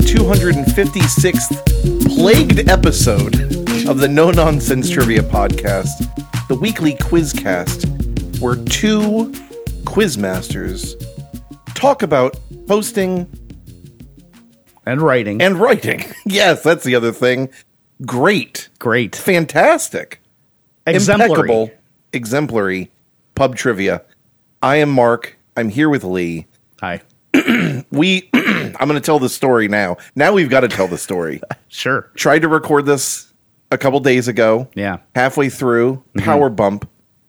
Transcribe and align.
the 0.00 0.06
256th 0.06 2.16
plagued 2.16 2.70
episode 2.70 3.34
of 3.86 3.98
the 3.98 4.08
No 4.08 4.30
Nonsense 4.30 4.88
Trivia 4.88 5.20
Podcast, 5.22 6.08
the 6.48 6.54
weekly 6.54 6.94
quizcast, 6.94 8.40
where 8.40 8.56
two 8.56 9.30
quizmasters 9.84 10.94
talk 11.74 12.02
about 12.02 12.34
hosting 12.66 13.28
and 14.86 15.02
writing. 15.02 15.42
and 15.42 15.60
writing. 15.60 16.02
Yes, 16.24 16.62
that's 16.62 16.84
the 16.84 16.94
other 16.94 17.12
thing. 17.12 17.50
Great, 18.06 18.70
Great. 18.78 19.14
fantastic, 19.14 20.22
Exemplary. 20.86 21.30
impeccable, 21.30 21.70
exemplary 22.14 22.90
pub 23.34 23.54
trivia. 23.54 24.00
I 24.62 24.76
am 24.76 24.88
Marc. 24.90 25.36
I'm 25.58 25.68
here 25.68 25.90
with 25.90 26.04
Lee. 26.04 26.46
Hi. 26.80 27.02
We, 27.92 28.29
I'm 28.78 28.88
going 28.88 29.00
to 29.00 29.00
tell 29.00 29.18
the 29.18 29.28
story 29.28 29.68
now. 29.68 29.96
Now 30.14 30.32
we've 30.32 30.50
got 30.50 30.60
to 30.60 30.68
tell 30.68 30.88
the 30.88 30.98
story. 30.98 31.40
Sure. 31.72 32.10
Tried 32.16 32.40
to 32.40 32.48
record 32.48 32.84
this 32.86 33.32
a 33.70 33.78
couple 33.78 34.00
days 34.00 34.26
ago. 34.26 34.68
Yeah. 34.74 34.98
Halfway 35.14 35.48
through, 35.50 36.02
Mm-hmm. 36.16 36.24
power 36.24 36.50
bump. 36.50 36.88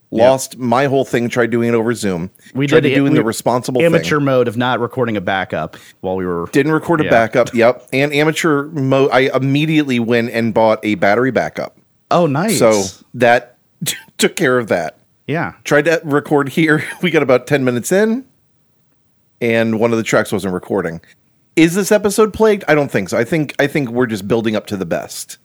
Lost 0.10 0.58
my 0.58 0.86
whole 0.88 1.06
thing. 1.06 1.30
Tried 1.30 1.52
doing 1.52 1.70
it 1.70 1.76
over 1.76 1.94
Zoom. 1.94 2.32
We 2.56 2.66
tried 2.66 2.80
did 2.82 2.94
it- 2.94 2.96
doing 2.96 3.14
we- 3.14 3.20
the 3.20 3.24
responsible 3.24 3.82
Amateur 3.84 4.18
thing. 4.18 4.26
mode 4.26 4.48
of 4.48 4.58
not 4.58 4.80
recording 4.80 5.16
a 5.16 5.22
backup 5.22 5.78
while 6.02 6.16
we 6.16 6.26
were. 6.26 6.48
Didn't 6.52 6.72
record 6.72 7.02
a 7.02 7.04
Yeah. 7.06 7.10
backup. 7.12 7.54
Yep. 7.54 7.88
And 7.94 8.12
amateur 8.14 8.64
mode. 8.72 9.12
I 9.14 9.30
immediately 9.34 10.00
went 10.00 10.32
and 10.32 10.54
bought 10.56 10.80
a 10.84 10.96
battery 10.96 11.32
backup. 11.32 11.78
Oh, 12.10 12.26
nice. 12.26 12.58
So 12.58 12.84
that 13.14 13.58
took 14.18 14.36
care 14.36 14.58
of 14.58 14.68
that. 14.70 14.98
yeah. 15.28 15.54
Tried 15.63 15.85
to 15.85 16.02
record 16.04 16.50
here. 16.50 16.84
We 17.04 17.12
got 17.12 17.22
about 17.24 17.46
10 17.48 17.63
minutes 17.63 17.91
in, 17.91 18.26
and 19.42 19.80
one 19.80 19.92
of 19.92 19.98
the 19.98 20.04
tracks 20.04 20.32
wasn't 20.32 20.54
recording. 20.54 21.02
Is 21.56 21.76
this 21.76 21.92
episode 21.92 22.34
plagued? 22.34 22.64
I 22.68 22.76
don't 22.76 22.90
think 22.90 23.10
so. 23.10 23.18
I 23.18 23.26
think 23.26 23.56
I 23.60 23.68
think 23.68 23.90
we're 23.90 24.06
just 24.06 24.28
building 24.28 24.56
up 24.56 24.68
to 24.68 24.78
the 24.78 24.86
best. 24.86 25.38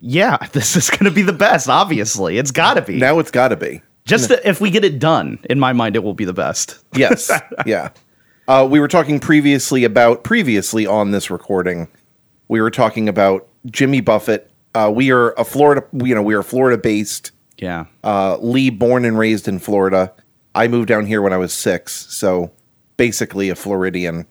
Yeah. 0.00 0.38
This 0.52 0.76
is 0.76 0.88
going 0.90 1.04
to 1.04 1.10
be 1.10 1.22
the 1.22 1.32
best, 1.32 1.68
obviously. 1.68 2.38
It's 2.38 2.50
got 2.50 2.74
to 2.74 2.82
be. 2.82 2.98
Now 2.98 3.18
it's 3.18 3.30
got 3.30 3.48
to 3.48 3.56
be. 3.56 3.82
Just 4.04 4.30
if 4.30 4.60
we 4.60 4.70
get 4.70 4.84
it 4.84 4.98
done, 4.98 5.38
in 5.48 5.60
my 5.60 5.72
mind, 5.72 5.94
it 5.94 6.02
will 6.02 6.14
be 6.14 6.24
the 6.24 6.32
best. 6.32 6.82
Yes. 6.96 7.30
yeah. 7.66 7.90
Uh, 8.48 8.66
we 8.68 8.80
were 8.80 8.88
talking 8.88 9.20
previously 9.20 9.84
about 9.84 10.24
previously 10.24 10.86
on 10.86 11.10
this 11.12 11.30
recording. 11.30 11.88
We 12.48 12.60
were 12.60 12.70
talking 12.70 13.08
about 13.08 13.48
Jimmy 13.66 14.00
Buffett. 14.00 14.50
Uh, 14.74 14.90
we 14.94 15.12
are 15.12 15.32
a 15.32 15.44
Florida. 15.44 15.84
You 15.92 16.14
know, 16.14 16.22
we 16.22 16.34
are 16.34 16.42
Florida 16.42 16.76
based. 16.76 17.30
Yeah. 17.58 17.86
Uh, 18.02 18.36
Lee, 18.38 18.70
born 18.70 19.04
and 19.04 19.16
raised 19.18 19.46
in 19.46 19.58
Florida. 19.58 20.12
I 20.54 20.68
moved 20.68 20.88
down 20.88 21.06
here 21.06 21.22
when 21.22 21.32
I 21.32 21.36
was 21.36 21.54
six, 21.54 22.06
so 22.12 22.50
basically 23.06 23.48
a 23.48 23.56
Floridian. 23.56 24.24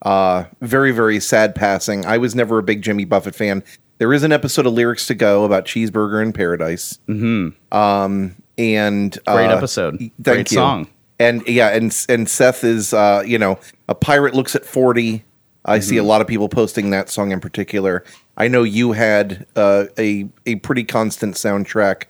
Uh, 0.00 0.44
very, 0.62 0.92
very 0.92 1.20
sad 1.20 1.54
passing. 1.54 2.06
I 2.06 2.16
was 2.16 2.34
never 2.34 2.56
a 2.58 2.62
big 2.62 2.80
Jimmy 2.80 3.04
Buffett 3.04 3.34
fan. 3.34 3.62
There 3.98 4.14
is 4.14 4.22
an 4.22 4.32
episode 4.32 4.64
of 4.64 4.72
Lyrics 4.72 5.06
to 5.08 5.14
Go 5.14 5.44
about 5.44 5.66
Cheeseburger 5.66 6.22
in 6.22 6.32
Paradise. 6.32 6.98
Mm-hmm. 7.06 7.76
Um, 7.76 8.34
and 8.56 9.12
Great 9.26 9.50
uh, 9.50 9.56
episode. 9.56 9.98
thank 9.98 10.22
Great 10.22 10.50
you. 10.50 10.54
song. 10.54 10.88
And 11.18 11.46
yeah, 11.46 11.68
and 11.68 11.94
and 12.08 12.26
Seth 12.28 12.64
is 12.64 12.94
uh, 12.94 13.22
you 13.26 13.38
know 13.38 13.58
a 13.88 13.94
pirate 13.94 14.32
looks 14.34 14.56
at 14.56 14.64
forty. 14.64 15.22
I 15.66 15.80
see 15.80 15.96
a 15.96 16.00
Mm-hmm. 16.00 16.08
lot 16.08 16.20
of 16.22 16.26
people 16.26 16.48
posting 16.48 16.90
that 16.90 17.10
song 17.10 17.30
in 17.30 17.40
particular. 17.40 18.04
I 18.38 18.48
know 18.48 18.62
you 18.62 18.92
had 18.92 19.46
uh, 19.54 19.84
a 19.98 20.28
a 20.46 20.56
pretty 20.56 20.84
constant 20.84 21.34
soundtrack 21.36 22.04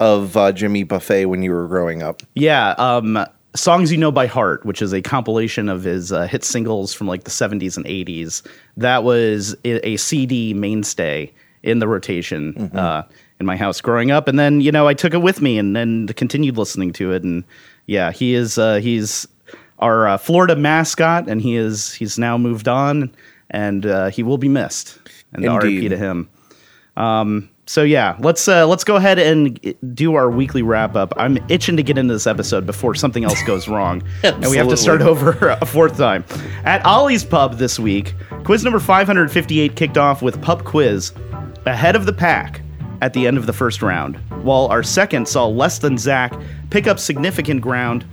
of 0.00 0.34
uh, 0.36 0.52
Jimmy 0.52 0.82
Buffett 0.82 1.28
when 1.28 1.42
you 1.42 1.52
were 1.52 1.68
growing 1.68 2.02
up. 2.02 2.22
Yeah, 2.34 2.70
um, 2.78 3.24
songs 3.58 3.90
you 3.92 3.98
know 3.98 4.10
by 4.12 4.26
heart, 4.26 4.64
which 4.64 4.80
is 4.80 4.92
a 4.92 5.02
compilation 5.02 5.68
of 5.68 5.82
his 5.84 6.12
uh, 6.12 6.26
hit 6.26 6.44
singles 6.44 6.94
from 6.94 7.06
like 7.06 7.24
the 7.24 7.30
'70s 7.30 7.76
and 7.76 7.86
'80s. 7.86 8.46
That 8.76 9.04
was 9.04 9.54
a, 9.64 9.86
a 9.86 9.96
CD 9.96 10.54
mainstay 10.54 11.32
in 11.62 11.80
the 11.80 11.88
rotation 11.88 12.54
Mm-hmm. 12.54 12.78
uh, 12.78 13.02
in 13.40 13.46
my 13.46 13.56
house 13.56 13.80
growing 13.80 14.10
up, 14.10 14.26
and 14.26 14.38
then 14.38 14.60
you 14.60 14.72
know 14.72 14.88
I 14.88 14.94
took 14.94 15.14
it 15.14 15.22
with 15.22 15.40
me 15.40 15.58
and 15.58 15.76
then 15.76 16.08
continued 16.08 16.56
listening 16.58 16.92
to 16.94 17.12
it. 17.12 17.22
And 17.22 17.44
yeah, 17.86 18.10
he 18.10 18.34
is 18.34 18.58
uh, 18.58 18.76
he's 18.76 19.28
our 19.78 20.08
uh, 20.08 20.18
Florida 20.18 20.56
mascot, 20.56 21.28
and 21.28 21.40
he 21.40 21.54
is 21.54 21.92
he's 21.94 22.18
now 22.18 22.36
moved 22.36 22.66
on, 22.66 23.14
and 23.50 23.86
uh, 23.86 24.08
he 24.10 24.22
will 24.24 24.38
be 24.38 24.48
missed. 24.48 24.98
And 25.32 25.44
Indeed. 25.44 25.82
RIP 25.82 25.90
to 25.90 25.96
him. 25.96 26.28
So 27.68 27.82
yeah, 27.82 28.16
let's 28.20 28.48
uh, 28.48 28.66
let's 28.66 28.82
go 28.82 28.96
ahead 28.96 29.18
and 29.18 29.76
do 29.94 30.14
our 30.14 30.30
weekly 30.30 30.62
wrap 30.62 30.96
up. 30.96 31.12
I'm 31.18 31.36
itching 31.50 31.76
to 31.76 31.82
get 31.82 31.98
into 31.98 32.14
this 32.14 32.26
episode 32.26 32.64
before 32.64 32.94
something 32.94 33.24
else 33.24 33.42
goes 33.42 33.68
wrong, 33.68 34.02
and 34.22 34.46
we 34.46 34.56
have 34.56 34.68
to 34.68 34.76
start 34.76 35.02
over 35.02 35.32
a 35.60 35.66
fourth 35.66 35.98
time. 35.98 36.24
At 36.64 36.84
Ollie's 36.86 37.24
Pub 37.24 37.58
this 37.58 37.78
week, 37.78 38.14
quiz 38.44 38.64
number 38.64 38.80
558 38.80 39.76
kicked 39.76 39.98
off 39.98 40.22
with 40.22 40.40
pub 40.40 40.64
quiz 40.64 41.12
ahead 41.66 41.94
of 41.94 42.06
the 42.06 42.12
pack 42.12 42.62
at 43.02 43.12
the 43.12 43.26
end 43.26 43.36
of 43.36 43.44
the 43.44 43.52
first 43.52 43.82
round, 43.82 44.16
while 44.42 44.68
our 44.68 44.82
second 44.82 45.28
saw 45.28 45.46
less 45.46 45.78
than 45.78 45.98
Zach 45.98 46.32
pick 46.70 46.86
up 46.86 46.98
significant 46.98 47.60
ground 47.60 48.06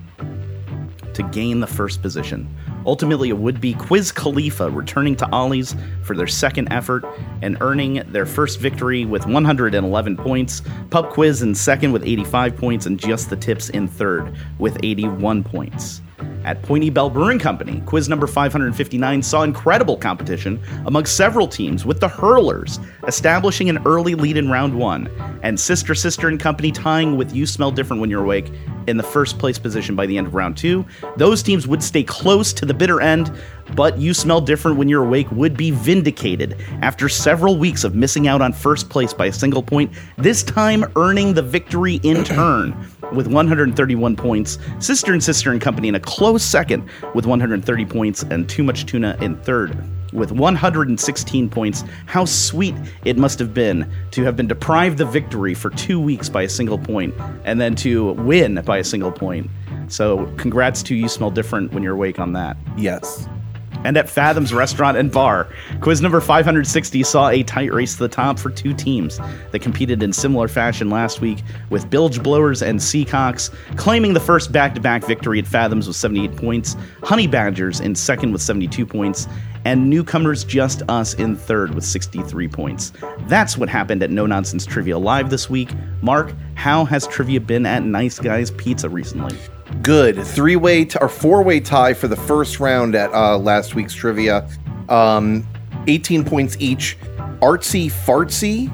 to 1.13 1.23
gain 1.31 1.61
the 1.61 1.67
first 1.67 2.01
position. 2.01 2.53
Ultimately, 2.85 3.29
it 3.29 3.38
would 3.38 3.59
be 3.59 3.73
Quiz 3.73 4.12
Khalifa 4.12 4.69
returning 4.69 5.16
to 5.18 5.29
Ollie's 5.31 5.75
for 6.03 6.16
their 6.16 6.28
second 6.28 6.72
effort 6.72 7.03
and 7.41 7.57
earning 7.62 8.03
their 8.12 8.25
first 8.25 8.59
victory 8.59 9.06
with 9.06 9.25
111 9.25 10.18
points. 10.18 10.62
Pub 10.90 11.09
Quiz 11.09 11.41
in 11.41 11.56
second 11.56 11.91
with 11.91 12.06
85 12.06 12.56
points, 12.56 12.85
and 12.85 13.00
Just 13.00 13.29
the 13.29 13.35
Tips 13.35 13.69
in 13.69 13.88
third 13.88 14.35
with 14.59 14.78
81 14.84 15.44
points. 15.44 16.01
At 16.45 16.61
Point 16.61 16.83
Ybel 16.83 17.11
Brewing 17.11 17.39
Company, 17.39 17.81
quiz 17.85 18.07
number 18.07 18.27
559 18.27 19.23
saw 19.23 19.41
incredible 19.41 19.97
competition 19.97 20.61
among 20.85 21.05
several 21.05 21.47
teams, 21.47 21.85
with 21.85 21.99
the 21.99 22.07
Hurlers 22.07 22.79
establishing 23.07 23.69
an 23.69 23.79
early 23.85 24.13
lead 24.13 24.37
in 24.37 24.49
round 24.49 24.77
one, 24.77 25.09
and 25.41 25.59
Sister 25.59 25.95
Sister 25.95 26.27
and 26.27 26.39
Company 26.39 26.71
tying 26.71 27.17
with 27.17 27.33
You 27.35 27.45
Smell 27.45 27.71
Different 27.71 27.99
When 27.99 28.09
You're 28.09 28.23
Awake 28.23 28.51
in 28.87 28.97
the 28.97 29.03
first 29.03 29.39
place 29.39 29.57
position 29.57 29.95
by 29.95 30.05
the 30.05 30.17
end 30.17 30.27
of 30.27 30.35
round 30.35 30.55
two. 30.55 30.85
Those 31.17 31.41
teams 31.41 31.67
would 31.67 31.81
stay 31.81 32.03
close 32.03 32.53
to 32.53 32.65
the 32.65 32.73
bitter 32.73 33.01
end, 33.01 33.31
but 33.73 33.97
You 33.97 34.13
Smell 34.13 34.41
Different 34.41 34.77
When 34.77 34.87
You're 34.87 35.05
Awake 35.05 35.31
would 35.31 35.57
be 35.57 35.71
vindicated 35.71 36.61
after 36.81 37.09
several 37.09 37.57
weeks 37.57 37.83
of 37.83 37.95
missing 37.95 38.27
out 38.27 38.41
on 38.41 38.53
first 38.53 38.89
place 38.89 39.13
by 39.13 39.25
a 39.25 39.33
single 39.33 39.63
point, 39.63 39.91
this 40.17 40.43
time 40.43 40.85
earning 40.95 41.33
the 41.33 41.41
victory 41.41 41.95
in 42.03 42.23
turn 42.23 42.73
with 43.13 43.27
131 43.27 44.16
points. 44.16 44.57
Sister 44.79 45.13
and 45.13 45.23
Sister 45.23 45.51
and 45.51 45.61
Company 45.61 45.88
in 45.88 45.95
a 45.95 45.99
close 45.99 46.43
second 46.43 46.88
with 47.13 47.25
130 47.25 47.85
points, 47.85 48.23
and 48.23 48.47
Too 48.49 48.63
Much 48.63 48.85
Tuna 48.85 49.17
in 49.21 49.35
third 49.38 49.77
with 50.13 50.31
116 50.31 51.49
points. 51.49 51.83
How 52.05 52.25
sweet 52.25 52.75
it 53.03 53.17
must 53.17 53.38
have 53.39 53.53
been 53.53 53.91
to 54.11 54.23
have 54.23 54.35
been 54.35 54.47
deprived 54.47 54.97
the 54.97 55.05
victory 55.05 55.53
for 55.53 55.69
two 55.71 55.99
weeks 55.99 56.29
by 56.29 56.43
a 56.43 56.49
single 56.49 56.77
point, 56.77 57.13
and 57.43 57.59
then 57.59 57.75
to 57.75 58.13
win 58.13 58.61
by 58.66 58.77
a 58.77 58.83
single 58.83 59.11
point. 59.11 59.49
So, 59.87 60.25
congrats 60.37 60.81
to 60.83 60.95
you. 60.95 61.07
Smell 61.07 61.29
different 61.29 61.73
when 61.73 61.83
you're 61.83 61.93
awake 61.93 62.19
on 62.19 62.33
that 62.33 62.57
Yes. 62.77 63.27
And 63.85 63.96
at 63.97 64.09
Fathom's 64.09 64.51
Restaurant 64.51 64.97
and 64.97 65.12
Bar. 65.12 65.47
Quiz 65.79 66.01
number 66.01 66.19
560 66.19 67.03
saw 67.03 67.29
a 67.29 67.44
tight 67.44 67.72
race 67.72 67.94
to 67.94 68.00
the 68.00 68.09
top 68.09 68.40
for 68.40 68.50
two 68.50 68.73
teams 68.73 69.19
that 69.51 69.62
competed 69.62 70.01
in 70.01 70.12
similar 70.12 70.47
fashion 70.47 70.90
last 70.90 71.22
week, 71.22 71.44
with 71.69 71.90
Bilge 71.90 72.22
Blowers 72.22 72.62
and 72.62 72.79
Seacocks 72.79 73.53
claiming 73.78 74.13
the 74.13 74.19
first 74.19 74.51
back 74.51 74.73
to 74.73 74.81
back 74.81 75.06
victory 75.06 75.38
at 75.38 75.46
Fathoms 75.46 75.88
with 75.88 75.96
78 75.96 76.35
points, 76.35 76.75
Honey 77.03 77.28
Badgers 77.28 77.79
in 77.79 77.94
second 77.94 78.31
with 78.31 78.41
72 78.41 78.85
points, 78.88 79.28
and 79.66 79.90
newcomers 79.90 80.44
Just 80.44 80.81
Us 80.90 81.13
in 81.13 81.35
third 81.35 81.75
with 81.75 81.84
63 81.84 82.47
points. 82.47 82.91
That's 83.28 83.56
what 83.57 83.69
happened 83.69 84.02
at 84.02 84.09
No 84.09 84.25
Nonsense 84.25 84.66
Trivia 84.66 84.97
Live 84.97 85.29
this 85.29 85.50
week. 85.50 85.70
Marc, 86.02 86.34
how 86.55 86.85
has 86.85 87.05
trivia 87.08 87.40
been 87.40 87.66
at 87.66 87.84
Nice 87.84 88.17
Guys 88.17 88.49
Pizza 88.52 88.90
recently? 88.90 89.38
Good 89.82 90.26
three 90.26 90.56
way 90.56 90.85
t- 90.85 90.97
or 91.02 91.09
four 91.09 91.44
way 91.44 91.59
tie 91.59 91.94
for 91.94 92.08
the 92.08 92.16
first 92.16 92.59
round 92.59 92.96
at 92.96 93.12
uh, 93.14 93.38
last 93.38 93.76
week's 93.76 93.94
trivia. 93.94 94.50
Um, 94.90 95.47
18 95.88 96.23
points 96.23 96.56
each. 96.59 96.97
Artsy 97.41 97.88
fartsy. 97.91 98.72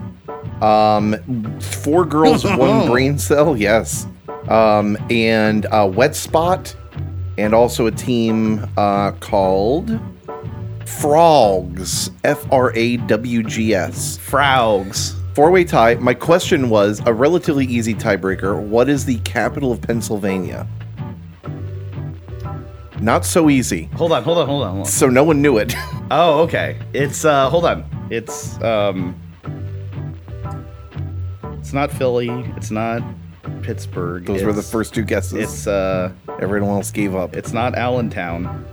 Um, 0.61 1.59
four 1.59 2.05
girls, 2.05 2.43
one 2.57 2.87
brain 2.87 3.17
cell. 3.17 3.57
Yes. 3.57 4.07
Um, 4.47 4.97
and 5.09 5.65
uh, 5.67 5.89
wet 5.93 6.15
spot, 6.15 6.75
and 7.37 7.53
also 7.53 7.87
a 7.87 7.91
team 7.91 8.67
uh, 8.77 9.11
called 9.13 9.99
Frogs. 10.85 12.11
F 12.23 12.45
R 12.51 12.75
A 12.75 12.97
W 12.97 13.43
G 13.43 13.73
S. 13.73 14.17
Frogs. 14.17 15.15
Four 15.33 15.51
way 15.51 15.63
tie. 15.63 15.95
My 15.95 16.13
question 16.13 16.69
was 16.69 17.01
a 17.05 17.13
relatively 17.13 17.65
easy 17.65 17.93
tiebreaker. 17.93 18.61
What 18.61 18.89
is 18.89 19.05
the 19.05 19.17
capital 19.19 19.71
of 19.71 19.81
Pennsylvania? 19.81 20.67
Not 23.01 23.25
so 23.25 23.49
easy. 23.49 23.89
Hold 23.95 24.11
on, 24.11 24.23
hold 24.23 24.37
on, 24.37 24.47
hold 24.47 24.63
on, 24.63 24.69
hold 24.69 24.79
on. 24.81 24.85
So 24.85 25.09
no 25.09 25.23
one 25.23 25.41
knew 25.41 25.57
it. 25.57 25.73
Oh, 26.13 26.41
okay. 26.41 26.77
It's 26.93 27.23
uh 27.23 27.49
hold 27.49 27.63
on. 27.63 27.85
It's 28.09 28.61
um 28.61 29.15
It's 31.57 31.71
not 31.71 31.89
Philly, 31.89 32.27
it's 32.57 32.69
not 32.69 33.01
Pittsburgh. 33.61 34.25
Those 34.25 34.43
were 34.43 34.51
the 34.51 34.61
first 34.61 34.93
two 34.93 35.03
guesses. 35.03 35.33
It's 35.39 35.67
uh 35.67 36.11
Everyone 36.41 36.69
else 36.71 36.91
gave 36.91 37.15
up. 37.15 37.33
it's 37.37 37.53
not 37.53 37.75
Allentown. 37.75 38.65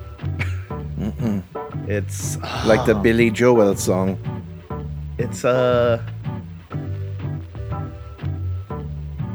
Mm 0.98 1.12
hmm. 1.14 1.88
It's 1.88 2.36
like 2.66 2.84
the 2.86 2.94
Billy 2.96 3.30
Joel 3.30 3.76
song. 3.76 4.18
it's 5.16 5.44
uh 5.44 6.02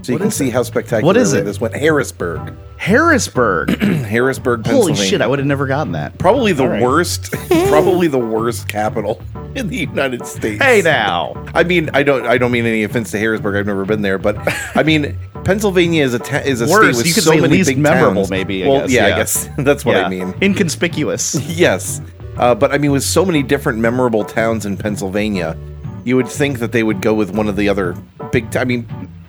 So 0.03 0.11
you 0.11 0.17
What 0.17 0.21
can 0.23 0.31
see 0.31 0.49
it? 0.49 0.53
how 0.53 0.63
spectacular 0.63 1.05
What 1.07 1.15
is 1.17 1.31
it? 1.33 1.45
this 1.45 1.59
went. 1.61 1.75
Harrisburg, 1.75 2.53
Harrisburg. 2.77 3.81
Harrisburg, 3.81 4.63
Pennsylvania. 4.65 4.95
Holy 4.95 5.07
shit! 5.07 5.21
I 5.21 5.27
would 5.27 5.39
have 5.39 5.47
never 5.47 5.65
gotten 5.65 5.93
that. 5.93 6.17
probably 6.19 6.51
the 6.51 6.67
right. 6.67 6.81
worst, 6.81 7.31
probably 7.69 8.07
the 8.07 8.19
worst 8.19 8.67
capital 8.67 9.21
in 9.55 9.69
the 9.69 9.77
United 9.77 10.25
States. 10.27 10.61
Hey 10.61 10.81
now. 10.81 11.33
I 11.53 11.63
mean, 11.63 11.89
I 11.93 12.03
don't, 12.03 12.25
I 12.25 12.37
don't 12.37 12.51
mean 12.51 12.65
any 12.65 12.83
offense 12.83 13.11
to 13.11 13.17
Harrisburg. 13.19 13.55
I've 13.55 13.65
never 13.65 13.85
been 13.85 14.01
there, 14.01 14.17
but 14.17 14.35
I 14.75 14.83
mean, 14.83 15.17
Pennsylvania 15.45 16.03
is 16.03 16.13
a 16.13 16.19
ta- 16.19 16.37
is 16.43 16.59
a 16.61 16.67
Worse, 16.67 16.97
state 16.99 17.15
with 17.15 17.23
so 17.23 17.31
many 17.35 17.47
least 17.47 17.69
big 17.69 17.77
memorable, 17.77 18.23
towns. 18.23 18.29
maybe, 18.29 18.65
I 18.65 18.67
well, 18.67 18.81
guess, 18.81 18.91
yeah, 18.91 19.07
yeah. 19.07 19.15
I 19.15 19.17
guess 19.17 19.49
that's 19.59 19.85
what 19.85 19.95
Yeah. 19.95 20.05
I 20.05 20.09
mean. 20.09 20.33
Inconspicuous. 20.41 21.35
Yes, 21.47 22.01
uh, 22.37 22.53
but 22.53 22.73
I 22.73 22.77
mean, 22.77 22.91
with 22.91 23.03
so 23.03 23.23
many 23.23 23.41
different 23.41 23.79
memorable 23.79 24.25
towns 24.25 24.65
in 24.65 24.75
Pennsylvania, 24.75 25.55
you 26.03 26.17
would 26.17 26.27
think 26.27 26.59
that 26.59 26.73
they 26.73 26.83
would 26.83 27.01
go 27.01 27.13
with 27.13 27.31
one 27.31 27.47
of 27.47 27.55
the 27.55 27.69
other 27.69 27.93
big. 28.33 28.51
T- 28.51 28.59
I 28.59 28.65
mean, 28.65 28.85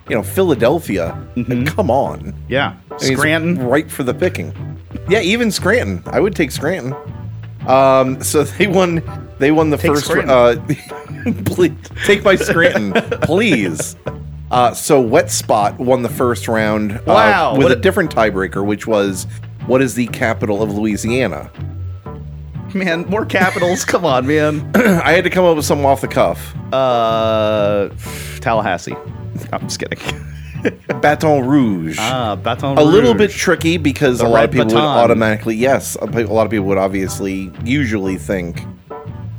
you 0.09 0.15
know, 0.17 0.23
Philadelphia. 0.23 1.17
Come 1.67 1.91
on, 1.91 2.35
Yeah. 2.49 2.75
I 2.91 3.09
mean, 3.09 3.17
Scranton. 3.17 3.67
right 3.67 3.91
for 3.91 4.03
the 4.03 4.15
picking. 4.15 4.53
Yeah, 5.09 5.21
even 5.21 5.51
Scranton. 5.51 6.03
I 6.06 6.21
would 6.21 6.35
take 6.37 6.51
Scranton. 6.51 6.95
Um, 7.67 8.23
so 8.23 8.43
they 8.59 8.67
won. 8.67 9.03
They 9.39 9.51
won 9.51 9.71
the 9.71 9.77
Take 9.77 9.93
first. 9.93 10.11
Uh, 10.11 10.56
please 11.47 11.73
take 12.05 12.23
my 12.23 12.37
Scranton, 12.37 12.93
please. 13.23 13.97
Uh, 14.51 14.73
so 14.73 15.01
Wet 15.01 15.31
Spot 15.31 15.77
won 15.79 16.03
the 16.03 16.09
first 16.09 16.47
round. 16.47 16.93
uh, 16.93 17.01
Wow, 17.06 17.56
with 17.56 17.69
a 17.69 17.73
a- 17.73 17.77
different 17.81 18.15
tiebreaker, 18.15 18.65
which 18.65 18.87
was 18.87 19.27
what 19.67 19.83
is 19.83 19.95
the 19.95 20.06
capital 20.09 20.62
of 20.62 20.73
Louisiana? 20.77 21.51
Man, 22.75 23.03
more 23.06 23.25
capitals. 23.25 23.85
Come 23.85 24.05
on, 24.05 24.27
man. 24.27 24.71
I 24.77 25.12
had 25.12 25.25
to 25.25 25.31
come 25.31 25.45
up 25.45 25.56
with 25.56 25.65
something 25.65 25.87
off 25.87 26.01
the 26.01 26.09
cuff. 26.09 26.55
Uh, 26.73 27.89
Tallahassee. 28.41 28.95
I'm 29.52 29.60
just 29.62 29.78
kidding. 29.78 29.98
Baton 31.00 31.46
Rouge. 31.46 31.98
Ah, 32.00 32.36
Baton 32.36 32.76
Rouge. 32.76 32.78
a 32.86 32.88
little 32.88 33.14
bit 33.14 33.31
tricky 33.31 33.76
because 33.76 34.19
The 34.19 34.26
a 34.26 34.28
lot 34.28 34.44
of 34.44 34.50
people 34.50 34.66
would 34.66 34.75
automatically 34.76 35.56
yes 35.56 35.94
a 35.96 36.06
lot 36.06 36.46
of 36.46 36.50
people 36.50 36.66
would 36.66 36.78
obviously 36.78 37.52
usually 37.64 38.16
think 38.16 38.62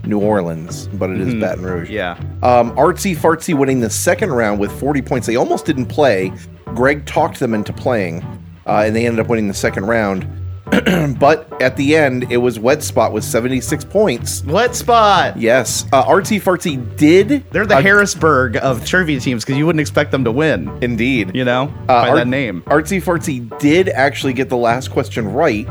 new 0.03 0.19
orleans 0.19 0.87
but 0.89 1.09
it 1.09 1.19
is 1.19 1.33
baton 1.33 1.63
rouge 1.63 1.87
Mm-hmm. 1.89 1.93
Yeah. 1.95 2.11
um, 2.59 2.75
artsy 2.75 3.15
fartsy 3.15 3.57
winning 3.57 3.79
the 3.79 3.89
second 3.89 4.31
round 4.33 4.59
with 4.59 4.71
40 4.79 5.01
points 5.01 5.25
they 5.25 5.35
almost 5.35 5.65
didn't 5.65 5.87
play 5.87 6.31
greg 6.75 7.07
talked 7.07 7.39
them 7.39 7.55
into 7.55 7.73
playing 7.73 8.21
uh, 8.67 8.83
and 8.85 8.95
they 8.95 9.07
ended 9.07 9.19
up 9.19 9.27
winning 9.27 9.47
the 9.47 9.53
second 9.55 9.85
round 9.87 10.27
but 11.19 11.61
at 11.61 11.77
the 11.77 11.95
end 11.95 12.31
it 12.31 12.37
was 12.37 12.57
wet 12.59 12.81
spot 12.81 13.13
with 13.13 13.23
76 13.23 13.85
points 13.85 14.43
Wet 14.45 14.75
spot. 14.75 15.37
yes 15.37 15.85
uh, 15.93 16.03
artsy 16.05 16.41
fartsy 16.41 16.75
did 16.97 17.43
They're 17.51 17.65
the 17.67 17.75
uh, 17.77 17.81
Harrisburg 17.81 18.57
of 18.57 18.83
trivia 18.85 19.19
teams 19.19 19.45
because 19.45 19.57
you 19.57 19.65
wouldn't 19.65 19.79
expect 19.81 20.09
them 20.11 20.23
to 20.23 20.31
win. 20.31 20.75
indeed 20.81 21.35
You 21.35 21.45
know, 21.45 21.63
Uh, 21.83 21.85
by 21.87 22.09
Art- 22.09 22.17
that 22.17 22.27
name. 22.27 22.63
Artsy 22.63 23.01
Fartsy 23.01 23.57
did 23.59 23.89
actually 23.89 24.33
get 24.33 24.49
the 24.49 24.57
last 24.57 24.89
question 24.89 25.31
right. 25.31 25.67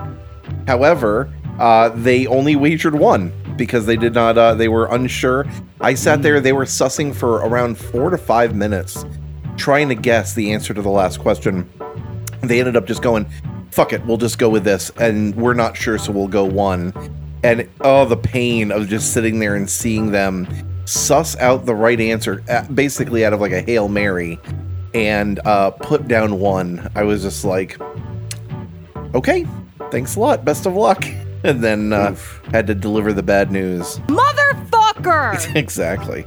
However, 0.67 1.33
uh, 1.59 1.89
they 1.91 2.27
only 2.27 2.57
wagered 2.57 2.95
one 2.95 3.33
because 3.57 3.87
they 3.87 3.97
did 3.97 4.15
not. 4.15 4.37
Uh, 4.39 4.55
they 4.55 4.69
were 4.69 4.87
unsure. 4.87 5.47
I 5.81 5.95
sat 5.95 6.23
there. 6.23 6.41
They 6.41 6.53
were 6.53 6.65
sussing 6.65 7.15
for 7.15 7.37
around 7.47 7.79
four 7.79 8.11
to 8.11 8.19
five 8.19 8.55
minutes, 8.55 9.05
trying 9.57 9.89
to 9.89 9.95
guess 9.95 10.35
the 10.35 10.53
answer 10.53 10.75
to 10.75 10.83
the 10.83 10.89
last 10.91 11.19
question. 11.21 11.69
They 12.43 12.59
ended 12.61 12.77
up 12.77 12.87
just 12.87 13.03
going, 13.03 13.27
"Fuck 13.75 13.93
it, 13.93 14.05
we'll 14.07 14.17
just 14.17 14.39
go 14.39 14.49
with 14.49 14.65
this," 14.65 14.91
and 14.99 15.35
we're 15.35 15.55
not 15.55 15.77
sure, 15.77 15.99
so 15.99 16.13
we'll 16.13 16.29
go 16.29 16.45
one. 16.45 16.93
And 17.43 17.69
oh, 17.81 18.07
the 18.07 18.17
pain 18.17 18.71
of 18.73 18.89
just 18.89 19.13
sitting 19.13 19.39
there 19.39 19.55
and 19.55 19.69
seeing 19.69 20.13
them 20.13 20.47
suss 20.87 21.37
out 21.39 21.67
the 21.67 21.75
right 21.75 22.01
answer, 22.01 22.43
uh, 22.49 22.65
basically 22.69 23.25
out 23.25 23.33
of 23.33 23.41
like 23.41 23.53
a 23.53 23.61
hail 23.63 23.89
mary, 23.89 24.39
and 24.95 25.41
uh, 25.45 25.71
put 25.71 26.09
down 26.09 26.39
one. 26.39 26.91
I 26.95 27.03
was 27.03 27.23
just 27.23 27.45
like, 27.45 27.79
okay, 29.15 29.47
thanks 29.91 30.17
a 30.17 30.21
lot, 30.21 30.45
best 30.45 30.67
of 30.67 30.75
luck. 30.75 31.05
And 31.45 31.63
then 31.63 31.93
uh, 31.93 32.17
had 32.53 32.67
to 32.69 32.75
deliver 32.75 33.13
the 33.13 33.23
bad 33.23 33.53
news. 33.53 33.99
Motherfucker! 34.07 35.55
exactly. 35.55 36.25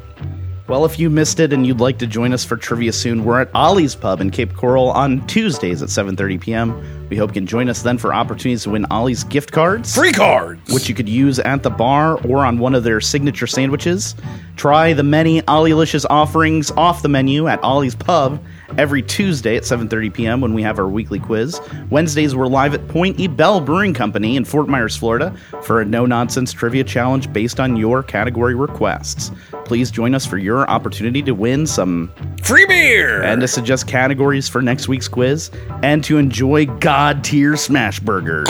Well, 0.68 0.84
if 0.84 1.00
you 1.00 1.10
missed 1.10 1.40
it 1.40 1.54
and 1.54 1.66
you'd 1.66 1.80
like 1.80 1.98
to 2.00 2.08
join 2.08 2.34
us 2.34 2.44
for 2.44 2.58
trivia 2.58 2.92
soon, 2.92 3.24
we're 3.24 3.40
at 3.40 3.50
Ollie's 3.56 3.96
Pub 3.96 4.20
in 4.20 4.32
Cape 4.32 4.54
Coral 4.54 4.90
on 4.92 5.26
Tuesdays 5.26 5.82
at 5.82 5.88
7:30 5.88 6.42
p.m. 6.42 7.08
We 7.10 7.16
hope 7.16 7.30
you 7.30 7.36
can 7.36 7.48
join 7.48 7.70
us 7.70 7.84
then 7.84 7.98
for 7.98 8.14
opportunities 8.14 8.64
to 8.64 8.72
win 8.72 8.86
Ollie's 8.92 9.24
gift 9.24 9.54
cards. 9.54 9.96
Free 9.96 10.12
cards. 10.12 10.74
which 10.74 10.90
you 10.90 10.96
could 10.96 11.08
use 11.08 11.40
at 11.40 11.64
the 11.64 11.70
bar 11.70 12.20
or 12.28 12.46
on 12.46 12.60
one 12.60 12.76
of 12.76 12.84
their 12.84 13.00
signature 13.00 13.48
sandwiches. 13.48 14.14
Try 14.58 14.92
the 14.92 15.04
many 15.04 15.42
Ollielicious 15.44 16.06
offerings 16.10 16.70
off 16.72 17.02
the 17.02 17.08
menu 17.08 17.48
at 17.48 17.64
Ollie's 17.64 17.96
Pub 17.96 18.44
every 18.78 19.02
Tuesday 19.02 19.56
at 19.56 19.64
7:30 19.64 20.14
p.m. 20.14 20.42
when 20.42 20.54
we 20.54 20.62
have 20.62 20.80
our 20.80 20.88
weekly 20.88 21.20
quiz. 21.20 21.60
Wednesdays 21.90 22.36
we're 22.36 22.48
live 22.48 22.74
at 22.74 22.88
Point 22.88 23.20
E 23.20 23.28
Bell 23.28 23.62
Brewing 23.62 23.94
Company 23.94 24.36
in 24.36 24.46
Fort 24.46 24.68
Myers, 24.68 24.96
Florida, 24.96 25.36
for 25.62 25.82
a 25.82 25.86
no-nonsense 25.86 26.52
trivia 26.54 26.84
challenge 26.84 27.32
based 27.32 27.60
on 27.60 27.76
your 27.76 28.04
category 28.04 28.56
requests. 28.56 29.32
Please 29.66 29.92
join 29.92 30.16
us 30.16 30.26
for 30.26 30.38
your 30.38 30.70
opportunity 30.70 31.22
to 31.22 31.32
win 31.32 31.68
some 31.68 32.12
free 32.42 32.66
beer. 32.66 33.22
and 33.22 33.42
to 33.42 33.48
suggest 33.48 33.88
categories 33.88 34.48
for 34.48 34.62
next 34.62 34.88
week's 34.88 35.08
quiz, 35.08 35.52
and 35.84 36.04
to 36.04 36.18
enjoy 36.18 36.66
God 36.66 37.24
tier 37.24 37.58
smash 37.58 38.00
burgers 38.00 38.48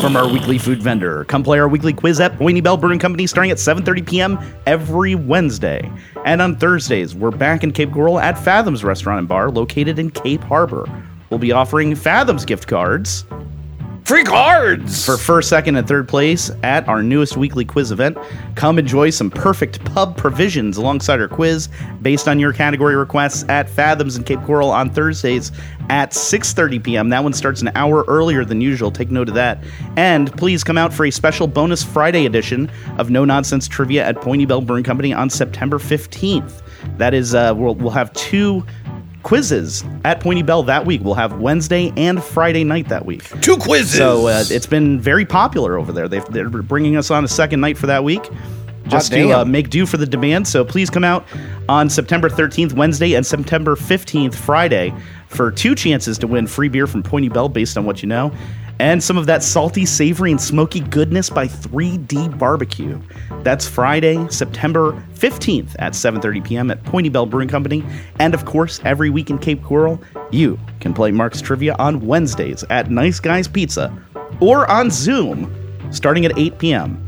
from 0.00 0.16
our 0.16 0.28
weekly 0.28 0.58
food 0.58 0.82
vendor. 0.82 1.24
Come 1.24 1.42
play 1.42 1.58
our 1.58 1.68
weekly 1.68 1.92
quiz 1.92 2.20
at 2.20 2.36
Point 2.38 2.56
Ybel 2.58 2.80
Brewing 2.80 2.98
Company 2.98 3.26
starting 3.26 3.50
at 3.50 3.58
7:30 3.58 4.06
p.m. 4.06 4.38
every 4.66 5.14
Wednesday. 5.14 5.90
And 6.24 6.42
on 6.42 6.56
Thursdays, 6.56 7.14
we're 7.14 7.30
back 7.30 7.64
in 7.64 7.72
Cape 7.72 7.92
Coral 7.92 8.20
at 8.20 8.36
Fathoms 8.38 8.84
Restaurant 8.84 9.19
and 9.20 9.28
Bar, 9.28 9.50
located 9.50 10.00
in 10.00 10.10
Cape 10.10 10.42
Harbor. 10.42 10.88
We'll 11.30 11.38
be 11.38 11.52
offering 11.52 11.94
Fathoms 11.94 12.44
gift 12.44 12.66
cards 12.66 13.24
free 14.10 14.24
cards. 14.24 15.06
for 15.06 15.16
first, 15.16 15.48
second, 15.48 15.76
and 15.76 15.86
third 15.86 16.08
place 16.08 16.50
at 16.64 16.88
our 16.88 17.00
newest 17.00 17.36
weekly 17.36 17.64
quiz 17.64 17.92
event. 17.92 18.18
Come 18.56 18.76
enjoy 18.76 19.10
some 19.10 19.30
perfect 19.30 19.84
pub 19.84 20.16
provisions 20.16 20.76
alongside 20.76 21.20
our 21.20 21.28
quiz 21.28 21.68
based 22.02 22.26
on 22.26 22.40
your 22.40 22.52
category 22.52 22.96
requests 22.96 23.44
at 23.48 23.70
Fathoms 23.70 24.16
in 24.16 24.24
Cape 24.24 24.42
Coral 24.42 24.68
on 24.68 24.90
Thursdays 24.90 25.52
at 25.90 26.10
6:30 26.10 26.82
p.m. 26.82 27.08
That 27.10 27.22
one 27.22 27.32
starts 27.32 27.62
an 27.62 27.70
hour 27.76 28.04
earlier 28.08 28.44
than 28.44 28.60
usual. 28.60 28.90
Take 28.90 29.12
note 29.12 29.28
of 29.28 29.36
that. 29.36 29.62
And 29.96 30.36
please 30.36 30.64
come 30.64 30.76
out 30.76 30.92
for 30.92 31.06
a 31.06 31.12
special 31.12 31.46
bonus 31.46 31.84
Friday 31.84 32.26
edition 32.26 32.68
of 32.98 33.10
No 33.10 33.24
Nonsense 33.24 33.68
Trivia 33.68 34.04
at 34.04 34.20
Point 34.20 34.42
Ybel 34.42 34.66
Brewing 34.66 34.82
Company 34.82 35.12
on 35.12 35.30
September 35.30 35.78
15th. 35.78 36.62
That 36.98 37.14
is, 37.14 37.32
uh, 37.32 37.54
we'll, 37.56 37.76
we'll 37.76 37.90
have 37.90 38.12
two 38.14 38.66
quizzes 39.22 39.84
at 40.04 40.20
Point 40.20 40.44
Ybel 40.44 40.66
that 40.66 40.86
week. 40.86 41.02
We'll 41.02 41.14
have 41.14 41.40
Wednesday 41.40 41.92
and 41.96 42.22
Friday 42.22 42.64
night 42.64 42.88
that 42.88 43.06
week. 43.06 43.28
Two 43.40 43.56
quizzes. 43.56 43.96
So 43.96 44.26
uh, 44.26 44.44
it's 44.48 44.66
been 44.66 45.00
very 45.00 45.24
popular 45.24 45.78
over 45.78 45.92
there. 45.92 46.08
They've, 46.08 46.24
they're 46.26 46.48
bringing 46.48 46.96
us 46.96 47.10
on 47.10 47.24
a 47.24 47.28
second 47.28 47.60
night 47.60 47.76
for 47.76 47.86
that 47.86 48.04
week, 48.04 48.28
just 48.88 49.12
to 49.12 49.30
uh, 49.40 49.44
make 49.44 49.70
do 49.70 49.86
for 49.86 49.96
the 49.96 50.06
demand. 50.06 50.48
So 50.48 50.64
please 50.64 50.90
come 50.90 51.04
out 51.04 51.26
on 51.68 51.88
September 51.90 52.28
13th, 52.28 52.72
Wednesday, 52.72 53.14
and 53.14 53.24
September 53.24 53.76
15th, 53.76 54.34
Friday, 54.34 54.94
for 55.28 55.50
two 55.50 55.74
chances 55.74 56.18
to 56.18 56.26
win 56.26 56.46
free 56.46 56.68
beer 56.68 56.86
from 56.86 57.02
Point 57.02 57.30
Ybel 57.30 57.52
based 57.52 57.76
on 57.76 57.84
what 57.84 58.02
you 58.02 58.08
know, 58.08 58.32
and 58.80 59.02
some 59.02 59.18
of 59.18 59.26
that 59.26 59.42
salty, 59.42 59.84
savory, 59.84 60.30
and 60.30 60.40
smoky 60.40 60.80
goodness 60.80 61.28
by 61.28 61.46
3D 61.46 62.38
Barbecue. 62.38 62.98
That's 63.42 63.68
Friday, 63.68 64.26
September 64.30 64.92
15th 65.14 65.76
at 65.78 65.92
7:30 65.92 66.42
p.m. 66.42 66.70
at 66.70 66.82
Point 66.84 67.06
Ybel 67.06 67.28
Brewing 67.28 67.48
Company, 67.48 67.84
and 68.18 68.32
of 68.32 68.46
course, 68.46 68.80
every 68.84 69.10
week 69.10 69.28
in 69.28 69.38
Cape 69.38 69.62
Coral, 69.62 70.00
you 70.30 70.58
can 70.80 70.94
play 70.94 71.10
Marc's 71.10 71.42
Trivia 71.42 71.76
on 71.78 72.06
Wednesdays 72.06 72.64
at 72.70 72.90
Nice 72.90 73.20
Guys 73.20 73.46
Pizza 73.46 73.94
or 74.40 74.68
on 74.70 74.90
Zoom 74.90 75.54
starting 75.92 76.24
at 76.24 76.38
8 76.38 76.58
p.m. 76.58 77.06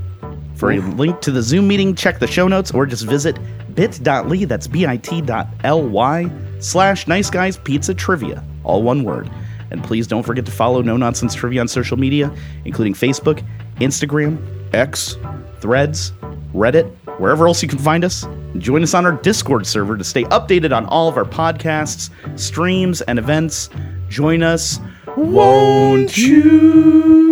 For 0.56 0.72
a 0.72 0.78
link 0.78 1.20
to 1.22 1.30
the 1.30 1.42
Zoom 1.42 1.66
meeting, 1.66 1.94
check 1.94 2.18
the 2.18 2.26
show 2.26 2.48
notes 2.48 2.70
or 2.72 2.84
just 2.84 3.06
visit 3.06 3.38
bit.ly, 3.74 4.44
that's 4.44 4.66
bit.ly 4.66 6.30
slash 6.60 7.06
nice 7.08 7.30
guys 7.30 7.56
pizza 7.56 7.94
trivia, 7.94 8.44
all 8.62 8.82
one 8.82 9.02
word. 9.04 9.30
And 9.72 9.82
please 9.82 10.06
don't 10.06 10.22
forget 10.22 10.46
to 10.46 10.52
follow 10.52 10.82
No 10.82 10.96
Nonsense 10.96 11.34
Trivia 11.34 11.60
on 11.62 11.68
social 11.68 11.96
media, 11.96 12.32
including 12.64 12.94
Facebook, 12.94 13.44
Instagram, 13.76 14.38
X. 14.74 15.16
Threads, 15.60 16.12
Reddit, 16.52 16.90
wherever 17.18 17.46
else 17.46 17.62
you 17.62 17.68
can 17.68 17.78
find 17.78 18.04
us. 18.04 18.26
Join 18.58 18.82
us 18.82 18.94
on 18.94 19.06
our 19.06 19.12
Discord 19.12 19.64
server 19.64 19.96
to 19.96 20.02
stay 20.02 20.24
updated 20.24 20.76
on 20.76 20.86
all 20.86 21.08
of 21.08 21.16
our 21.16 21.24
podcasts, 21.24 22.10
streams, 22.38 23.00
and 23.02 23.18
events. 23.18 23.70
Join 24.08 24.42
us, 24.42 24.80
won't 25.16 26.16
you? 26.18 27.22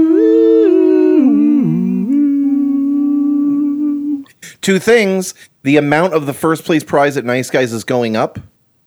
Two 4.61 4.78
things. 4.78 5.35
The 5.62 5.76
amount 5.76 6.14
of 6.14 6.26
the 6.26 6.32
first 6.32 6.64
place 6.64 6.85
prize 6.85 7.16
at 7.16 7.25
Nice 7.25 7.50
Guys 7.50 7.73
is 7.73 7.82
going 7.85 8.16
up. 8.16 8.38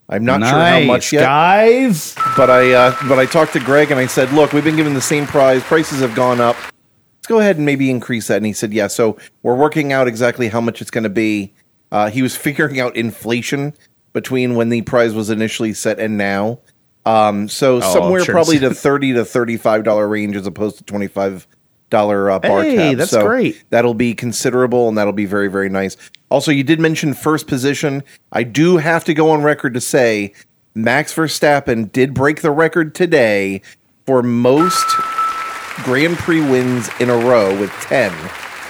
I'm 0.10 0.26
not 0.26 0.42
sure 0.42 0.60
how 0.60 0.82
much 0.82 1.14
yet, 1.14 1.22
guys. 1.22 2.14
but 2.38 2.50
I 2.50 2.72
uh, 2.74 2.96
but 3.08 3.20
I 3.20 3.26
talked 3.26 3.54
to 3.54 3.60
Greg 3.60 3.90
and 3.92 4.00
I 4.00 4.06
said, 4.06 4.32
look, 4.34 4.52
we've 4.54 4.64
been 4.64 4.76
given 4.76 4.94
the 4.94 5.02
same 5.02 5.26
prize. 5.26 5.64
Prices 5.64 6.02
have 6.02 6.14
gone 6.16 6.42
up. 6.42 6.56
let's 6.58 7.28
go 7.28 7.40
ahead 7.40 7.56
and 7.58 7.66
maybe 7.66 7.90
increase 7.90 8.28
that. 8.28 8.38
And 8.38 8.46
he 8.46 8.54
said, 8.54 8.74
yeah. 8.74 8.88
So 8.88 9.18
we're 9.44 9.56
working 9.56 9.94
out 9.94 10.08
exactly 10.08 10.50
how 10.50 10.60
much 10.62 10.82
it's 10.82 10.92
going 10.92 11.06
to 11.06 11.10
be. 11.10 11.54
Uh, 11.92 12.10
he 12.10 12.22
was 12.22 12.36
figuring 12.48 12.80
out 12.80 12.96
inflation 12.96 13.74
between 14.12 14.56
when 14.56 14.70
the 14.70 14.82
prize 14.82 15.14
was 15.14 15.30
initially 15.30 15.74
set 15.74 16.00
and 16.00 16.18
now. 16.18 16.60
Um, 17.06 17.48
so 17.50 17.78
Oh, 17.78 17.94
somewhere 17.94 18.24
sure. 18.24 18.34
probably 18.34 18.58
the 18.60 18.76
thirty 18.76 19.14
to 19.14 19.26
thirty-five 19.26 19.84
dollar 19.84 20.08
range 20.08 20.36
as 20.36 20.46
opposed 20.48 20.78
to 20.80 20.84
twenty-five 20.84 21.48
dollar 21.94 22.30
uh, 22.30 22.40
bar 22.40 22.64
Hey, 22.64 22.76
tab. 22.76 22.98
that's 22.98 23.12
so 23.12 23.26
great. 23.26 23.64
That'll 23.70 23.94
be 23.94 24.14
considerable, 24.14 24.90
and 24.90 24.98
that'll 24.98 25.14
be 25.14 25.26
very, 25.26 25.48
very 25.48 25.70
nice. 25.70 25.96
Also, 26.30 26.52
you 26.52 26.64
did 26.64 26.80
mention 26.80 27.14
first 27.14 27.48
position. 27.48 28.04
I 28.34 28.44
do 28.44 28.78
have 28.78 29.06
to 29.06 29.14
go 29.14 29.30
on 29.30 29.44
record 29.44 29.74
to 29.76 29.82
say 29.82 30.34
Max 30.76 31.14
Verstappen 31.14 31.92
did 31.92 32.14
break 32.14 32.42
the 32.42 32.52
record 32.52 32.94
today 32.96 33.62
for 34.06 34.22
most 34.24 34.86
Grand 35.84 36.18
Prix 36.18 36.42
wins 36.42 36.90
in 37.00 37.10
a 37.10 37.16
row 37.18 37.58
with 37.60 37.72
ten, 37.82 38.12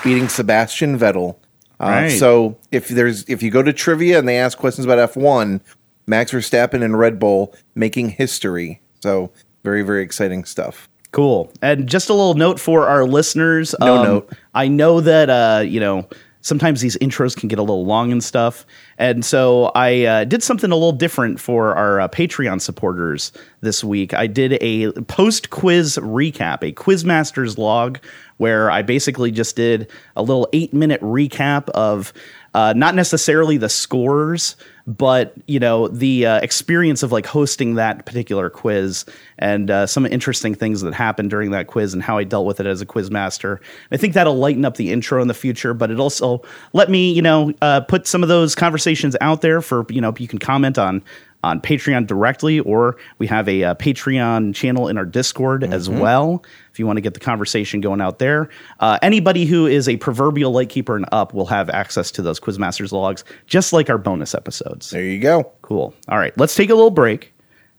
beating 0.03 0.27
Sebastian 0.29 0.99
Vettel. 0.99 1.35
Uh, 1.79 1.85
Right. 1.85 2.09
So 2.09 2.57
if 2.71 2.87
there's 2.87 3.23
if 3.27 3.41
you 3.43 3.49
go 3.51 3.63
to 3.63 3.73
trivia 3.73 4.19
and 4.19 4.27
they 4.27 4.37
ask 4.37 4.57
questions 4.57 4.85
about 4.85 4.99
F 4.99 5.15
one, 5.17 5.59
Max 6.07 6.31
Verstappen 6.31 6.83
and 6.83 6.97
Red 6.99 7.19
Bull 7.19 7.53
making 7.75 8.09
history. 8.09 8.81
So 9.01 9.31
very, 9.63 9.81
very 9.81 10.03
exciting 10.03 10.43
stuff. 10.45 10.87
Cool. 11.13 11.51
And 11.61 11.87
just 11.87 12.09
a 12.09 12.13
little 12.13 12.33
note 12.33 12.59
for 12.59 12.87
our 12.87 13.05
listeners. 13.05 13.75
um, 13.79 13.87
No 13.87 14.03
note. 14.03 14.33
I 14.53 14.67
know 14.67 14.99
that 14.99 15.29
uh, 15.29 15.63
you 15.65 15.79
know 15.79 16.07
sometimes 16.41 16.81
these 16.81 16.97
intros 16.97 17.37
can 17.37 17.47
get 17.47 17.59
a 17.59 17.61
little 17.61 17.85
long 17.85 18.11
and 18.11 18.21
stuff, 18.21 18.65
and 18.97 19.23
so 19.23 19.71
I 19.75 20.05
uh, 20.05 20.23
did 20.25 20.41
something 20.43 20.71
a 20.71 20.75
little 20.75 20.91
different 20.91 21.39
for 21.39 21.75
our 21.75 22.01
uh, 22.01 22.07
Patreon 22.07 22.59
supporters 22.61 23.31
this 23.61 23.83
week. 23.83 24.13
I 24.15 24.25
did 24.25 24.57
a 24.59 24.91
post 25.03 25.51
quiz 25.51 25.97
recap, 26.01 26.63
a 26.63 26.73
Quizmasters 26.73 27.59
log, 27.59 27.99
where 28.37 28.71
I 28.71 28.81
basically 28.81 29.29
just 29.29 29.55
did 29.55 29.89
a 30.15 30.23
little 30.23 30.49
eight 30.51 30.73
minute 30.73 30.99
recap 31.01 31.69
of 31.69 32.11
uh, 32.55 32.73
not 32.75 32.95
necessarily 32.95 33.57
the 33.57 33.69
scores, 33.69 34.55
but 34.85 35.33
you 35.47 35.59
know 35.59 35.87
the 35.87 36.25
uh, 36.25 36.39
experience 36.41 37.03
of 37.03 37.11
like 37.11 37.25
hosting 37.25 37.75
that 37.75 38.05
particular 38.05 38.49
quiz 38.49 39.05
and 39.39 39.71
uh, 39.71 39.87
some 39.87 40.05
interesting 40.05 40.53
things 40.53 40.81
that 40.81 40.93
happened 40.93 41.29
during 41.29 41.51
that 41.51 41.67
quiz 41.67 41.93
and 41.93 42.03
how 42.03 42.17
I 42.17 42.23
dealt 42.23 42.45
with 42.45 42.59
it 42.59 42.65
as 42.65 42.81
a 42.81 42.85
quiz 42.85 43.09
master. 43.09 43.61
I 43.91 43.97
think 43.97 44.13
that'll 44.13 44.37
lighten 44.37 44.65
up 44.65 44.75
the 44.75 44.91
intro 44.91 45.21
in 45.21 45.27
the 45.27 45.33
future, 45.33 45.73
but 45.73 45.89
it 45.89 45.99
also 45.99 46.41
let 46.73 46.89
me 46.89 47.11
you 47.11 47.21
know 47.21 47.53
uh, 47.61 47.81
put 47.81 48.07
some 48.07 48.23
of 48.23 48.29
those 48.29 48.55
conversations 48.55 49.15
out 49.21 49.41
there 49.41 49.61
for 49.61 49.85
you 49.89 50.01
know 50.01 50.13
you 50.17 50.27
can 50.27 50.39
comment 50.39 50.77
on 50.77 51.03
on 51.43 51.61
Patreon 51.61 52.07
directly, 52.07 52.59
or 52.59 52.97
we 53.19 53.27
have 53.27 53.47
a, 53.47 53.63
uh 53.63 53.75
Patreon 53.75 54.55
channel 54.55 54.87
in 54.87 54.97
our 54.97 55.05
Discord 55.05 55.63
as 55.63 55.89
well. 55.89 56.43
If 56.71 56.79
you 56.79 56.87
want 56.87 56.97
to 56.97 57.01
get 57.01 57.13
the 57.13 57.19
conversation 57.19 57.81
going 57.81 58.01
out 58.01 58.17
there, 58.19 58.49
uh, 58.79 58.97
anybody 59.01 59.45
who 59.45 59.67
is 59.67 59.87
a 59.87 59.97
proverbial 59.97 60.51
lightkeeper 60.51 60.95
and 60.95 61.05
up 61.11 61.33
will 61.33 61.45
have 61.45 61.69
access 61.69 62.09
to 62.11 62.21
those 62.21 62.39
Quizmasters 62.39 62.91
logs, 62.91 63.23
just 63.45 63.73
like 63.73 63.89
our 63.89 63.97
bonus 63.99 64.33
episodes. 64.33 64.89
There 64.89 65.03
you 65.03 65.19
go. 65.19 65.51
Cool. 65.61 65.93
All 66.07 66.17
right, 66.17 66.35
let's 66.37 66.55
take 66.55 66.69
a 66.69 66.75
little 66.75 66.89
break, 66.89 67.33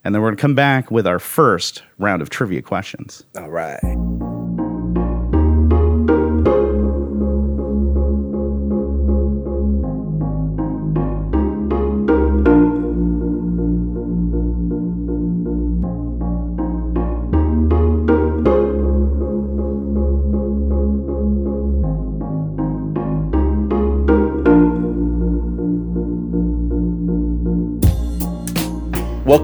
and 0.04 0.14
then 0.14 0.23
we're 0.23 0.28
going 0.28 0.37
to 0.37 0.42
come 0.42 0.54
back 0.54 0.90
with 0.90 1.06
our 1.06 1.18
first 1.18 1.83
round 1.99 2.23
of 2.23 2.30
trivia 2.30 2.62
questions. 2.62 3.25
All 3.37 3.50
right. 3.50 3.80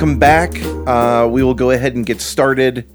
Welcome 0.00 0.18
back. 0.18 0.58
Uh, 0.88 1.28
we 1.30 1.42
will 1.42 1.52
go 1.52 1.72
ahead 1.72 1.94
and 1.94 2.06
get 2.06 2.22
started 2.22 2.90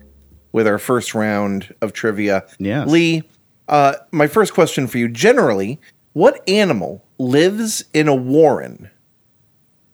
with 0.53 0.65
our 0.65 0.79
first 0.79 1.13
round 1.13 1.71
of 1.79 1.93
trivia. 1.93 2.47
Yes. 2.57 2.89
Lee, 2.89 3.21
uh, 3.67 3.93
my 4.09 4.25
first 4.25 4.55
question 4.55 4.87
for 4.87 4.97
you 4.97 5.07
generally, 5.07 5.79
what 6.13 6.41
animal 6.49 7.05
lives 7.19 7.85
in 7.93 8.07
a 8.07 8.15
warren? 8.15 8.89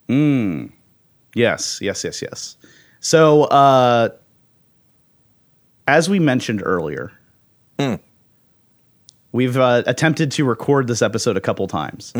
Hmm. 0.07 0.67
Yes, 1.35 1.79
yes, 1.81 2.01
yes, 2.05 2.21
yes. 2.21 2.55
So, 3.01 3.43
uh, 3.43 4.11
as 5.89 6.09
we 6.09 6.17
mentioned 6.17 6.61
earlier, 6.63 7.11
we've 9.33 9.57
uh, 9.57 9.83
attempted 9.85 10.31
to 10.31 10.45
record 10.45 10.87
this 10.87 11.01
episode 11.01 11.35
a 11.35 11.41
couple 11.41 11.67
times. 11.67 12.13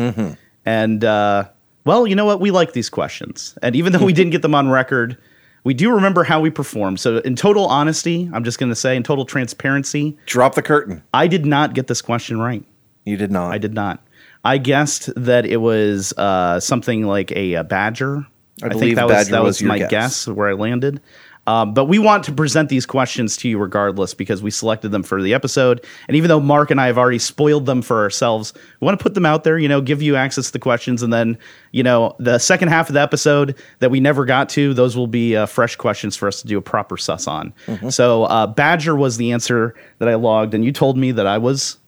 And, 0.66 1.02
uh, 1.02 1.48
well, 1.84 2.06
you 2.06 2.14
know 2.14 2.24
what? 2.24 2.40
We 2.40 2.50
like 2.50 2.72
these 2.72 2.88
questions. 2.88 3.56
And 3.62 3.74
even 3.74 3.92
though 3.92 4.04
we 4.04 4.12
didn't 4.12 4.30
get 4.30 4.42
them 4.42 4.54
on 4.54 4.68
record, 4.68 5.18
we 5.64 5.74
do 5.74 5.92
remember 5.92 6.24
how 6.24 6.40
we 6.40 6.50
performed. 6.50 7.00
So, 7.00 7.18
in 7.18 7.36
total 7.36 7.66
honesty, 7.66 8.28
I'm 8.32 8.44
just 8.44 8.58
going 8.58 8.70
to 8.70 8.76
say, 8.76 8.96
in 8.96 9.02
total 9.02 9.24
transparency, 9.24 10.16
Drop 10.26 10.54
the 10.54 10.62
curtain. 10.62 11.02
I 11.14 11.26
did 11.26 11.46
not 11.46 11.74
get 11.74 11.86
this 11.86 12.02
question 12.02 12.38
right. 12.38 12.64
You 13.04 13.16
did 13.16 13.30
not. 13.30 13.52
I 13.52 13.58
did 13.58 13.74
not. 13.74 14.04
I 14.44 14.58
guessed 14.58 15.10
that 15.16 15.46
it 15.46 15.58
was 15.58 16.12
uh, 16.16 16.58
something 16.58 17.04
like 17.04 17.30
a, 17.32 17.54
a 17.54 17.64
badger. 17.64 18.26
I 18.62 18.68
believe 18.68 18.96
that 18.96 19.08
was 19.08 19.28
that 19.28 19.42
was 19.42 19.62
my 19.62 19.78
guess. 19.78 19.90
guess. 19.90 20.28
where 20.28 20.48
I 20.48 20.52
landed. 20.52 21.00
Um, 21.46 21.74
but 21.74 21.86
we 21.86 21.98
want 21.98 22.24
to 22.24 22.32
present 22.32 22.68
these 22.68 22.86
questions 22.86 23.36
to 23.38 23.48
you 23.48 23.58
regardless 23.58 24.14
because 24.14 24.42
we 24.42 24.50
selected 24.50 24.90
them 24.90 25.02
for 25.02 25.20
the 25.20 25.34
episode. 25.34 25.84
And 26.06 26.16
even 26.16 26.28
though 26.28 26.38
Marc 26.38 26.70
and 26.70 26.80
I 26.80 26.86
have 26.86 26.98
already 26.98 27.18
spoiled 27.18 27.66
them 27.66 27.82
for 27.82 28.00
ourselves, 28.00 28.52
we 28.80 28.84
want 28.84 28.98
to 28.98 29.02
put 29.02 29.14
them 29.14 29.26
out 29.26 29.42
there. 29.42 29.58
You 29.58 29.68
know, 29.68 29.80
give 29.80 30.02
you 30.02 30.14
access 30.14 30.46
to 30.46 30.52
the 30.52 30.58
questions, 30.60 31.02
and 31.02 31.12
then 31.12 31.36
you 31.72 31.82
know 31.82 32.14
the 32.18 32.38
second 32.38 32.68
half 32.68 32.88
of 32.88 32.94
the 32.94 33.00
episode 33.00 33.56
that 33.80 33.90
we 33.90 33.98
never 33.98 34.24
got 34.24 34.48
to, 34.50 34.72
those 34.72 34.96
will 34.96 35.08
be 35.08 35.36
uh, 35.36 35.46
fresh 35.46 35.74
questions 35.74 36.14
for 36.14 36.28
us 36.28 36.40
to 36.42 36.46
do 36.46 36.58
a 36.58 36.62
proper 36.62 36.96
sus 36.96 37.26
on. 37.26 37.52
Mm-hmm. 37.66 37.88
So 37.88 38.24
uh, 38.24 38.46
badger 38.46 38.94
was 38.94 39.16
the 39.16 39.32
answer 39.32 39.74
that 39.98 40.08
I 40.08 40.14
logged, 40.14 40.54
and 40.54 40.64
you 40.64 40.72
told 40.72 40.96
me 40.96 41.10
that 41.12 41.26
I 41.26 41.38
was 41.38 41.78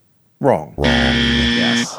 wrong. 0.41 0.75
Wrong. 0.77 0.89
yes. 0.89 1.97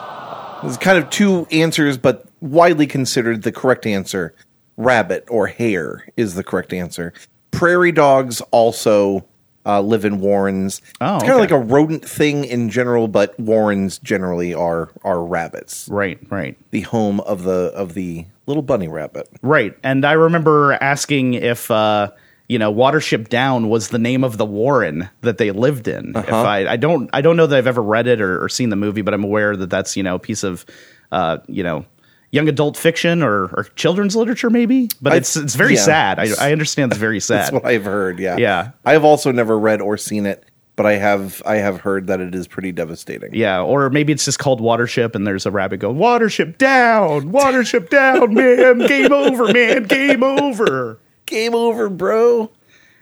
There's 0.62 0.77
kind 0.77 0.97
of 0.97 1.09
two 1.09 1.47
answers, 1.51 1.97
but 1.97 2.25
widely 2.41 2.88
considered 2.88 3.43
the 3.43 3.51
correct 3.51 3.85
answer. 3.85 4.33
Rabbit 4.77 5.25
or 5.29 5.47
hare 5.47 6.05
is 6.17 6.35
the 6.35 6.43
correct 6.43 6.74
answer. 6.74 7.13
Prairie 7.55 7.91
dogs 7.91 8.41
also 8.51 9.25
uh, 9.65 9.81
live 9.81 10.05
in 10.05 10.19
warrens. 10.19 10.81
Oh, 11.01 11.15
it's 11.15 11.24
kind 11.24 11.33
of 11.33 11.39
like 11.39 11.51
a 11.51 11.59
rodent 11.59 12.07
thing 12.07 12.45
in 12.45 12.69
general, 12.69 13.07
but 13.07 13.38
warrens 13.39 13.97
generally 14.00 14.53
are 14.53 14.89
are 15.03 15.24
rabbits. 15.24 15.88
Right, 15.89 16.19
right. 16.29 16.57
The 16.71 16.81
home 16.81 17.19
of 17.21 17.43
the 17.43 17.71
of 17.75 17.93
the 17.93 18.25
little 18.45 18.63
bunny 18.63 18.88
rabbit. 18.88 19.27
Right. 19.41 19.75
And 19.83 20.05
I 20.05 20.13
remember 20.13 20.74
asking 20.74 21.35
if 21.35 21.71
uh 21.71 22.12
you 22.47 22.59
know, 22.59 22.71
Watership 22.71 23.29
Down 23.29 23.69
was 23.69 23.89
the 23.89 23.97
name 23.97 24.24
of 24.24 24.38
the 24.38 24.45
Warren 24.45 25.09
that 25.21 25.39
they 25.39 25.50
lived 25.50 25.88
in. 25.88 26.13
If 26.15 26.31
I, 26.31 26.67
I 26.67 26.75
don't, 26.75 27.09
I 27.12 27.21
don't 27.21 27.38
know 27.38 27.47
that 27.47 27.57
I've 27.57 27.65
ever 27.65 27.81
read 27.81 28.05
it 28.05 28.21
or, 28.21 28.43
or 28.43 28.50
seen 28.50 28.69
the 28.69 28.75
movie, 28.75 29.01
but 29.01 29.15
I'm 29.15 29.24
aware 29.24 29.55
that 29.57 29.71
that's 29.71 29.97
you 29.97 30.03
know 30.03 30.13
a 30.13 30.19
piece 30.19 30.43
of, 30.43 30.63
uh, 31.12 31.39
you 31.47 31.63
know, 31.63 31.85
young 32.35 32.47
adult 32.49 32.77
fiction 32.77 33.23
or, 33.23 33.45
or 33.55 33.67
children's 33.75 34.15
literature, 34.15 34.49
maybe. 34.49 34.89
But 35.01 35.13
I- 35.13 35.15
it's 35.17 35.35
it's 35.35 35.55
very 35.55 35.75
yeah. 35.75 35.81
sad. 35.81 36.19
I, 36.19 36.27
I 36.39 36.51
understand 36.51 36.91
it's 36.91 36.99
very 36.99 37.19
sad. 37.21 37.37
That's 37.39 37.51
what 37.51 37.65
I've 37.65 37.85
heard. 37.85 38.19
Yeah, 38.19 38.37
Yeah. 38.37 38.71
I 38.85 38.93
have 38.93 39.03
also 39.05 39.31
never 39.31 39.57
read 39.57 39.81
or 39.81 39.97
seen 39.97 40.25
it, 40.25 40.43
but 40.75 40.85
I 40.85 40.93
have 40.97 41.41
I 41.45 41.55
have 41.55 41.79
heard 41.81 42.07
that 42.07 42.19
it 42.19 42.35
is 42.35 42.47
pretty 42.47 42.71
devastating. 42.71 43.33
yeah, 43.33 43.61
or 43.61 43.89
maybe 43.89 44.11
it's 44.13 44.25
just 44.25 44.39
called 44.39 44.59
Watership, 44.61 45.15
and 45.15 45.25
there's 45.25 45.45
a 45.45 45.51
rabbit 45.51 45.77
going 45.77 45.97
Watership 45.97 46.57
down, 46.57 47.31
Watership 47.31 47.89
down, 47.89 48.33
man, 48.33 48.79
game 48.79 49.13
over, 49.13 49.51
man, 49.51 49.83
game 49.83 50.21
over. 50.23 50.99
Game 51.25 51.55
over, 51.55 51.89
bro. 51.89 52.51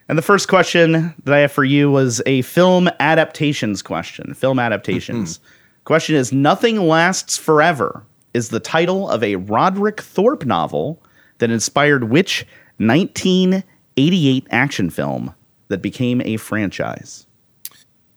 And 0.08 0.18
the 0.18 0.22
first 0.22 0.48
question 0.48 1.14
that 1.26 1.34
I 1.34 1.40
have 1.40 1.52
for 1.52 1.66
you 1.66 1.92
was 1.92 2.22
a 2.26 2.42
film 2.44 2.90
adaptations 3.02 3.82
question. 3.82 4.34
Film 4.34 4.60
adaptations. 4.60 5.40
Mm-hmm. 5.40 5.48
Question 5.84 6.16
is 6.16 6.32
Nothing 6.32 6.88
Lasts 6.88 7.38
Forever 7.38 8.06
is 8.34 8.50
the 8.50 8.60
title 8.60 9.10
of 9.10 9.24
a 9.24 9.36
Roderick 9.36 10.02
Thorp 10.02 10.46
novel 10.46 11.02
that 11.38 11.52
inspired 11.52 12.06
which 12.06 12.46
1988 12.78 14.48
action 14.50 14.90
film 14.90 15.36
that 15.68 15.82
became 15.82 16.22
a 16.22 16.38
franchise? 16.38 17.28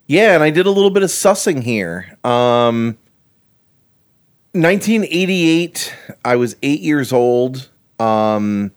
Yeah, 0.06 0.34
and 0.34 0.42
I 0.42 0.50
did 0.50 0.66
a 0.66 0.70
little 0.70 0.90
bit 0.90 1.02
of 1.02 1.10
sussing 1.10 1.62
here. 1.62 2.16
Um 2.24 2.96
1988, 4.52 5.94
I 6.24 6.36
was 6.36 6.56
8 6.62 6.80
years 6.80 7.12
old. 7.12 7.68
Um 7.98 8.72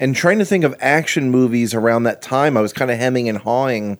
and 0.00 0.16
trying 0.16 0.38
to 0.40 0.44
think 0.44 0.64
of 0.64 0.74
action 0.80 1.30
movies 1.30 1.74
around 1.74 2.02
that 2.02 2.22
time, 2.22 2.56
I 2.56 2.60
was 2.60 2.72
kind 2.72 2.90
of 2.90 2.98
hemming 2.98 3.28
and 3.28 3.38
hawing 3.38 3.98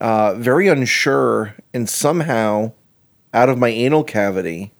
uh 0.00 0.34
very 0.34 0.68
unsure 0.68 1.54
and 1.74 1.88
somehow 1.88 2.72
out 3.34 3.48
of 3.48 3.58
my 3.58 3.68
anal 3.68 4.04
cavity, 4.04 4.72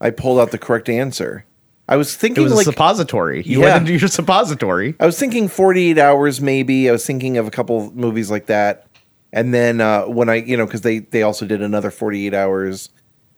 I 0.00 0.10
pulled 0.10 0.38
out 0.40 0.50
the 0.50 0.58
correct 0.58 0.88
answer. 0.88 1.44
I 1.88 1.96
was 1.96 2.14
thinking 2.14 2.42
It 2.42 2.44
was 2.44 2.54
like 2.54 2.66
a 2.66 2.72
suppository. 2.72 3.42
You 3.44 3.60
Yeah. 3.60 3.74
went 3.74 3.88
into 3.88 3.98
your 3.98 4.08
suppository. 4.08 4.94
I 5.00 5.06
was 5.06 5.18
thinking 5.18 5.48
48 5.48 5.98
hours 5.98 6.40
maybe. 6.40 6.88
I 6.88 6.92
was 6.92 7.06
thinking 7.06 7.38
of 7.38 7.46
a 7.46 7.50
couple 7.50 7.90
movies 7.94 8.30
like 8.30 8.46
that. 8.46 8.86
And 9.32 9.52
then 9.54 9.80
uh, 9.80 10.04
when 10.04 10.28
I, 10.28 10.36
you 10.36 10.56
know, 10.56 10.66
because 10.66 10.82
they 10.82 11.00
they 11.00 11.22
also 11.22 11.46
did 11.46 11.62
another 11.62 11.90
48 11.90 12.32
hours, 12.34 12.90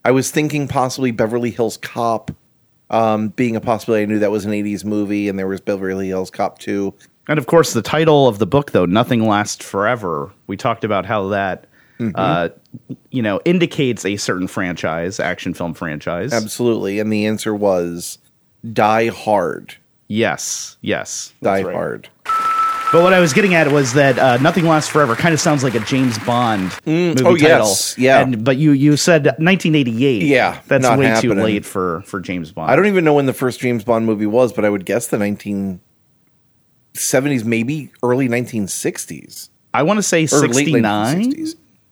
I 0.05 0.11
was 0.11 0.31
thinking 0.31 0.67
possibly 0.67 1.11
Beverly 1.11 1.51
Hills 1.51 1.77
Cop 1.77 2.31
um, 2.89 3.29
being 3.29 3.55
a 3.55 3.61
possibility. 3.61 4.03
I 4.03 4.05
knew 4.05 4.19
that 4.19 4.31
was 4.31 4.45
an 4.45 4.51
80s 4.51 4.83
movie, 4.83 5.29
and 5.29 5.37
there 5.39 5.47
was 5.47 5.61
Beverly 5.61 6.07
Hills 6.07 6.29
Cop 6.29 6.59
2. 6.59 6.93
And 7.27 7.37
of 7.39 7.45
course, 7.45 7.71
the 7.73 7.81
title 7.81 8.27
of 8.27 8.39
the 8.39 8.45
book, 8.47 8.71
though, 8.71 8.85
"Nothing 8.85 9.25
Lasts 9.27 9.63
Forever." 9.65 10.31
We 10.47 10.57
talked 10.57 10.83
about 10.83 11.05
how 11.05 11.27
that, 11.29 11.67
uh, 12.15 12.49
you 13.09 13.21
know, 13.21 13.41
indicates 13.45 14.05
a 14.05 14.17
certain 14.17 14.47
franchise, 14.47 15.19
action 15.19 15.53
film 15.53 15.73
franchise. 15.73 16.33
Absolutely. 16.33 16.99
And 16.99 17.11
the 17.11 17.25
answer 17.25 17.53
was 17.53 18.17
Die 18.71 19.07
Hard. 19.07 19.75
Yes, 20.07 20.77
yes. 20.81 21.33
Die 21.41 21.63
right. 21.63 21.73
Hard. 21.73 22.09
But 22.91 23.03
what 23.03 23.13
I 23.13 23.21
was 23.21 23.31
getting 23.31 23.53
at 23.53 23.71
was 23.71 23.93
that 23.93 24.19
uh, 24.19 24.35
"Nothing 24.37 24.65
Lasts 24.65 24.89
Forever" 24.89 25.15
kind 25.15 25.33
of 25.33 25.39
sounds 25.39 25.63
like 25.63 25.75
a 25.75 25.79
James 25.79 26.19
Bond 26.19 26.77
movie 26.85 27.21
oh, 27.21 27.37
title. 27.37 27.39
yes, 27.39 27.97
yeah. 27.97 28.19
And, 28.19 28.43
but 28.43 28.57
you 28.57 28.73
you 28.73 28.97
said 28.97 29.23
1988. 29.23 30.23
Yeah, 30.23 30.59
that's 30.67 30.83
not 30.83 30.99
way 30.99 31.17
too 31.21 31.33
late 31.33 31.65
for 31.65 32.01
for 32.01 32.19
James 32.19 32.51
Bond. 32.51 32.69
I 32.69 32.75
don't 32.75 32.87
even 32.87 33.05
know 33.05 33.13
when 33.13 33.27
the 33.27 33.33
first 33.33 33.61
James 33.61 33.85
Bond 33.85 34.05
movie 34.05 34.25
was, 34.25 34.51
but 34.51 34.65
I 34.65 34.69
would 34.69 34.85
guess 34.85 35.07
the 35.07 35.15
1970s, 35.15 37.45
maybe 37.45 37.93
early 38.03 38.27
1960s. 38.27 39.47
I 39.73 39.83
want 39.83 39.99
to 39.99 40.03
say 40.03 40.27
Or 40.29 40.39
late 40.39 40.55
69. 40.55 41.45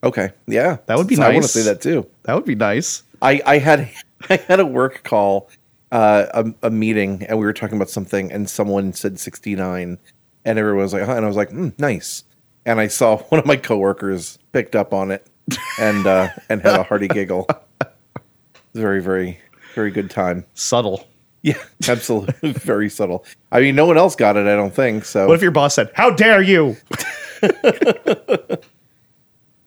1960s. 0.03 0.07
Okay. 0.07 0.29
Yeah. 0.47 0.77
That 0.85 0.97
would 0.97 1.07
be 1.07 1.15
nice. 1.15 1.25
I 1.25 1.33
want 1.33 1.43
to 1.43 1.49
say 1.49 1.63
that 1.63 1.81
too. 1.81 2.07
That 2.23 2.35
would 2.35 2.45
be 2.45 2.55
nice. 2.55 3.03
I, 3.21 3.41
I 3.45 3.57
had 3.57 3.89
I 4.29 4.37
had 4.37 4.59
a 4.59 4.65
work 4.65 5.03
call, 5.03 5.49
uh, 5.91 6.25
a, 6.33 6.67
a 6.67 6.69
meeting, 6.69 7.25
and 7.27 7.37
we 7.39 7.45
were 7.45 7.53
talking 7.53 7.77
about 7.77 7.89
something, 7.89 8.31
and 8.31 8.49
someone 8.49 8.93
said 8.93 9.19
sixty 9.19 9.55
nine, 9.55 9.97
and 10.45 10.59
everyone 10.59 10.83
was 10.83 10.93
like, 10.93 11.03
huh, 11.03 11.15
and 11.15 11.25
I 11.25 11.27
was 11.27 11.37
like, 11.37 11.49
mm, 11.49 11.77
nice. 11.79 12.23
And 12.65 12.79
I 12.79 12.87
saw 12.87 13.17
one 13.29 13.39
of 13.39 13.45
my 13.45 13.55
coworkers 13.55 14.39
picked 14.51 14.75
up 14.75 14.93
on 14.93 15.11
it, 15.11 15.27
and 15.79 16.05
uh, 16.05 16.29
and 16.49 16.61
had 16.61 16.79
a 16.79 16.83
hearty 16.83 17.07
giggle. 17.07 17.47
Very 18.75 19.01
very 19.01 19.39
very 19.73 19.89
good 19.89 20.11
time. 20.11 20.45
Subtle. 20.53 21.07
Yeah, 21.41 21.57
absolutely, 21.87 22.51
very 22.51 22.87
subtle. 22.87 23.25
I 23.51 23.61
mean, 23.61 23.75
no 23.75 23.87
one 23.87 23.97
else 23.97 24.15
got 24.15 24.37
it. 24.37 24.45
I 24.45 24.55
don't 24.55 24.73
think 24.73 25.05
so. 25.05 25.27
What 25.27 25.33
if 25.33 25.41
your 25.41 25.49
boss 25.51 25.73
said, 25.73 25.89
"How 25.95 26.11
dare 26.11 26.41
you"? 26.43 26.77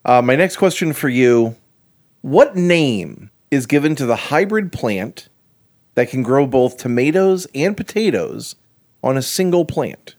Uh, 0.05 0.23
my 0.23 0.37
next 0.37 0.57
question 0.57 0.93
for 0.93 1.09
you 1.09 1.57
What 2.23 2.57
name 2.57 3.31
is 3.51 3.67
given 3.67 3.95
to 3.97 4.07
the 4.07 4.17
hybrid 4.17 4.73
plant 4.73 5.29
that 5.95 6.09
can 6.09 6.23
grow 6.23 6.47
both 6.47 6.77
tomatoes 6.77 7.47
and 7.55 7.77
potatoes 7.77 8.57
on 9.03 9.17
a 9.17 9.23
single 9.23 9.65
plant? 9.65 10.15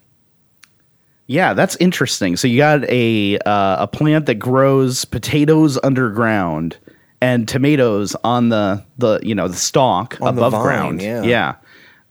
Yeah, 1.25 1.53
that's 1.53 1.75
interesting. 1.77 2.35
So 2.35 2.47
you 2.47 2.57
got 2.57 2.83
a 2.89 3.37
uh, 3.39 3.83
a 3.83 3.87
plant 3.87 4.25
that 4.25 4.35
grows 4.35 5.05
potatoes 5.05 5.79
underground 5.83 6.77
and 7.21 7.47
tomatoes 7.47 8.15
on 8.23 8.49
the 8.49 8.83
the 8.97 9.19
you 9.23 9.33
know 9.33 9.47
the 9.47 9.55
stalk 9.55 10.17
On 10.21 10.35
the 10.35 10.41
above 10.41 10.51
vine, 10.51 10.61
ground. 10.63 11.01
yeah. 11.01 11.23
yeah. 11.23 11.55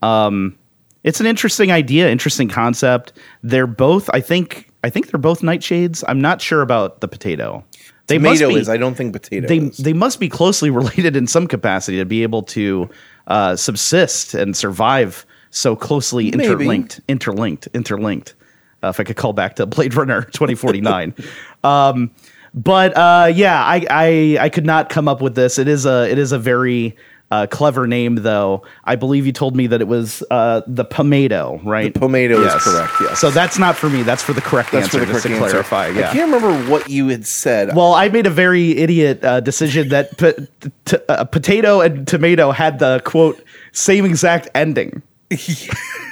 Um, 0.01 0.59
it's 1.05 1.21
an 1.21 1.27
interesting 1.27 1.71
idea, 1.71 2.11
interesting 2.11 2.49
concept. 2.49 3.13
They're 3.43 3.67
both, 3.67 4.09
I 4.15 4.21
think, 4.21 4.72
I 4.85 4.91
think 4.91 5.11
they're 5.11 5.21
both 5.21 5.41
nightshades. 5.43 6.03
I'm 6.09 6.21
not 6.21 6.41
sure 6.41 6.63
about 6.63 7.01
the 7.01 7.09
potato. 7.09 7.65
They 8.09 8.17
Tomato 8.17 8.47
must 8.47 8.55
be, 8.55 8.61
is, 8.61 8.69
I 8.69 8.77
don't 8.77 8.95
think 8.97 9.13
potato 9.13 9.47
they 9.47 9.59
is. 9.59 9.77
they 9.79 9.93
must 9.93 10.19
be 10.21 10.29
closely 10.29 10.71
related 10.81 11.17
in 11.17 11.27
some 11.27 11.47
capacity 11.47 11.99
to 11.99 12.05
be 12.05 12.23
able 12.23 12.43
to 12.45 12.91
uh, 13.29 13.57
subsist 13.57 14.35
and 14.35 14.57
survive 14.57 15.25
so 15.51 15.77
closely 15.77 16.31
Maybe. 16.31 16.45
interlinked, 16.45 17.01
interlinked, 17.09 17.69
interlinked. 17.75 18.35
Uh, 18.83 18.89
if 18.89 18.99
I 18.99 19.05
could 19.05 19.17
call 19.17 19.33
back 19.33 19.55
to 19.57 19.67
Blade 19.67 19.95
Runner 19.95 20.23
2049. 20.33 21.15
um, 21.63 22.11
but 22.55 22.95
uh, 22.97 23.31
yeah, 23.33 23.63
I, 23.65 23.87
I 23.89 24.39
I 24.41 24.49
could 24.51 24.67
not 24.67 24.91
come 24.91 25.09
up 25.09 25.23
with 25.23 25.35
this. 25.37 25.59
It 25.59 25.69
is 25.69 25.87
a 25.87 26.11
it 26.11 26.19
is 26.19 26.33
a 26.33 26.39
very 26.39 26.97
uh, 27.33 27.47
clever 27.47 27.87
name, 27.87 28.17
though. 28.17 28.63
I 28.85 28.95
believe 28.97 29.25
you 29.27 29.33
told 29.33 29.57
me 29.57 29.67
that 29.69 29.81
it 29.81 29.89
was 29.89 30.23
uh, 30.31 30.61
the 30.67 30.85
pomato, 30.85 31.61
right? 31.65 31.93
The 31.95 31.99
pomato 32.01 32.39
is 32.43 32.53
correct, 32.63 32.93
yes. 33.01 33.19
So 33.21 33.31
that's 33.31 33.59
not 33.59 33.75
for 33.77 33.89
me. 33.89 34.03
That's 34.03 34.23
for 34.23 34.33
the 34.35 34.43
correct 34.43 34.71
That's 34.73 34.85
answer. 34.87 34.99
for 35.01 35.07
the 35.07 35.13
just 35.15 35.25
correct 35.27 35.39
to 35.39 35.45
answer. 35.45 35.63
clarify. 35.65 35.99
Yeah. 35.99 36.11
I 36.11 36.13
can't 36.13 36.33
remember 36.33 36.71
what 36.71 36.91
you 36.91 37.09
had 37.09 37.27
said. 37.27 37.75
Well, 37.75 37.95
I 37.95 38.09
made 38.11 38.27
a 38.27 38.31
very 38.31 38.77
idiot 38.77 39.25
uh, 39.25 39.41
decision 39.41 39.89
that 39.89 40.17
p- 40.19 40.71
t- 40.85 40.97
uh, 41.09 41.25
potato 41.25 41.81
and 41.81 42.07
tomato 42.07 42.51
had 42.51 42.79
the 42.79 43.01
quote 43.05 43.43
same 43.73 44.05
exact 44.05 44.49
ending. 44.55 45.03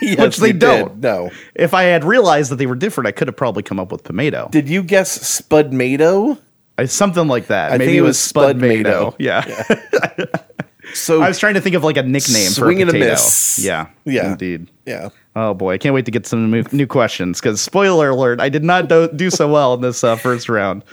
Yes, 0.03 0.19
which 0.19 0.37
they 0.39 0.53
did. 0.53 0.61
don't. 0.61 0.97
No. 1.01 1.31
If 1.55 1.75
I 1.75 1.83
had 1.83 2.05
realized 2.05 2.51
that 2.51 2.57
they 2.57 2.65
were 2.65 2.75
different, 2.75 3.07
I 3.09 3.13
could 3.13 3.29
have 3.29 3.37
probably 3.37 3.63
come 3.63 3.79
up 3.79 3.93
with 3.93 4.03
pomato. 4.03 4.49
Did 4.51 4.67
you 4.67 4.83
guess 4.83 5.19
Spudmato? 5.19 6.39
Uh, 6.79 6.87
Something 6.87 7.29
like 7.29 7.49
that. 7.49 7.71
I 7.73 7.77
Maybe 7.77 7.91
think 7.93 7.99
it 7.99 8.01
was 8.01 8.17
was 8.17 8.33
Spudmato. 8.33 9.13
Spudmato. 9.13 9.17
Yeah. 9.19 9.45
So 10.95 11.23
I 11.23 11.29
was 11.29 11.39
trying 11.39 11.55
to 11.55 11.61
think 11.61 11.77
of 11.77 11.85
like 11.85 11.97
a 11.97 12.03
nickname 12.03 12.51
Swing 12.51 12.65
for 12.65 12.71
a 12.71 12.81
and 12.81 12.91
a 12.91 12.93
potato. 12.93 13.13
miss. 13.13 13.59
Yeah. 13.59 13.89
Yeah. 14.05 14.33
Indeed. 14.33 14.71
yeah. 14.87 15.11
Oh 15.37 15.55
boy, 15.55 15.75
I 15.75 15.79
can't 15.79 15.95
wait 15.95 16.05
to 16.07 16.11
get 16.11 16.27
some 16.27 16.51
new, 16.51 16.65
new 16.73 16.87
questions 16.87 17.41
because 17.41 17.61
spoiler 17.61 18.11
alert, 18.11 18.41
I 18.41 18.49
did 18.49 18.65
not 18.65 18.89
do, 18.89 19.09
do 19.09 19.31
so 19.31 19.51
well 19.51 19.75
in 19.75 19.81
this 19.81 20.03
uh, 20.03 20.17
first 20.17 20.49
round. 20.49 20.85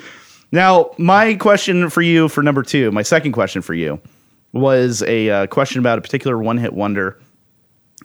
Now, 0.51 0.91
my 0.97 1.33
question 1.35 1.89
for 1.89 2.01
you 2.01 2.29
for 2.29 2.41
number 2.43 2.63
two, 2.63 2.91
my 2.91 3.01
second 3.01 3.31
question 3.31 3.61
for 3.61 3.73
you 3.73 3.99
was 4.53 5.03
a 5.03 5.29
uh, 5.29 5.47
question 5.47 5.79
about 5.79 5.97
a 5.97 6.01
particular 6.01 6.37
one 6.37 6.57
hit 6.57 6.73
wonder. 6.73 7.19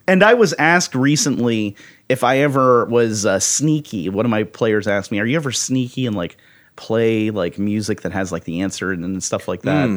And 0.08 0.24
I 0.24 0.34
was 0.34 0.52
asked 0.54 0.94
recently 0.94 1.76
if 2.08 2.24
I 2.24 2.38
ever 2.38 2.86
was 2.86 3.24
uh, 3.24 3.38
sneaky. 3.38 4.08
One 4.08 4.26
of 4.26 4.30
my 4.30 4.42
players 4.42 4.88
asked 4.88 5.12
me, 5.12 5.20
Are 5.20 5.26
you 5.26 5.36
ever 5.36 5.52
sneaky 5.52 6.06
and 6.06 6.16
like 6.16 6.36
play 6.76 7.30
like 7.30 7.58
music 7.58 8.00
that 8.00 8.12
has 8.12 8.32
like 8.32 8.44
the 8.44 8.62
answer 8.62 8.90
and, 8.90 9.04
and 9.04 9.22
stuff 9.22 9.46
like 9.46 9.62
that? 9.62 9.88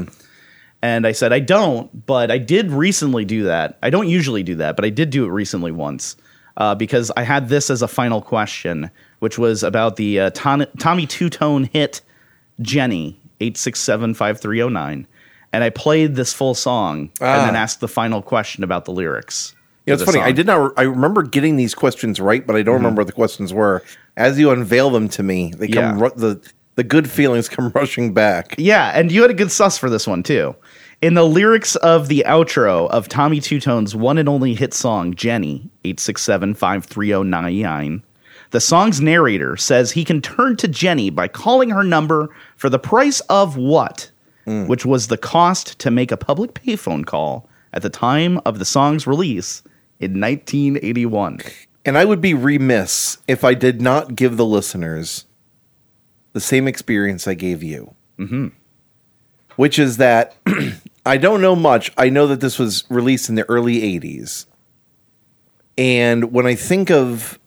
And 0.85 1.07
I 1.07 1.13
said, 1.13 1.33
I 1.33 1.39
don't, 1.39 2.05
but 2.05 2.29
I 2.29 2.37
did 2.37 2.69
recently 2.71 3.25
do 3.25 3.43
that. 3.45 3.77
I 3.81 3.89
don't 3.89 4.07
usually 4.07 4.43
do 4.43 4.55
that, 4.55 4.75
but 4.75 4.85
I 4.85 4.89
did 4.89 5.09
do 5.09 5.25
it 5.25 5.29
recently 5.29 5.71
once 5.71 6.15
uh, 6.57 6.75
because 6.75 7.11
I 7.17 7.23
had 7.23 7.49
this 7.49 7.69
as 7.69 7.81
a 7.81 7.87
final 7.87 8.21
question, 8.21 8.91
which 9.19 9.39
was 9.39 9.63
about 9.63 9.95
the 9.95 10.19
uh, 10.19 10.29
Ton- 10.35 10.67
Tommy 10.77 11.07
Tutone 11.07 11.67
hit 11.73 12.01
Jenny, 12.61 13.19
8675309. 13.39 15.05
And 15.53 15.63
I 15.63 15.69
played 15.69 16.15
this 16.15 16.33
full 16.33 16.53
song 16.53 17.09
and 17.21 17.41
then 17.47 17.55
Ah. 17.55 17.59
asked 17.59 17.79
the 17.79 17.87
final 17.87 18.21
question 18.21 18.63
about 18.63 18.85
the 18.85 18.91
lyrics. 18.91 19.55
Yeah, 19.85 19.93
it's 19.93 20.03
funny. 20.03 20.19
I 20.19 20.31
did 20.33 20.47
not. 20.47 20.73
I 20.77 20.81
remember 20.83 21.21
getting 21.23 21.55
these 21.57 21.73
questions 21.75 22.19
right, 22.19 22.45
but 22.45 22.55
I 22.55 22.61
don't 22.63 22.75
remember 22.75 23.01
what 23.01 23.07
the 23.07 23.13
questions 23.13 23.53
were. 23.53 23.83
As 24.17 24.37
you 24.39 24.49
unveil 24.51 24.89
them 24.89 25.07
to 25.09 25.23
me, 25.23 25.53
they 25.55 25.67
come. 25.67 25.97
Yeah. 25.97 26.03
Ru- 26.03 26.13
the 26.15 26.51
the 26.75 26.83
good 26.83 27.09
feelings 27.09 27.49
come 27.49 27.69
rushing 27.75 28.13
back. 28.13 28.55
Yeah, 28.57 28.91
and 28.93 29.11
you 29.11 29.21
had 29.21 29.31
a 29.31 29.35
good 29.35 29.51
sus 29.51 29.77
for 29.77 29.89
this 29.89 30.07
one 30.07 30.23
too. 30.23 30.55
In 31.01 31.13
the 31.13 31.25
lyrics 31.25 31.75
of 31.77 32.07
the 32.07 32.23
outro 32.25 32.89
of 32.89 33.09
Tommy 33.09 33.41
Tutone's 33.41 33.95
one 33.95 34.17
and 34.17 34.29
only 34.29 34.53
hit 34.53 34.73
song, 34.73 35.13
Jenny, 35.13 35.69
867-53099, 35.83 38.01
the 38.51 38.61
song's 38.61 39.01
narrator 39.01 39.57
says 39.57 39.91
he 39.91 40.05
can 40.05 40.21
turn 40.21 40.55
to 40.57 40.67
Jenny 40.67 41.09
by 41.09 41.27
calling 41.27 41.71
her 41.71 41.83
number 41.83 42.29
for 42.55 42.69
the 42.69 42.79
price 42.79 43.19
of 43.21 43.57
what? 43.57 44.11
Hmm. 44.45 44.67
Which 44.67 44.85
was 44.85 45.07
the 45.07 45.17
cost 45.17 45.79
to 45.79 45.91
make 45.91 46.11
a 46.11 46.17
public 46.17 46.53
payphone 46.53 47.05
call 47.05 47.49
at 47.73 47.81
the 47.81 47.89
time 47.89 48.39
of 48.45 48.59
the 48.59 48.65
song's 48.65 49.05
release 49.05 49.61
in 49.99 50.21
1981. 50.21 51.41
And 51.83 51.97
I 51.97 52.05
would 52.05 52.21
be 52.21 52.33
remiss 52.33 53.17
if 53.27 53.43
I 53.43 53.53
did 53.53 53.81
not 53.81 54.15
give 54.15 54.37
the 54.37 54.45
listeners 54.45 55.25
the 56.35 56.41
same 56.41 56.67
experience 56.67 57.27
I 57.29 57.33
gave 57.33 57.63
you. 57.63 57.95
Mm-hmm. 58.19 58.47
Which 59.55 59.79
is 59.79 59.95
that 59.97 60.35
I 61.05 61.15
don't 61.15 61.39
know 61.41 61.55
much. 61.55 61.89
I 61.97 62.09
know 62.09 62.27
that 62.27 62.41
this 62.41 62.59
was 62.59 62.83
released 62.89 63.29
in 63.29 63.35
the 63.35 63.49
early 63.49 63.79
80s. 63.99 64.45
And 65.77 66.33
when 66.33 66.45
I 66.45 66.55
think 66.55 66.91
of 66.91 67.39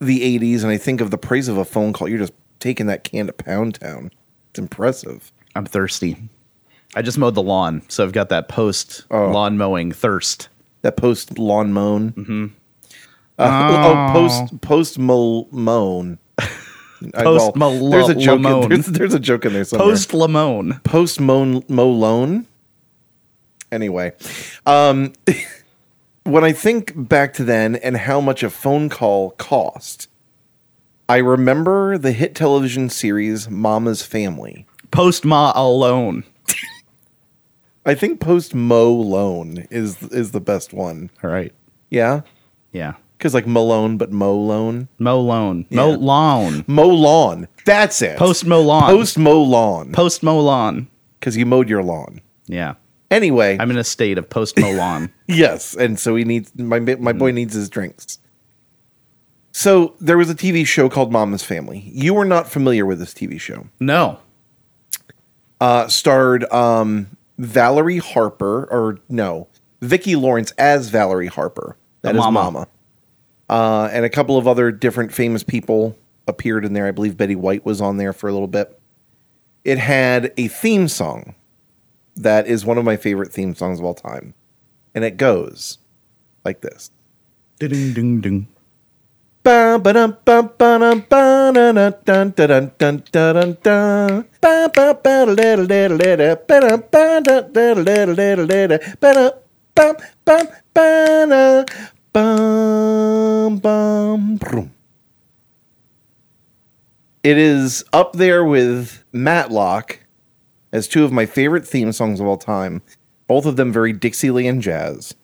the 0.00 0.38
80s 0.40 0.62
and 0.62 0.70
I 0.72 0.76
think 0.76 1.00
of 1.00 1.10
the 1.12 1.18
praise 1.18 1.46
of 1.46 1.56
a 1.56 1.64
phone 1.64 1.92
call, 1.92 2.08
you're 2.08 2.18
just 2.18 2.32
taking 2.58 2.86
that 2.86 3.04
can 3.04 3.28
to 3.28 3.32
Pound 3.32 3.80
Town. 3.80 4.10
It's 4.50 4.58
impressive. 4.58 5.32
I'm 5.54 5.64
thirsty. 5.66 6.16
I 6.96 7.02
just 7.02 7.18
mowed 7.18 7.34
the 7.36 7.42
lawn, 7.42 7.82
so 7.88 8.02
I've 8.04 8.12
got 8.12 8.28
that 8.30 8.48
post 8.48 9.04
Oh. 9.10 9.30
lawn 9.30 9.56
mowing 9.56 9.92
thirst. 9.92 10.48
That 10.82 10.96
post 10.96 11.38
lawn 11.38 11.72
moan. 11.72 12.12
Mm-hmm. 12.12 12.46
Uh, 13.38 14.08
oh, 14.08 14.12
post 14.12 14.60
post 14.60 14.98
mo- 14.98 15.46
moan. 15.52 16.18
Post 17.10 17.56
mo- 17.56 17.90
there's 17.90 18.08
a 18.08 18.14
joke. 18.14 18.40
lamone. 18.40 18.64
In, 18.64 18.68
there's, 18.70 18.86
there's 18.86 19.14
a 19.14 19.20
joke 19.20 19.44
in 19.44 19.52
there 19.52 19.64
somewhere. 19.64 19.88
Post 19.88 20.10
Lamone. 20.10 20.82
post 20.84 21.20
loan. 21.20 22.46
Anyway, 23.70 24.12
um, 24.66 25.12
when 26.24 26.44
I 26.44 26.52
think 26.52 26.92
back 26.94 27.32
to 27.34 27.44
then 27.44 27.76
and 27.76 27.96
how 27.96 28.20
much 28.20 28.42
a 28.42 28.50
phone 28.50 28.88
call 28.88 29.30
cost, 29.32 30.08
I 31.08 31.16
remember 31.18 31.98
the 31.98 32.12
hit 32.12 32.34
television 32.34 32.88
series 32.90 33.48
Mama's 33.50 34.02
Family. 34.02 34.66
Post 34.90 35.24
Ma 35.24 35.52
alone. 35.54 36.24
I 37.86 37.94
think 37.94 38.20
post 38.20 38.54
mo 38.54 38.92
loan 38.92 39.66
is 39.70 40.02
is 40.04 40.30
the 40.30 40.40
best 40.40 40.72
one. 40.72 41.10
All 41.24 41.30
right. 41.30 41.52
Yeah. 41.90 42.20
Yeah. 42.72 42.94
Because 43.22 43.34
like 43.34 43.46
Malone, 43.46 43.96
but 43.98 44.10
Mo 44.10 44.34
Loan. 44.36 44.88
Mow 44.98 45.20
lawn. 45.20 45.64
Mow 45.70 45.90
Yeah. 45.90 45.96
lawn. 45.96 46.64
Lawn. 46.66 47.46
That's 47.64 48.02
it. 48.02 48.18
Post 48.18 48.44
mow 48.44 48.60
lawn. 48.60 48.90
Post 48.90 49.16
mow 49.16 49.40
lawn 49.40 49.92
Post 49.92 50.24
mow 50.24 50.40
lawn. 50.40 50.88
because 51.20 51.36
you 51.36 51.46
mowed 51.46 51.68
your 51.68 51.84
lawn. 51.84 52.20
Yeah. 52.48 52.74
Anyway, 53.12 53.56
I'm 53.60 53.70
in 53.70 53.76
a 53.78 53.84
state 53.84 54.18
of 54.18 54.28
post 54.28 54.58
mow 54.58 54.72
lawn. 54.72 55.12
yes, 55.28 55.76
and 55.76 56.00
so 56.00 56.16
he 56.16 56.24
needs 56.24 56.50
my 56.56 56.80
my 56.80 57.12
boy 57.12 57.30
needs 57.30 57.54
his 57.54 57.68
drinks. 57.68 58.18
So 59.52 59.94
there 60.00 60.18
was 60.18 60.28
a 60.28 60.34
TV 60.34 60.66
show 60.66 60.88
called 60.88 61.12
Mama's 61.12 61.44
Family. 61.44 61.84
You 61.92 62.14
were 62.14 62.24
not 62.24 62.48
familiar 62.50 62.84
with 62.86 62.98
this 62.98 63.14
TV 63.14 63.38
show. 63.40 63.66
No. 63.78 64.18
Uh, 65.60 65.86
starred 65.86 66.50
um, 66.52 67.06
Valerie 67.38 67.98
Harper, 67.98 68.64
or 68.70 68.98
no, 69.08 69.46
Vicki 69.80 70.16
Lawrence 70.16 70.50
as 70.58 70.88
Valerie 70.88 71.28
Harper. 71.28 71.76
That 72.00 72.12
The 72.14 72.18
is 72.18 72.24
mama. 72.24 72.42
Mama. 72.42 72.68
Uh, 73.48 73.88
and 73.92 74.04
a 74.04 74.10
couple 74.10 74.38
of 74.38 74.46
other 74.48 74.70
different 74.70 75.12
famous 75.12 75.42
people 75.42 75.96
appeared 76.26 76.64
in 76.64 76.72
there. 76.72 76.86
I 76.86 76.92
believe 76.92 77.16
Betty 77.16 77.36
White 77.36 77.64
was 77.64 77.80
on 77.80 77.96
there 77.96 78.12
for 78.12 78.28
a 78.28 78.32
little 78.32 78.48
bit. 78.48 78.78
It 79.64 79.78
had 79.78 80.32
a 80.36 80.48
theme 80.48 80.88
song 80.88 81.34
that 82.16 82.46
is 82.46 82.64
one 82.64 82.78
of 82.78 82.84
my 82.84 82.96
favorite 82.96 83.32
theme 83.32 83.54
songs 83.54 83.78
of 83.78 83.84
all 83.84 83.94
time. 83.94 84.34
And 84.94 85.04
it 85.04 85.16
goes 85.16 85.78
like 86.44 86.60
this. 86.60 86.90
Ding 87.58 87.92
ding 87.92 88.20
ding. 88.20 88.48
Bum, 102.12 103.56
bum, 103.56 104.36
brum. 104.36 104.72
It 107.22 107.38
is 107.38 107.84
up 107.92 108.12
there 108.14 108.44
with 108.44 109.02
Matlock 109.12 110.00
as 110.72 110.88
two 110.88 111.04
of 111.04 111.12
my 111.12 111.24
favorite 111.24 111.66
theme 111.66 111.90
songs 111.90 112.20
of 112.20 112.26
all 112.26 112.36
time, 112.36 112.82
both 113.26 113.46
of 113.46 113.56
them 113.56 113.72
very 113.72 113.94
Dixieland 113.94 114.60
jazz. 114.60 115.14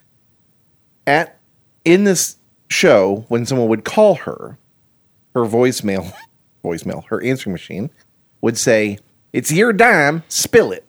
At 1.06 1.38
in 1.84 2.04
this 2.04 2.36
show, 2.70 3.26
when 3.28 3.44
someone 3.44 3.68
would 3.68 3.84
call 3.84 4.14
her, 4.14 4.56
her 5.34 5.42
voicemail, 5.42 6.14
voicemail, 6.64 7.04
her 7.08 7.22
answering 7.22 7.52
machine 7.52 7.90
would 8.40 8.56
say, 8.56 8.98
"It's 9.34 9.52
your 9.52 9.74
dime, 9.74 10.22
spill 10.28 10.72
it." 10.72 10.86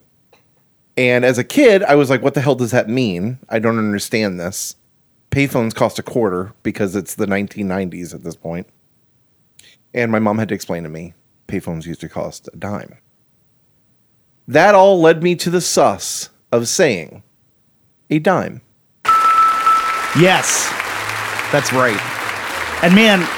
And 0.96 1.26
as 1.26 1.36
a 1.36 1.44
kid, 1.44 1.82
I 1.82 1.94
was 1.94 2.08
like, 2.08 2.22
"What 2.22 2.32
the 2.32 2.40
hell 2.40 2.54
does 2.54 2.70
that 2.70 2.88
mean? 2.88 3.38
I 3.50 3.58
don't 3.58 3.78
understand 3.78 4.40
this." 4.40 4.76
Payphones 5.30 5.74
cost 5.74 5.98
a 5.98 6.02
quarter 6.02 6.52
because 6.62 6.96
it's 6.96 7.14
the 7.14 7.26
1990s 7.26 8.14
at 8.14 8.24
this 8.24 8.36
point. 8.36 8.66
And 9.94 10.10
my 10.10 10.18
mom 10.18 10.38
had 10.38 10.48
to 10.48 10.54
explain 10.54 10.82
to 10.82 10.88
me, 10.88 11.14
payphones 11.46 11.86
used 11.86 12.00
to 12.00 12.08
cost 12.08 12.48
a 12.52 12.56
dime. 12.56 12.98
That 14.48 14.74
all 14.74 15.00
led 15.00 15.22
me 15.22 15.36
to 15.36 15.50
the 15.50 15.60
sus 15.60 16.30
of 16.50 16.68
saying 16.68 17.22
a 18.08 18.18
dime. 18.18 18.60
Yes, 20.18 20.68
that's 21.52 21.72
right. 21.72 22.00
And 22.82 22.94
man, 22.94 23.28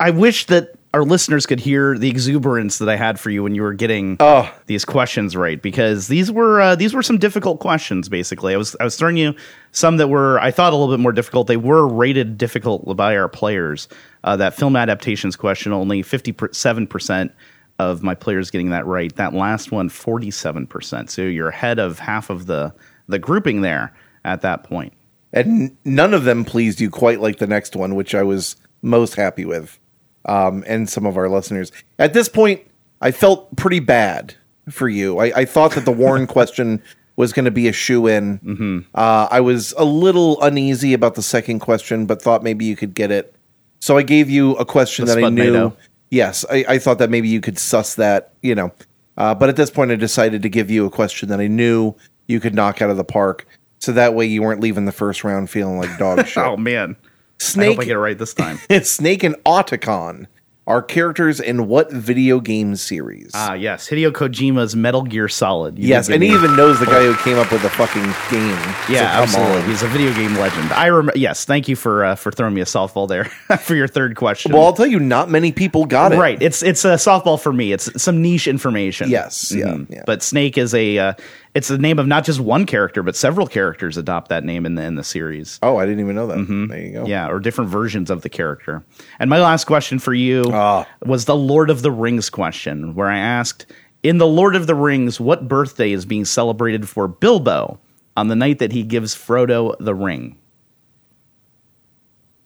I 0.00 0.10
wish 0.10 0.46
that 0.46 0.74
our 0.94 1.04
listeners 1.04 1.46
could 1.46 1.60
hear 1.60 1.96
the 1.96 2.10
exuberance 2.10 2.78
that 2.78 2.88
I 2.88 2.96
had 2.96 3.18
for 3.18 3.30
you 3.30 3.42
when 3.42 3.54
you 3.54 3.62
were 3.62 3.72
getting 3.72 4.16
Oh. 4.20 4.52
these 4.66 4.84
questions 4.84 5.34
right, 5.34 5.60
because 5.60 6.08
these 6.08 6.30
were 6.30 6.60
uh, 6.60 6.74
these 6.74 6.92
were 6.94 7.02
some 7.02 7.18
difficult 7.18 7.60
questions. 7.60 8.08
Basically, 8.08 8.52
I 8.54 8.56
was 8.58 8.76
I 8.80 8.84
was 8.84 8.96
throwing 8.96 9.16
you 9.16 9.34
some 9.70 9.96
that 9.96 10.08
were 10.08 10.38
I 10.40 10.50
thought 10.50 10.72
a 10.72 10.76
little 10.76 10.94
bit 10.94 11.00
more 11.00 11.12
difficult. 11.12 11.46
They 11.46 11.56
were 11.56 11.88
rated 11.88 12.36
difficult 12.36 12.96
by 12.96 13.16
our 13.16 13.28
players. 13.28 13.88
Uh, 14.24 14.36
that 14.36 14.54
film 14.54 14.76
adaptations 14.76 15.34
question, 15.36 15.72
only 15.72 16.02
fifty 16.02 16.34
seven 16.52 16.86
percent 16.86 17.32
of 17.78 18.02
my 18.02 18.14
players 18.14 18.50
getting 18.50 18.70
that 18.70 18.86
right. 18.86 19.16
That 19.16 19.32
last 19.32 19.72
one, 19.72 19.88
47 19.88 20.66
percent. 20.66 21.10
So 21.10 21.22
you're 21.22 21.48
ahead 21.48 21.78
of 21.78 21.98
half 21.98 22.28
of 22.30 22.46
the 22.46 22.74
the 23.08 23.18
grouping 23.18 23.62
there 23.62 23.92
at 24.24 24.42
that 24.42 24.62
point. 24.64 24.92
and 25.32 25.74
none 25.86 26.12
of 26.14 26.24
them 26.24 26.44
pleased 26.44 26.80
you 26.80 26.90
quite 26.90 27.20
like 27.20 27.38
the 27.38 27.46
next 27.46 27.74
one, 27.74 27.94
which 27.94 28.14
I 28.14 28.22
was 28.22 28.56
most 28.82 29.14
happy 29.16 29.44
with. 29.46 29.78
Um, 30.24 30.62
and 30.66 30.88
some 30.88 31.04
of 31.04 31.16
our 31.16 31.28
listeners 31.28 31.72
at 31.98 32.14
this 32.14 32.28
point, 32.28 32.62
I 33.00 33.10
felt 33.10 33.54
pretty 33.56 33.80
bad 33.80 34.34
for 34.70 34.88
you. 34.88 35.18
I, 35.18 35.40
I 35.40 35.44
thought 35.44 35.72
that 35.72 35.84
the 35.84 35.92
Warren 35.92 36.26
question 36.28 36.82
was 37.16 37.32
going 37.32 37.44
to 37.44 37.50
be 37.50 37.68
a 37.68 37.72
shoe 37.72 38.06
in. 38.06 38.38
Mm-hmm. 38.38 38.78
Uh, 38.94 39.28
I 39.30 39.40
was 39.40 39.74
a 39.76 39.84
little 39.84 40.40
uneasy 40.40 40.94
about 40.94 41.14
the 41.14 41.22
second 41.22 41.58
question, 41.58 42.06
but 42.06 42.22
thought 42.22 42.42
maybe 42.42 42.64
you 42.64 42.76
could 42.76 42.94
get 42.94 43.10
it. 43.10 43.34
So 43.80 43.96
I 43.96 44.02
gave 44.02 44.30
you 44.30 44.54
a 44.56 44.64
question 44.64 45.06
The 45.06 45.16
that 45.16 45.24
I 45.24 45.28
knew. 45.28 45.72
Yes, 46.10 46.44
I, 46.50 46.64
I 46.68 46.78
thought 46.78 46.98
that 46.98 47.10
maybe 47.10 47.28
you 47.28 47.40
could 47.40 47.58
suss 47.58 47.94
that, 47.96 48.34
you 48.42 48.54
know. 48.54 48.70
Uh, 49.16 49.34
but 49.34 49.48
at 49.48 49.56
this 49.56 49.70
point, 49.70 49.90
I 49.90 49.96
decided 49.96 50.42
to 50.42 50.48
give 50.48 50.70
you 50.70 50.86
a 50.86 50.90
question 50.90 51.28
that 51.30 51.40
I 51.40 51.48
knew 51.48 51.94
you 52.26 52.38
could 52.38 52.54
knock 52.54 52.80
out 52.80 52.90
of 52.90 52.96
the 52.96 53.04
park. 53.04 53.46
So 53.78 53.92
that 53.92 54.14
way 54.14 54.26
you 54.26 54.42
weren't 54.42 54.60
leaving 54.60 54.84
the 54.84 54.92
first 54.92 55.24
round 55.24 55.50
feeling 55.50 55.78
like 55.78 55.98
dog 55.98 56.26
shit. 56.26 56.42
Oh 56.42 56.56
man, 56.56 56.96
I 57.42 57.52
Snake, 57.52 57.68
hope 57.76 57.80
I 57.80 57.84
get 57.86 57.96
it 57.96 57.98
right 58.00 58.18
this 58.18 58.34
time. 58.34 58.58
Snake 58.82 59.22
and 59.22 59.36
Otacon 59.44 60.26
are 60.64 60.80
characters 60.80 61.40
in 61.40 61.66
what 61.66 61.90
video 61.90 62.38
game 62.38 62.76
series? 62.76 63.32
Ah, 63.34 63.52
yes, 63.54 63.88
Hideo 63.90 64.12
Kojima's 64.12 64.76
Metal 64.76 65.02
Gear 65.02 65.26
Solid. 65.26 65.76
You 65.76 65.88
yes, 65.88 66.08
and 66.08 66.22
he 66.22 66.28
even 66.32 66.54
knows 66.54 66.78
the 66.78 66.86
guy 66.94 67.02
who 67.02 67.16
came 67.16 67.36
up 67.36 67.50
with 67.50 67.62
the 67.62 67.68
fucking 67.70 68.04
game. 68.30 68.48
Yeah, 68.88 69.12
come 69.12 69.22
absolutely. 69.24 69.62
on. 69.62 69.68
He's 69.68 69.82
a 69.82 69.88
video 69.88 70.14
game 70.14 70.36
legend. 70.36 70.70
I 70.72 70.86
remember. 70.86 71.18
Yes, 71.18 71.44
thank 71.44 71.66
you 71.66 71.74
for 71.74 72.04
uh, 72.04 72.14
for 72.14 72.30
throwing 72.30 72.54
me 72.54 72.60
a 72.60 72.64
softball 72.64 73.08
there 73.08 73.24
for 73.58 73.74
your 73.74 73.88
third 73.88 74.14
question. 74.14 74.52
Well, 74.52 74.62
I'll 74.64 74.72
tell 74.72 74.86
you, 74.86 75.00
not 75.00 75.28
many 75.28 75.50
people 75.50 75.84
got 75.84 76.12
it. 76.12 76.18
right, 76.18 76.40
it's 76.40 76.62
it's 76.62 76.84
a 76.84 76.94
softball 76.94 77.40
for 77.42 77.52
me. 77.52 77.72
It's 77.72 78.00
some 78.00 78.22
niche 78.22 78.46
information. 78.46 79.10
Yes, 79.10 79.50
yeah, 79.52 79.64
Mhm. 79.66 79.90
yeah. 79.90 80.02
But 80.06 80.22
Snake 80.22 80.56
is 80.56 80.74
a 80.74 80.96
uh, 80.96 81.14
it's 81.54 81.68
the 81.68 81.78
name 81.78 81.98
of 81.98 82.06
not 82.06 82.24
just 82.24 82.40
one 82.40 82.64
character, 82.66 83.02
but 83.02 83.14
several 83.14 83.46
characters 83.46 83.96
adopt 83.96 84.28
that 84.28 84.42
name 84.44 84.64
in 84.64 84.74
the 84.74 84.82
in 84.82 84.94
the 84.94 85.04
series. 85.04 85.58
Oh, 85.62 85.76
I 85.76 85.84
didn't 85.84 86.00
even 86.00 86.14
know 86.16 86.26
that. 86.28 86.36
There 86.36 86.80
you 86.80 86.92
go. 86.92 86.98
Mm-hmm. 87.00 87.06
Yeah, 87.06 87.28
or 87.28 87.40
different 87.40 87.70
versions 87.70 88.08
of 88.10 88.22
the 88.22 88.28
character. 88.28 88.82
And 89.18 89.28
my 89.28 89.38
last 89.40 89.64
question 89.66 89.98
for 89.98 90.14
you 90.14 90.44
Ah. 90.52 90.86
was 91.04 91.26
the 91.26 91.36
Lord 91.36 91.68
of 91.70 91.82
the 91.82 91.90
Rings 91.90 92.30
question, 92.30 92.94
where 92.94 93.08
I 93.08 93.18
asked, 93.18 93.66
in 94.02 94.18
the 94.18 94.26
Lord 94.26 94.56
of 94.56 94.66
the 94.66 94.74
Rings, 94.74 95.20
what 95.20 95.46
birthday 95.48 95.92
is 95.92 96.04
being 96.06 96.24
celebrated 96.24 96.88
for 96.88 97.06
Bilbo 97.06 97.78
on 98.16 98.28
the 98.28 98.36
night 98.36 98.58
that 98.58 98.72
he 98.72 98.82
gives 98.82 99.14
Frodo 99.14 99.76
the 99.78 99.94
ring? 99.94 100.38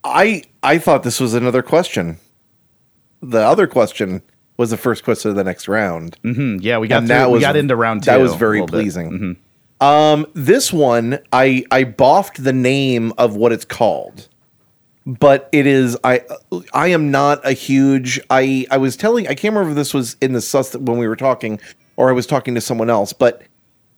I 0.05 0.43
I 0.63 0.79
thought 0.79 1.03
this 1.03 1.21
was 1.21 1.35
another 1.35 1.63
question. 1.63 2.19
The 3.23 3.41
other 3.41 3.67
question 3.67 4.23
was 4.57 4.71
the 4.71 4.77
first 4.77 5.05
question 5.05 5.31
of 5.31 5.37
the 5.37 5.45
next 5.45 5.69
round. 5.69 6.17
Hmm, 6.23 6.57
yeah, 6.61 6.79
we 6.79 6.89
got 6.89 6.99
and 6.99 7.09
through, 7.09 7.17
that 7.17 7.31
we 7.31 7.41
got 7.41 7.57
into 7.57 7.77
round 7.77 8.03
two. 8.03 8.11
That 8.11 8.21
was 8.21 8.35
very 8.35 8.61
bit. 8.61 8.67
Mm-hmm. 8.67 8.75
pleasing. 8.75 9.37
Um, 9.81 10.27
this 10.35 10.73
one, 10.73 11.19
I 11.33 11.65
I 11.71 11.85
boffed 11.85 12.43
the 12.43 12.53
name 12.53 13.13
of 13.19 13.37
what 13.37 13.53
it's 13.53 13.65
called, 13.65 14.29
but 15.05 15.49
it 15.53 15.67
is 15.67 15.97
I 16.03 16.23
I 16.73 16.89
am 16.89 17.11
not 17.11 17.47
a 17.47 17.53
huge 17.53 18.21
I 18.31 18.67
I 18.71 18.79
was 18.79 18.97
telling 18.97 19.27
I 19.27 19.35
can't 19.35 19.55
remember 19.55 19.71
if 19.71 19.77
this 19.77 19.93
was 19.93 20.17
in 20.21 20.33
the 20.33 20.41
sus 20.41 20.75
when 20.75 20.99
we 20.99 21.07
were 21.07 21.17
talking 21.17 21.61
or 21.97 22.09
I 22.09 22.13
was 22.13 22.27
talking 22.27 22.55
to 22.55 22.61
someone 22.61 22.89
else, 22.89 23.13
but 23.13 23.43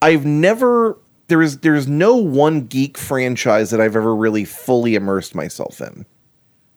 I've 0.03 0.27
never 0.27 0.99
there 1.29 1.43
is 1.43 1.59
there's 1.59 1.87
no 1.87 2.17
one 2.17 2.63
geek 2.63 2.99
franchise 2.99 3.71
that 3.71 3.81
I've 3.81 3.97
ever 3.97 4.15
really 4.15 4.45
fully 4.45 4.95
immersed 4.97 5.35
myself 5.35 5.81
in. 5.81 6.07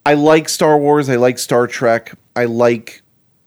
I 0.06 0.16
like 0.16 0.50
Star 0.50 0.78
Wars, 0.78 1.10
I 1.10 1.16
like 1.16 1.40
Star 1.40 1.68
Trek, 1.68 2.14
I 2.36 2.46
like 2.46 3.01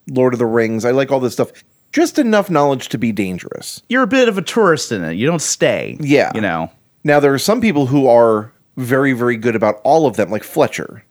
Lord 0.09 0.33
of 0.33 0.39
the 0.39 0.45
Rings, 0.45 0.85
I 0.85 0.91
like 0.91 1.11
all 1.11 1.19
this 1.19 1.33
stuff. 1.33 1.51
Just 1.91 2.19
enough 2.19 2.49
knowledge 2.49 2.89
to 2.89 2.97
be 2.97 3.11
dangerous. 3.11 3.81
You're 3.89 4.03
a 4.03 4.07
bit 4.07 4.27
of 4.27 4.37
a 4.37 4.41
tourist 4.41 4.91
in 4.91 5.03
it. 5.03 5.13
You 5.13 5.25
don't 5.25 5.41
stay. 5.41 5.97
Yeah. 5.99 6.31
You 6.35 6.41
know, 6.41 6.71
Now 7.03 7.19
there 7.19 7.33
are 7.33 7.39
some 7.39 7.61
people 7.61 7.85
who 7.85 8.07
are 8.07 8.51
very 8.77 9.13
very 9.13 9.37
good 9.37 9.55
about 9.55 9.79
all 9.83 10.05
of 10.05 10.17
them, 10.17 10.29
like 10.29 10.43
Fletcher. 10.43 11.03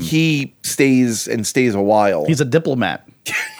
He 0.00 0.52
stays 0.62 1.28
and 1.28 1.46
stays 1.46 1.76
a 1.76 1.80
while. 1.80 2.22
Mm-hmm. 2.22 2.28
he's 2.28 2.40
a 2.40 2.44
diplomat. 2.44 3.08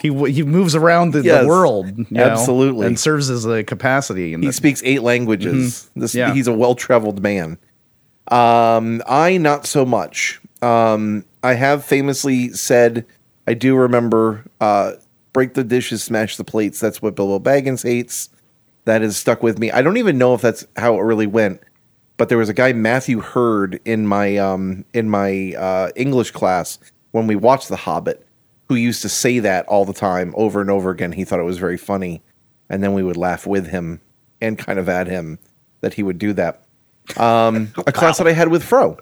he 0.03 0.09
he 0.33 0.43
moves 0.43 0.75
around 0.75 1.13
the, 1.13 1.23
Yes, 1.23 1.43
the 1.43 1.49
world, 1.49 1.97
you 1.97 2.07
know, 2.11 2.25
absolutely. 2.25 2.87
and 2.89 2.99
serves 2.99 3.31
as 3.31 3.45
a 3.47 3.63
capacity. 3.63 4.35
In 4.35 4.41
he 4.43 4.49
the, 4.49 4.53
speaks 4.53 4.83
eight 4.85 5.03
languages. 5.03 5.89
Mm-hmm. 5.97 6.19
Yeah. 6.19 6.35
he's 6.35 6.49
a 6.49 6.53
well 6.53 6.75
traveled 6.75 7.23
man. 7.23 7.59
Um, 8.29 9.03
I 9.07 9.37
not 9.37 9.67
so 9.67 9.85
much. 9.87 10.41
Um, 10.63 11.25
I 11.45 11.55
have 11.55 11.85
famously 11.85 12.51
said 12.51 13.07
I 13.47 13.55
do 13.55 13.77
remember 13.77 14.45
uh, 14.61 14.93
break 15.33 15.55
the 15.55 15.65
dishes, 15.65 16.03
smash 16.03 16.37
the 16.37 16.45
plates. 16.45 16.81
That's 16.81 17.03
what 17.03 17.15
Bilbo 17.15 17.39
Baggins 17.39 17.83
hates. 17.83 18.31
That 18.87 19.03
has 19.03 19.17
stuck 19.17 19.43
with 19.43 19.59
me. 19.59 19.71
I 19.71 19.83
don't 19.83 19.97
even 19.97 20.19
know 20.19 20.35
if 20.35 20.43
that's 20.43 20.67
how 20.77 20.95
it 20.97 21.03
really 21.03 21.27
went, 21.27 21.63
but 22.17 22.29
there 22.29 22.39
was 22.39 22.49
a 22.49 22.55
guy 22.55 22.73
Matthew 22.73 23.21
Hurd 23.21 23.81
in 23.85 24.07
my 24.07 24.37
um, 24.37 24.85
in 24.93 25.09
my 25.09 25.55
uh, 25.57 25.91
English 25.97 26.33
class 26.33 26.79
when 27.13 27.27
we 27.27 27.37
watched 27.37 27.69
The 27.69 27.77
Hobbit, 27.77 28.27
who 28.69 28.75
used 28.75 29.03
to 29.03 29.09
say 29.09 29.39
that 29.39 29.67
all 29.67 29.85
the 29.85 29.95
time 29.95 30.35
over 30.37 30.61
and 30.61 30.71
over 30.71 30.91
again. 30.91 31.13
He 31.13 31.25
thought 31.25 31.41
it 31.41 31.45
was 31.45 31.59
very 31.59 31.79
funny, 31.79 32.23
and 32.69 32.83
then 32.83 32.93
we 32.93 33.03
would 33.03 33.17
laugh 33.17 33.47
with 33.47 33.67
him 33.69 34.01
and 34.41 34.59
kind 34.59 34.79
of 34.79 34.89
at 34.89 35.07
him 35.07 35.39
that 35.81 35.95
he 35.95 36.03
would 36.03 36.19
do 36.19 36.35
that. 36.35 36.63
Um, 37.17 37.73
a 37.87 37.93
class 37.93 38.19
that 38.19 38.27
I 38.27 38.33
had 38.33 38.49
with 38.49 38.63
Fro. 38.63 38.99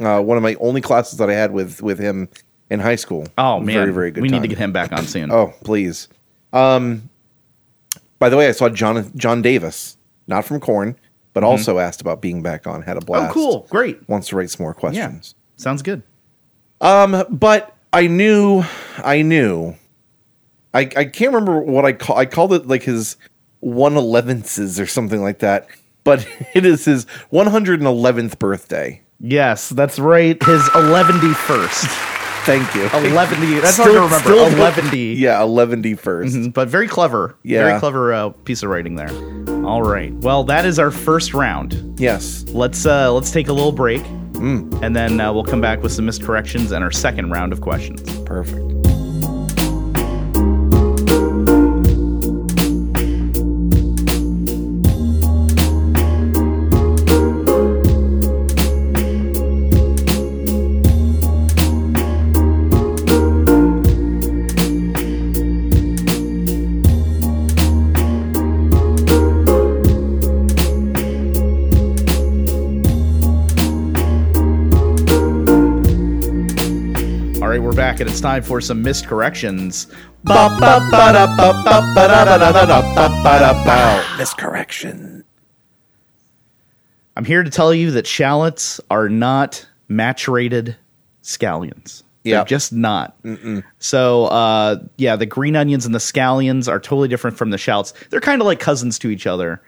Uh, 0.00 0.20
one 0.20 0.36
of 0.36 0.42
my 0.42 0.56
only 0.58 0.80
classes 0.80 1.18
that 1.18 1.30
I 1.30 1.34
had 1.34 1.52
with 1.52 1.80
with 1.80 1.98
him 1.98 2.28
in 2.72 2.80
high 2.80 2.96
school. 2.96 3.26
Oh 3.38 3.60
man, 3.60 3.74
very 3.74 3.92
very 3.92 4.10
good. 4.10 4.22
We 4.22 4.28
need 4.28 4.42
to 4.42 4.48
get 4.48 4.58
him 4.58 4.72
back 4.72 4.92
on 4.92 5.04
soon. 5.06 5.30
Oh 5.32 5.52
please. 5.62 6.08
Um, 6.52 7.08
by 8.18 8.28
the 8.28 8.36
way, 8.36 8.48
I 8.48 8.52
saw 8.52 8.68
John 8.68 9.12
John 9.16 9.42
Davis, 9.42 9.96
not 10.26 10.44
from 10.44 10.60
Korn, 10.60 10.96
but 11.34 11.44
also 11.44 11.78
asked 11.78 12.00
about 12.00 12.20
being 12.20 12.42
back 12.42 12.66
on. 12.66 12.82
Had 12.82 12.96
a 12.96 13.00
Mm-hmm. 13.00 13.30
Oh, 13.30 13.32
cool, 13.32 13.66
great. 13.70 14.08
Wants 14.08 14.28
to 14.28 14.36
write 14.36 14.50
some 14.50 14.64
more 14.64 14.74
questions. 14.74 15.34
Yeah, 15.36 15.62
sounds 15.62 15.82
good. 15.82 16.02
Um, 16.80 17.24
but 17.30 17.76
I 17.92 18.06
knew, 18.06 18.64
I 18.98 19.22
knew. 19.22 19.76
I 20.74 20.80
I 20.80 21.04
can't 21.04 21.32
remember 21.34 21.60
what 21.60 21.84
I 21.84 21.92
call. 21.92 22.16
I 22.16 22.26
called 22.26 22.52
it 22.52 22.66
like 22.66 22.82
his 22.82 23.16
one 23.60 23.96
elevenths 23.96 24.80
or 24.80 24.86
something 24.86 25.20
like 25.22 25.40
that. 25.40 25.68
But 26.04 26.26
it 26.54 26.64
is 26.64 26.84
his 26.84 27.04
one 27.30 27.46
hundred 27.46 27.80
and 27.80 27.86
eleventh 27.86 28.38
birthday. 28.38 29.02
Yes, 29.24 29.68
that's 29.68 30.00
right. 30.00 30.42
His 30.42 30.68
11 30.74 31.34
first. 31.34 31.86
Thank 32.44 32.74
you. 32.74 32.82
11D. 32.88 33.60
That's 33.60 33.74
Still- 33.74 33.84
hard 33.84 33.94
to 33.96 34.00
remember. 34.02 34.18
still- 34.50 34.58
11 34.58 34.90
Yeah, 35.16 35.42
eleven 35.42 35.96
first. 35.96 36.34
Mhm, 36.34 36.52
But 36.52 36.68
very 36.68 36.88
clever. 36.88 37.36
Yeah. 37.44 37.64
Very 37.66 37.78
clever 37.80 38.12
uh, 38.12 38.28
piece 38.44 38.62
of 38.62 38.70
writing 38.70 38.96
there. 38.96 39.10
All 39.64 39.82
right. 39.82 40.12
Well, 40.14 40.42
that 40.44 40.66
is 40.66 40.78
our 40.78 40.90
first 40.90 41.34
round. 41.34 41.94
Yes. 42.00 42.44
Let's 42.48 42.84
uh 42.84 43.12
let's 43.12 43.30
take 43.30 43.48
a 43.48 43.52
little 43.52 43.70
break. 43.72 44.02
Mm. 44.32 44.82
And 44.82 44.96
then 44.96 45.20
uh, 45.20 45.32
we'll 45.32 45.44
come 45.44 45.60
back 45.60 45.82
with 45.84 45.92
some 45.92 46.06
missed 46.06 46.24
corrections 46.24 46.72
and 46.72 46.82
our 46.82 46.90
second 46.90 47.30
round 47.30 47.52
of 47.52 47.60
questions. 47.60 48.02
Perfect. 48.26 48.81
And 78.02 78.10
it's 78.10 78.20
time 78.20 78.42
for 78.42 78.60
some 78.60 78.82
missed 78.82 79.06
corrections. 79.06 79.86
Miscorrection. 84.18 85.24
I'm 87.16 87.24
here 87.24 87.42
to 87.42 87.50
tell 87.50 87.72
you 87.72 87.92
that 87.92 88.06
shallots 88.06 88.80
are 88.90 89.08
not 89.08 89.66
maturated 89.88 90.76
scallions. 91.22 92.02
They're 92.24 92.34
Yep. 92.34 92.46
just 92.48 92.72
not. 92.72 93.16
So, 93.78 94.26
uh, 94.26 94.76
yeah, 94.96 95.16
the 95.16 95.26
green 95.26 95.54
onions 95.56 95.86
and 95.86 95.94
the 95.94 95.98
scallions 96.00 96.68
are 96.68 96.80
totally 96.80 97.08
different 97.08 97.36
from 97.36 97.50
the 97.50 97.58
shallots. 97.58 97.94
They're 98.10 98.20
kind 98.20 98.40
of 98.40 98.46
like 98.46 98.60
cousins 98.60 98.98
to 99.00 99.10
each 99.10 99.26
other. 99.26 99.60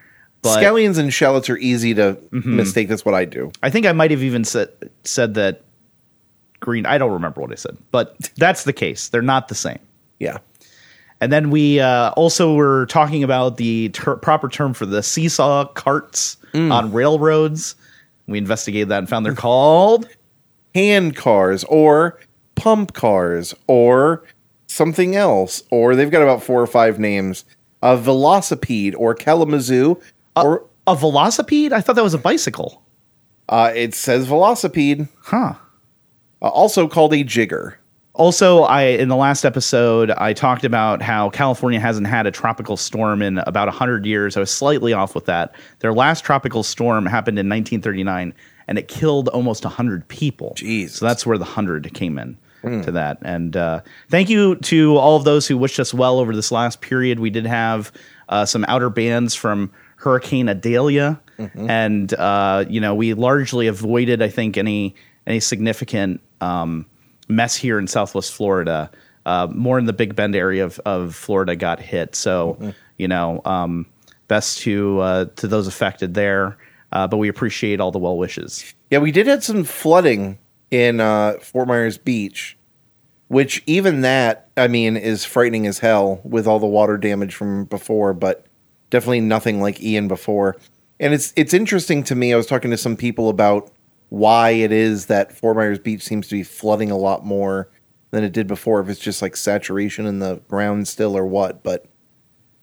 But 0.42 0.59
Scallions 0.62 0.99
and 0.99 1.12
shallots 1.12 1.49
are 1.51 1.57
easy 1.57 1.94
to 1.94 2.18
Mm-hmm. 2.33 2.57
mistake. 2.57 2.88
That's 2.88 3.05
what 3.05 3.14
I 3.14 3.25
do. 3.25 3.51
I 3.62 3.70
think 3.70 3.87
I 3.87 3.92
might 3.92 4.11
have 4.11 4.23
even 4.23 4.44
said 4.44 4.68
said 5.05 5.35
that 5.35 5.62
green. 6.64 6.87
I 6.87 6.98
don't 6.98 7.12
remember 7.12 7.40
what 7.40 7.53
I 7.53 7.57
said, 7.57 7.77
but 7.92 8.16
that's 8.37 8.64
the 8.64 8.72
case. 8.72 9.09
They're 9.11 9.22
not 9.22 9.48
the 9.48 9.55
same. 9.55 9.79
Yeah. 10.18 10.38
And 11.20 11.33
then 11.33 11.50
we 11.50 11.79
uh, 11.81 12.11
also 12.12 12.55
were 12.55 12.87
talking 12.87 13.22
about 13.22 13.57
the 13.57 13.90
ter- 13.90 14.16
proper 14.16 14.48
term 14.48 14.74
for 14.74 14.87
the 14.87 15.03
seesaw 15.03 15.66
carts 15.66 16.37
on 16.55 16.92
railroads. 16.92 17.74
We 18.27 18.38
investigated 18.38 18.88
that 18.90 18.98
and 18.98 19.09
found 19.09 19.27
they're 19.27 19.35
called. 19.35 20.09
Hand 20.74 21.14
cars 21.16 21.64
or 21.64 22.20
pump 22.57 22.94
cars 22.94 23.55
or 23.66 24.24
something 24.66 25.14
else. 25.16 25.62
Or 25.70 25.94
they've 25.96 26.11
got 26.11 26.22
about 26.22 26.42
four 26.42 26.61
or 26.62 26.66
five 26.66 26.98
names. 26.98 27.44
A 27.83 27.96
velocipede 27.96 28.94
or 28.96 29.14
Kalamazoo. 29.14 30.00
Or 30.37 30.64
A 30.87 30.94
velocipede? 30.96 31.72
I 31.72 31.81
thought 31.81 31.96
that 31.96 32.05
was 32.05 32.14
a 32.14 32.18
bicycle. 32.18 32.83
uh, 33.48 33.72
it 33.74 33.94
says 33.94 34.27
velocipede. 34.27 35.09
Huh. 35.22 35.55
Uh, 36.44 36.48
also 36.48 36.87
called 36.87 37.14
a 37.14 37.24
jigger. 37.24 37.78
Also, 38.12 38.62
I 38.64 38.83
in 38.83 39.09
the 39.09 39.16
last 39.16 39.46
episode 39.46 40.11
I 40.11 40.35
talked 40.35 40.64
about 40.64 41.00
how 41.00 41.30
California 41.30 41.80
hasn't 41.80 42.07
had 42.07 42.26
a 42.26 42.30
tropical 42.30 42.76
storm 42.76 43.22
in 43.22 43.38
about 43.38 43.66
100 43.66 44.04
years. 44.04 44.37
I 44.37 44.40
was 44.40 44.50
slightly 44.50 44.92
off 44.92 45.14
with 45.14 45.24
that. 45.24 45.54
Their 45.78 45.94
last 45.94 46.22
tropical 46.22 46.62
storm 46.62 47.07
happened 47.07 47.38
in 47.38 47.48
1939 47.48 48.35
and 48.68 48.78
it 48.78 48.88
killed 48.88 49.28
almost 49.28 49.64
100 49.64 50.07
people. 50.09 50.52
Jeez. 50.57 50.90
So 50.90 51.07
that's 51.07 51.24
where 51.24 51.38
the 51.38 51.44
100 51.44 51.92
came 51.94 52.18
in 52.18 52.37
to 52.83 52.92
that. 52.92 53.18
And 53.22 53.57
uh, 53.57 53.80
thank 54.11 54.28
you 54.28 54.57
to 54.57 54.96
all 54.96 55.16
of 55.16 55.24
those 55.24 55.46
who 55.46 55.59
wished 55.59 55.80
us 55.80 55.92
well 55.92 56.18
over 56.18 56.37
this 56.37 56.52
last 56.52 56.80
period. 56.83 57.20
We 57.20 57.30
did 57.30 57.46
have 57.46 57.90
uh, 58.28 58.44
some 58.44 58.64
outer 58.68 58.90
bands 58.90 59.35
from 59.35 59.72
Hurricane 59.96 60.48
Idalia 60.48 61.20
and 61.68 62.12
uh, 62.14 62.64
you 62.68 62.80
know, 62.80 62.94
we 62.94 63.14
largely 63.14 63.66
avoided 63.66 64.22
I 64.22 64.28
think 64.28 64.57
any 64.57 64.94
any 65.26 65.40
significant 65.40 66.20
um, 66.40 66.87
mess 67.28 67.56
here 67.56 67.78
in 67.78 67.87
Southwest 67.87 68.32
Florida. 68.32 68.90
Uh, 69.26 69.48
more 69.50 69.78
in 69.78 69.87
the 69.87 69.92
Big 69.92 70.14
Bend 70.14 70.37
area 70.37 70.64
of, 70.64 70.78
of 70.84 71.14
Florida 71.14 71.56
got 71.56 71.80
hit. 71.80 72.14
So, 72.14 72.74
you 72.98 73.08
know, 73.08 73.40
um, 73.46 73.87
best 74.28 74.58
to 74.60 75.00
uh, 75.00 75.24
to 75.37 75.48
those 75.48 75.66
affected 75.66 76.14
there. 76.14 76.58
Uh, 76.92 77.08
but 77.08 77.16
we 77.16 77.28
appreciate 77.28 77.80
all 77.80 77.90
the 77.90 77.98
well 77.98 78.16
wishes. 78.16 78.74
Yeah, 78.90 78.98
we 78.98 79.10
did 79.10 79.26
have 79.26 79.42
some 79.42 79.64
flooding 79.64 80.38
in 80.70 81.00
uh, 81.00 81.38
Fort 81.40 81.66
Myers 81.68 81.98
Beach, 81.98 82.56
which 83.28 83.62
even 83.66 84.02
that, 84.02 84.50
I 84.56 84.68
mean, 84.68 84.96
is 84.96 85.24
frightening 85.24 85.66
as 85.66 85.78
hell 85.78 86.20
with 86.22 86.46
all 86.46 86.60
the 86.60 86.66
water 86.66 86.96
damage 86.96 87.34
from 87.34 87.64
before, 87.64 88.12
but 88.12 88.46
definitely 88.90 89.20
nothing 89.20 89.60
like 89.60 89.82
Ian 89.82 90.06
before. 90.06 90.56
And 91.00 91.12
it's 91.12 91.32
it's 91.34 91.52
interesting 91.52 92.04
to 92.04 92.14
me. 92.14 92.32
I 92.32 92.37
was 92.37 92.46
talking 92.46 92.70
to 92.70 92.76
some 92.76 92.96
people 92.96 93.28
about 93.28 93.72
why 94.14 94.50
it 94.50 94.70
is 94.70 95.07
that 95.07 95.33
Fort 95.33 95.57
Myers 95.57 95.81
Beach 95.81 96.03
seems 96.03 96.29
to 96.29 96.37
be 96.37 96.44
flooding 96.44 96.90
a 96.90 96.96
lot 96.96 97.27
more 97.27 97.68
than 98.12 98.22
it 98.22 98.33
did 98.33 98.46
before. 98.46 98.81
If 98.81 98.88
it's 98.88 99.00
just 99.00 99.20
like 99.20 99.35
saturation 99.35 100.07
in 100.07 100.20
the 100.20 100.37
ground 100.46 100.87
still 100.87 101.16
or 101.16 101.27
what, 101.27 101.64
but 101.64 101.87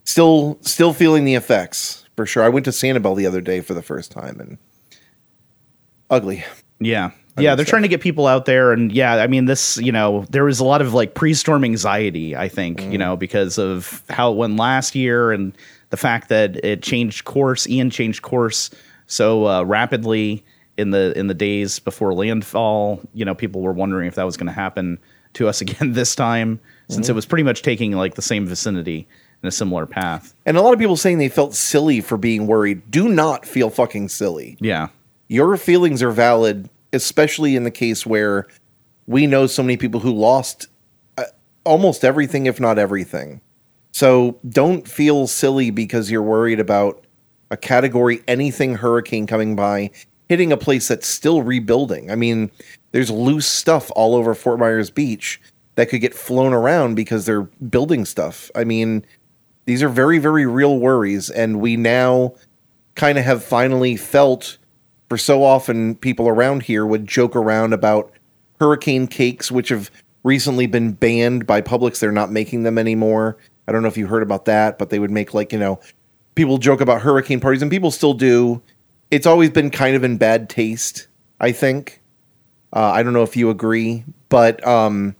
still 0.05 0.57
still 0.61 0.93
feeling 0.93 1.25
the 1.25 1.35
effects 1.35 2.05
for 2.15 2.25
sure. 2.25 2.43
I 2.43 2.49
went 2.49 2.65
to 2.65 2.71
Sanibel 2.71 3.17
the 3.17 3.25
other 3.25 3.41
day 3.41 3.59
for 3.59 3.73
the 3.73 3.81
first 3.81 4.11
time 4.11 4.39
and 4.39 4.57
ugly. 6.09 6.45
Yeah. 6.79 7.11
Yeah, 7.37 7.55
they're 7.55 7.65
trying 7.65 7.81
to 7.83 7.87
get 7.87 8.01
people 8.01 8.27
out 8.27 8.45
there 8.45 8.71
and 8.71 8.91
yeah, 8.91 9.15
I 9.15 9.27
mean 9.27 9.45
this, 9.45 9.77
you 9.77 9.91
know, 9.91 10.25
there 10.29 10.43
was 10.43 10.59
a 10.59 10.65
lot 10.65 10.81
of 10.81 10.93
like 10.93 11.15
pre-storm 11.15 11.63
anxiety, 11.63 12.35
I 12.35 12.49
think, 12.49 12.81
you 12.83 12.97
know, 12.97 13.15
because 13.15 13.57
of 13.57 14.03
how 14.09 14.31
it 14.31 14.35
went 14.35 14.57
last 14.57 14.95
year 14.95 15.31
and 15.31 15.57
the 15.89 15.97
fact 15.97 16.29
that 16.29 16.63
it 16.63 16.83
changed 16.83 17.25
course, 17.25 17.67
Ian 17.67 17.89
changed 17.89 18.21
course 18.21 18.69
so 19.07 19.47
uh, 19.47 19.63
rapidly 19.63 20.45
in 20.81 20.91
the 20.91 21.17
in 21.17 21.27
the 21.27 21.33
days 21.33 21.79
before 21.79 22.13
landfall, 22.13 22.99
you 23.13 23.23
know, 23.23 23.35
people 23.35 23.61
were 23.61 23.71
wondering 23.71 24.07
if 24.07 24.15
that 24.15 24.23
was 24.23 24.35
going 24.35 24.47
to 24.47 24.53
happen 24.53 24.99
to 25.33 25.47
us 25.47 25.61
again 25.65 25.93
this 25.93 26.15
time 26.15 26.59
since 26.89 27.07
it 27.07 27.13
was 27.13 27.25
pretty 27.25 27.43
much 27.43 27.61
taking 27.61 27.93
like 27.93 28.15
the 28.15 28.21
same 28.21 28.45
vicinity 28.45 29.07
in 29.41 29.47
a 29.47 29.51
similar 29.51 29.85
path. 29.85 30.35
And 30.45 30.57
a 30.57 30.61
lot 30.61 30.73
of 30.73 30.79
people 30.79 30.97
saying 30.97 31.17
they 31.17 31.29
felt 31.29 31.55
silly 31.55 32.01
for 32.01 32.17
being 32.17 32.47
worried. 32.47 32.91
Do 32.91 33.07
not 33.07 33.45
feel 33.45 33.69
fucking 33.69 34.09
silly. 34.09 34.57
Yeah. 34.59 34.89
Your 35.29 35.55
feelings 35.55 36.03
are 36.03 36.11
valid, 36.11 36.69
especially 36.91 37.55
in 37.55 37.63
the 37.63 37.71
case 37.71 38.05
where 38.05 38.47
we 39.07 39.27
know 39.27 39.47
so 39.47 39.63
many 39.63 39.77
people 39.77 40.01
who 40.01 40.11
lost 40.11 40.67
uh, 41.17 41.23
almost 41.63 42.03
everything, 42.03 42.45
if 42.45 42.59
not 42.59 42.77
everything. 42.77 43.41
So 43.93 44.37
don't 44.47 44.87
feel 44.87 45.27
silly 45.27 45.69
because 45.69 46.11
you're 46.11 46.21
worried 46.21 46.59
about 46.59 47.05
a 47.49 47.57
category 47.57 48.23
anything 48.27 48.75
hurricane 48.75 49.27
coming 49.27 49.55
by 49.55 49.91
hitting 50.31 50.53
a 50.53 50.57
place 50.57 50.87
that's 50.87 51.07
still 51.07 51.41
rebuilding. 51.41 52.09
I 52.09 52.15
mean, 52.15 52.49
there's 52.93 53.11
loose 53.11 53.45
stuff 53.45 53.91
all 53.97 54.15
over 54.15 54.33
Fort 54.33 54.59
Myers 54.59 54.89
Beach 54.89 55.41
that 55.75 55.89
could 55.89 55.99
get 55.99 56.15
flown 56.15 56.53
around 56.53 56.95
because 56.95 57.25
they're 57.25 57.41
building 57.41 58.05
stuff. 58.05 58.49
I 58.55 58.63
mean, 58.63 59.05
these 59.65 59.83
are 59.83 59.89
very, 59.89 60.19
very 60.19 60.45
real 60.45 60.79
worries. 60.79 61.29
And 61.29 61.59
we 61.59 61.75
now 61.75 62.33
kind 62.95 63.17
of 63.17 63.25
have 63.25 63.43
finally 63.43 63.97
felt 63.97 64.57
for 65.09 65.17
so 65.17 65.43
often 65.43 65.95
people 65.95 66.29
around 66.29 66.63
here 66.63 66.85
would 66.85 67.07
joke 67.07 67.35
around 67.35 67.73
about 67.73 68.09
hurricane 68.57 69.07
cakes, 69.07 69.51
which 69.51 69.67
have 69.67 69.91
recently 70.23 70.65
been 70.65 70.93
banned 70.93 71.45
by 71.45 71.59
Publix. 71.59 71.99
They're 71.99 72.09
not 72.09 72.31
making 72.31 72.63
them 72.63 72.77
anymore. 72.77 73.35
I 73.67 73.73
don't 73.73 73.81
know 73.81 73.89
if 73.89 73.97
you 73.97 74.07
heard 74.07 74.23
about 74.23 74.45
that, 74.45 74.79
but 74.79 74.91
they 74.91 74.99
would 74.99 75.11
make 75.11 75.33
like, 75.33 75.51
you 75.51 75.59
know, 75.59 75.81
people 76.35 76.57
joke 76.57 76.79
about 76.79 77.01
hurricane 77.01 77.41
parties 77.41 77.61
and 77.61 77.69
people 77.69 77.91
still 77.91 78.13
do. 78.13 78.61
It's 79.11 79.27
always 79.27 79.49
been 79.49 79.69
kind 79.69 79.95
of 79.95 80.03
in 80.03 80.17
bad 80.17 80.49
taste, 80.49 81.07
I 81.39 81.51
think. 81.51 82.01
Uh, 82.73 82.91
I 82.91 83.03
don't 83.03 83.13
know 83.13 83.23
if 83.23 83.35
you 83.35 83.49
agree, 83.49 84.05
but 84.29 84.65
um, 84.65 85.15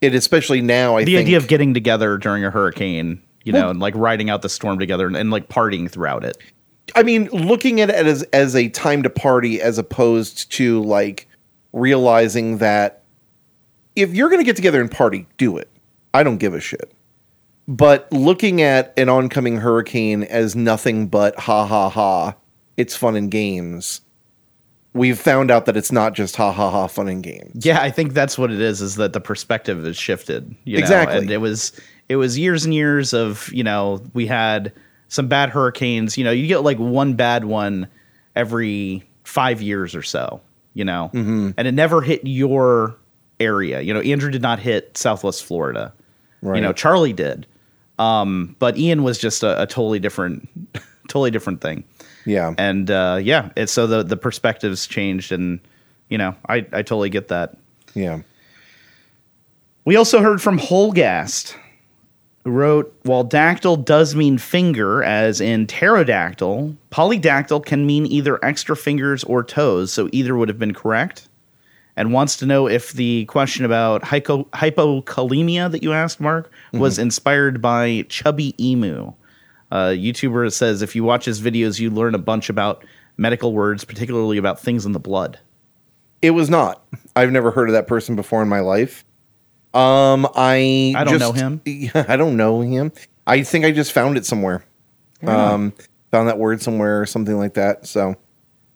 it 0.00 0.14
especially 0.14 0.60
now, 0.60 0.96
I 0.96 1.04
the 1.04 1.14
think. 1.14 1.26
idea 1.26 1.36
of 1.36 1.48
getting 1.48 1.74
together 1.74 2.16
during 2.16 2.44
a 2.44 2.50
hurricane, 2.50 3.20
you 3.42 3.52
know, 3.52 3.70
and 3.70 3.80
like 3.80 3.94
riding 3.96 4.30
out 4.30 4.42
the 4.42 4.48
storm 4.48 4.78
together 4.78 5.06
and, 5.06 5.16
and 5.16 5.30
like 5.30 5.48
partying 5.48 5.90
throughout 5.90 6.24
it. 6.24 6.36
I 6.94 7.02
mean, 7.02 7.28
looking 7.32 7.80
at 7.80 7.90
it 7.90 8.06
as 8.06 8.22
as 8.24 8.54
a 8.54 8.68
time 8.68 9.02
to 9.02 9.10
party 9.10 9.60
as 9.60 9.78
opposed 9.78 10.52
to 10.52 10.82
like 10.84 11.28
realizing 11.72 12.58
that 12.58 13.02
if 13.96 14.14
you're 14.14 14.28
going 14.28 14.40
to 14.40 14.44
get 14.44 14.56
together 14.56 14.80
and 14.80 14.90
party, 14.90 15.26
do 15.36 15.56
it. 15.56 15.68
I 16.12 16.22
don't 16.22 16.38
give 16.38 16.54
a 16.54 16.60
shit. 16.60 16.92
But 17.66 18.12
looking 18.12 18.60
at 18.60 18.92
an 18.96 19.08
oncoming 19.08 19.56
hurricane 19.56 20.22
as 20.22 20.54
nothing 20.54 21.08
but 21.08 21.36
ha 21.38 21.66
ha 21.66 21.88
ha, 21.88 22.34
it's 22.76 22.96
fun 22.96 23.16
and 23.16 23.30
games. 23.30 24.00
We've 24.92 25.18
found 25.18 25.50
out 25.50 25.66
that 25.66 25.76
it's 25.76 25.90
not 25.90 26.14
just 26.14 26.36
ha 26.36 26.52
ha 26.52 26.70
ha 26.70 26.86
fun 26.86 27.08
and 27.08 27.22
games. 27.22 27.66
Yeah, 27.66 27.80
I 27.82 27.90
think 27.90 28.12
that's 28.14 28.38
what 28.38 28.52
it 28.52 28.60
is. 28.60 28.80
Is 28.80 28.94
that 28.96 29.12
the 29.12 29.20
perspective 29.20 29.82
has 29.84 29.96
shifted? 29.96 30.54
You 30.64 30.76
know? 30.76 30.80
Exactly. 30.80 31.18
and 31.18 31.30
it 31.30 31.38
was 31.38 31.72
it 32.08 32.16
was 32.16 32.38
years 32.38 32.64
and 32.64 32.72
years 32.72 33.12
of 33.12 33.50
you 33.52 33.64
know 33.64 34.02
we 34.14 34.26
had 34.26 34.72
some 35.08 35.26
bad 35.26 35.50
hurricanes. 35.50 36.16
You 36.16 36.22
know, 36.24 36.30
you 36.30 36.46
get 36.46 36.58
like 36.62 36.78
one 36.78 37.14
bad 37.14 37.44
one 37.44 37.88
every 38.36 39.02
five 39.24 39.60
years 39.60 39.94
or 39.96 40.02
so. 40.02 40.40
You 40.74 40.84
know, 40.84 41.10
Mm-hmm. 41.12 41.50
and 41.56 41.68
it 41.68 41.72
never 41.72 42.00
hit 42.00 42.20
your 42.24 42.96
area. 43.40 43.80
You 43.80 43.94
know, 43.94 44.00
Andrew 44.00 44.30
did 44.30 44.42
not 44.42 44.58
hit 44.60 44.96
Southwest 44.96 45.44
Florida. 45.44 45.92
Right. 46.42 46.56
You 46.56 46.62
know, 46.62 46.72
Charlie 46.72 47.12
did, 47.12 47.46
um, 47.98 48.54
but 48.58 48.76
Ian 48.76 49.02
was 49.02 49.18
just 49.18 49.42
a, 49.44 49.62
a 49.62 49.66
totally 49.66 49.98
different, 50.00 50.48
totally 51.08 51.30
different 51.30 51.60
thing. 51.60 51.84
Yeah. 52.24 52.54
And 52.58 52.90
uh, 52.90 53.20
yeah, 53.22 53.50
it's 53.56 53.72
so 53.72 53.86
the 53.86 54.02
the 54.02 54.16
perspectives 54.16 54.86
changed, 54.86 55.32
and 55.32 55.60
you 56.08 56.18
know, 56.18 56.34
I 56.48 56.56
I 56.72 56.82
totally 56.82 57.10
get 57.10 57.28
that. 57.28 57.56
yeah. 57.94 58.20
We 59.86 59.96
also 59.96 60.22
heard 60.22 60.40
from 60.40 60.58
Holgast, 60.58 61.54
who 62.44 62.50
wrote, 62.50 62.98
While 63.02 63.22
dactyl 63.22 63.76
does 63.84 64.14
mean 64.14 64.38
finger, 64.38 65.02
as 65.02 65.42
in 65.42 65.66
pterodactyl, 65.66 66.74
polydactyl 66.90 67.66
can 67.66 67.84
mean 67.84 68.06
either 68.06 68.42
extra 68.42 68.76
fingers 68.76 69.24
or 69.24 69.44
toes, 69.44 69.92
so 69.92 70.08
either 70.10 70.36
would 70.36 70.48
have 70.48 70.58
been 70.58 70.72
correct. 70.72 71.28
And 71.96 72.14
wants 72.14 72.36
to 72.38 72.46
know 72.46 72.66
if 72.66 72.92
the 72.92 73.26
question 73.26 73.66
about 73.66 74.02
hypo- 74.02 74.48
hypokalemia 74.54 75.70
that 75.70 75.82
you 75.82 75.92
asked, 75.92 76.18
Marc, 76.18 76.50
was 76.72 76.98
inspired 76.98 77.60
by 77.60 78.04
Chubbyemu. 78.08 79.14
A 79.74 79.96
YouTuber 79.98 80.52
says 80.52 80.82
if 80.82 80.94
you 80.94 81.02
watch 81.02 81.24
his 81.24 81.40
videos, 81.40 81.80
you 81.80 81.90
learn 81.90 82.14
a 82.14 82.18
bunch 82.18 82.48
about 82.48 82.84
medical 83.16 83.52
words, 83.52 83.84
particularly 83.84 84.38
about 84.38 84.60
things 84.60 84.86
in 84.86 84.92
the 84.92 85.00
blood. 85.00 85.38
It 86.22 86.30
was 86.30 86.48
not. 86.48 86.84
I've 87.16 87.32
never 87.32 87.50
heard 87.50 87.68
of 87.68 87.72
that 87.72 87.86
person 87.88 88.14
before 88.16 88.40
in 88.40 88.48
my 88.48 88.60
life. 88.60 89.04
Um, 89.74 90.28
I 90.36 90.94
I 90.96 91.02
don't 91.04 91.18
just- 91.18 91.20
know 91.20 91.32
him. 91.32 91.60
I 92.08 92.16
don't 92.16 92.36
know 92.36 92.60
him. 92.60 92.92
I 93.26 93.42
think 93.42 93.64
I 93.64 93.72
just 93.72 93.92
found 93.92 94.16
it 94.16 94.24
somewhere. 94.24 94.64
Um, 95.26 95.72
found 96.12 96.28
that 96.28 96.38
word 96.38 96.62
somewhere 96.62 97.00
or 97.00 97.06
something 97.06 97.36
like 97.38 97.54
that. 97.54 97.86
So, 97.86 98.14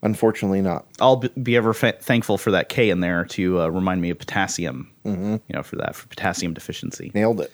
unfortunately, 0.03 0.63
not. 0.63 0.87
I'll 1.01 1.17
be 1.17 1.57
ever 1.57 1.75
fa- 1.75 1.99
thankful 2.01 2.39
for 2.39 2.51
that 2.53 2.69
K 2.71 2.91
in 2.91 3.01
there 3.01 3.25
to 3.27 3.61
uh, 3.61 3.69
remind 3.69 4.01
me 4.01 4.11
of 4.11 4.19
potassium. 4.19 4.91
You 5.05 5.41
know, 5.51 5.63
for 5.63 5.77
that 5.77 5.95
for 5.95 6.09
potassium 6.09 6.55
deficiency. 6.55 7.13
Nailed 7.15 7.41
it. 7.41 7.53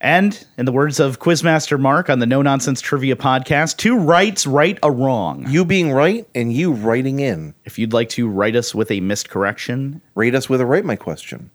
And 0.00 0.46
in 0.56 0.64
the 0.64 0.70
words 0.72 1.00
of 1.00 1.18
Quizmaster 1.18 1.78
Marc 1.78 2.08
on 2.08 2.20
the 2.20 2.26
No 2.26 2.40
Nonsense 2.40 2.80
Trivia 2.80 3.16
podcast, 3.16 3.78
two 3.78 3.98
rights 3.98 4.46
right 4.46 4.78
a 4.82 4.90
wrong. 4.92 5.44
You 5.48 5.64
being 5.64 5.90
right 5.90 6.26
and 6.36 6.52
you 6.52 6.72
writing 6.72 7.18
in. 7.18 7.52
If 7.64 7.78
you'd 7.80 7.92
like 7.92 8.08
to 8.10 8.28
write 8.28 8.54
us 8.54 8.74
with 8.74 8.92
a 8.92 9.00
missed 9.00 9.28
correction, 9.28 10.00
Rate 10.14 10.36
us 10.36 10.48
with 10.48 10.60
a 10.60 10.66
rate 10.66 10.84
my 10.84 10.94
question. 10.94 11.50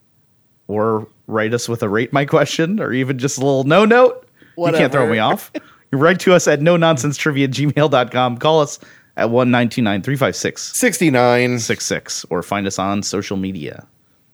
or 0.67 1.07
write 1.27 1.53
us 1.53 1.69
with 1.69 1.83
a 1.83 1.89
rate 1.89 2.11
my 2.11 2.25
question, 2.25 2.81
or 2.81 2.91
even 2.91 3.17
just 3.17 3.37
a 3.37 3.41
little 3.41 3.63
no 3.63 3.85
note, 3.85 4.27
you 4.57 4.71
can't 4.73 4.91
throw 4.91 5.09
me 5.09 5.19
off. 5.19 5.51
You 5.91 5.97
write 5.97 6.19
to 6.21 6.33
us 6.33 6.47
at 6.47 6.61
no 6.61 6.75
nonsense 6.75 7.15
trivia 7.17 7.47
gmail.com. 7.47 8.39
Call 8.39 8.59
us 8.61 8.79
at 9.15 9.29
1 9.29 9.51
356 9.69 10.61
69. 10.61 11.59
66 11.59 12.25
or 12.29 12.43
find 12.43 12.67
us 12.67 12.77
on 12.79 13.03
social 13.03 13.37
media. 13.37 13.87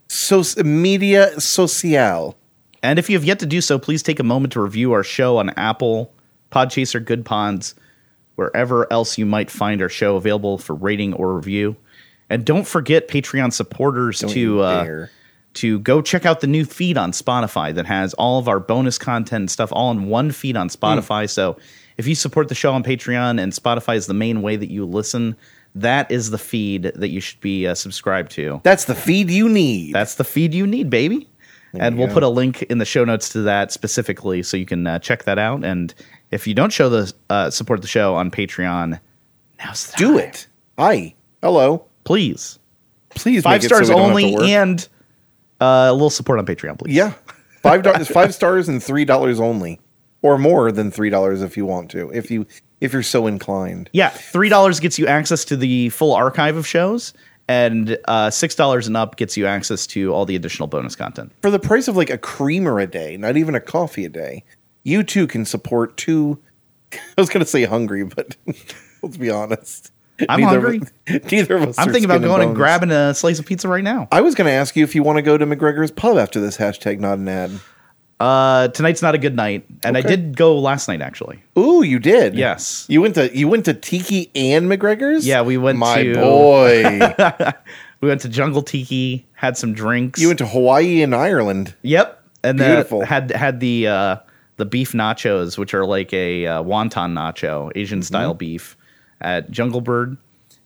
So, 0.08 0.42
media 0.64 1.40
social. 1.40 2.39
And 2.82 3.00
if 3.00 3.10
you 3.10 3.18
have 3.18 3.26
yet 3.26 3.40
to 3.40 3.46
do 3.46 3.62
so, 3.62 3.78
please 3.78 4.04
take 4.04 4.20
a 4.20 4.24
moment 4.24 4.54
to 4.54 4.62
review 4.62 4.94
our 4.94 5.04
show 5.04 5.38
on 5.38 5.50
Apple, 5.52 6.14
Podchaser, 6.52 7.04
Goodpods, 7.04 7.74
wherever 8.36 8.92
else 8.92 9.18
you 9.18 9.26
might 9.26 9.52
find 9.52 9.82
our 9.82 9.90
show 9.90 10.16
available 10.16 10.58
for 10.58 10.74
rating 10.74 11.14
or 11.14 11.34
review. 11.34 11.76
And 12.30 12.46
don't 12.46 12.66
forget 12.66 13.08
Patreon 13.08 13.52
supporters 13.52 14.20
Don't 14.20 14.32
to 14.32 14.62
uh, 14.62 15.08
to 15.56 15.80
go 15.80 16.02
check 16.02 16.26
out 16.26 16.42
the 16.42 16.48
new 16.48 16.64
feed 16.64 16.98
on 16.98 17.12
Spotify 17.12 17.74
that 17.74 17.86
has 17.86 18.14
all 18.14 18.40
of 18.40 18.48
our 18.48 18.60
bonus 18.60 18.98
content 18.98 19.42
and 19.42 19.52
stuff 19.52 19.72
all 19.74 19.92
in 19.92 20.08
one 20.08 20.32
feed 20.32 20.56
on 20.56 20.70
Spotify. 20.70 21.30
So 21.30 21.58
if 21.98 22.08
you 22.08 22.16
support 22.16 22.48
the 22.48 22.56
show 22.56 22.72
on 22.72 22.84
Patreon 22.84 23.42
and 23.42 23.52
Spotify 23.52 23.96
is 23.96 24.08
the 24.08 24.14
main 24.14 24.42
way 24.42 24.56
that 24.56 24.70
you 24.70 24.86
listen, 24.86 25.36
that 25.76 26.10
is 26.12 26.30
the 26.30 26.38
feed 26.38 26.84
that 26.84 27.10
you 27.10 27.20
should 27.20 27.42
be 27.42 27.68
uh, 27.68 27.74
subscribed 27.74 28.32
to. 28.32 28.62
That's 28.64 28.86
the 28.86 28.96
feed 28.96 29.30
you 29.30 29.50
need. 29.50 29.94
That's 29.94 30.16
the 30.16 30.24
feed 30.24 30.54
you 30.54 30.66
need, 30.66 30.90
baby. 30.90 31.28
And 31.74 31.98
we'll 31.98 32.08
go. 32.08 32.14
put 32.14 32.24
a 32.24 32.30
link 32.30 32.64
in 32.64 32.78
the 32.78 32.86
show 32.86 33.04
notes 33.06 33.30
to 33.30 33.42
that 33.42 33.72
specifically, 33.72 34.44
so 34.44 34.58
you 34.58 34.66
can 34.66 34.88
uh, 34.88 35.00
check 35.00 35.24
that 35.24 35.38
out. 35.38 35.64
And 35.64 35.94
if 36.32 36.48
you 36.48 36.54
don't 36.54 36.72
show 36.72 36.90
the 36.90 37.14
uh, 37.30 37.50
support 37.50 37.82
the 37.82 37.88
show 37.88 38.16
on 38.16 38.32
Patreon, 38.32 39.00
now's 39.64 39.92
the 39.92 39.98
Do 39.98 40.08
time. 40.18 40.30
it. 40.30 40.48
Hi. 40.78 41.16
Hello. 41.42 41.86
please. 42.04 42.58
Please 43.12 43.44
Five 43.44 43.62
so 43.64 43.68
stars 43.68 43.90
we 43.90 43.96
don't 43.96 44.10
have 44.12 44.18
to 44.20 44.26
only, 44.38 44.54
and 44.54 44.88
uh, 45.60 45.88
a 45.90 45.94
little 45.94 46.10
support 46.12 46.38
on 46.40 46.46
Patreon, 46.46 46.78
please. 46.78 46.94
Yeah. 46.96 47.14
Five 47.64 47.82
dollars 47.84 48.08
five 48.12 48.34
stars 48.36 48.70
and 48.70 48.82
three 48.84 49.04
dollars 49.06 49.40
only. 49.40 49.80
Or 50.22 50.38
more 50.38 50.72
than 50.72 50.92
three 50.92 51.10
dollars 51.10 51.42
if 51.42 51.56
you 51.58 51.66
want 51.66 51.90
to. 51.92 52.10
If 52.12 52.30
you 52.30 52.46
if 52.82 52.94
you're 52.94 53.04
so 53.04 53.26
inclined. 53.26 53.90
Yeah, 53.94 54.10
three 54.10 54.50
dollars 54.50 54.80
gets 54.80 55.00
you 55.00 55.08
access 55.08 55.44
to 55.46 55.58
the 55.58 55.90
full 55.90 56.14
archive 56.14 56.56
of 56.58 56.68
shows, 56.68 57.14
and 57.50 57.98
uh, 58.08 58.30
six 58.30 58.56
dollars 58.56 58.88
and 58.88 58.96
up 58.96 59.18
gets 59.18 59.36
you 59.36 59.46
access 59.46 59.86
to 59.88 60.14
all 60.14 60.26
the 60.26 60.38
additional 60.38 60.68
bonus 60.68 60.96
content. 60.96 61.34
For 61.42 61.52
the 61.52 61.60
price 61.60 61.90
of 61.90 61.98
like 61.98 62.10
a 62.10 62.18
creamer 62.18 62.80
a 62.80 62.88
day, 62.88 63.18
not 63.18 63.36
even 63.36 63.56
a 63.56 63.60
coffee 63.60 64.06
a 64.06 64.10
day, 64.10 64.46
you 64.84 65.04
too 65.04 65.28
can 65.28 65.44
support 65.44 65.98
two 65.98 66.40
I 67.18 67.22
was 67.22 67.30
gonna 67.30 67.46
say 67.46 67.66
hungry, 67.66 68.04
but 68.04 68.36
let's 69.02 69.18
be 69.18 69.30
honest. 69.30 69.92
I'm 70.28 70.42
Neither 70.42 70.60
hungry. 70.60 70.82
Of, 71.08 71.32
neither 71.32 71.56
of 71.56 71.70
us. 71.70 71.80
I'm 71.80 71.92
thinking 71.92 72.06
about 72.06 72.22
going 72.22 72.42
and 72.42 72.50
bones. 72.50 72.58
grabbing 72.58 72.92
a 72.92 73.14
slice 73.14 73.40
of 73.40 73.46
pizza 73.46 73.70
right 73.70 73.84
now. 73.84 74.08
I 74.12 74.20
was 74.20 74.36
going 74.36 74.48
to 74.48 74.52
ask 74.54 74.76
you 74.76 74.84
if 74.84 74.94
you 74.94 75.02
want 75.02 75.16
to 75.16 75.22
go 75.22 75.38
to 75.38 75.46
McGregor's 75.46 75.92
Pub 75.92 76.18
after 76.18 76.42
this 76.42 76.58
hashtag 76.58 77.00
not 77.00 77.20
an 77.20 77.30
ad. 77.30 77.52
Uh, 78.20 78.68
tonight's 78.70 79.02
not 79.02 79.16
a 79.16 79.18
good 79.18 79.36
night, 79.36 79.66
and 79.84 79.96
I 79.98 80.02
did 80.02 80.36
go 80.36 80.58
last 80.60 80.88
night 80.90 81.02
actually. 81.02 81.42
Ooh, 81.58 81.84
you 81.84 82.00
did. 82.00 82.36
Yes. 82.36 82.86
You 82.90 83.02
went 83.02 83.16
to 83.16 83.36
you 83.36 83.48
went 83.48 83.64
to 83.66 83.74
Tiki 83.74 84.30
and 84.36 84.70
McGregor's. 84.70 85.26
Yeah, 85.26 85.42
we 85.42 85.58
went 85.58 85.78
to 85.78 85.80
My 85.80 86.04
to- 86.04 86.14
boy. 86.16 87.54
We 88.02 88.08
went 88.08 88.22
to 88.22 88.30
Jungle 88.30 88.62
Tiki, 88.62 89.26
had 89.34 89.58
some 89.58 89.74
drinks. 89.74 90.22
you 90.22 90.28
went 90.28 90.40
to 90.40 90.46
Hawaii 90.48 91.02
and 91.02 91.14
Ireland. 91.14 91.76
Yep, 91.82 92.24
and 92.46 92.58
Beautiful. 92.58 93.00
then 93.00 93.08
had 93.10 93.32
had 93.32 93.60
the 93.60 93.88
uh, 93.88 94.16
the 94.56 94.64
beef 94.66 94.94
nachos, 94.94 95.58
which 95.58 95.74
are 95.74 95.86
like 95.86 96.14
a 96.14 96.48
uh, 96.48 96.64
wonton 96.64 97.12
nacho, 97.12 97.70
Asian 97.76 98.02
style 98.02 98.34
beef, 98.34 98.78
at 99.20 99.52
Jungle 99.52 99.82
Bird, 99.82 100.16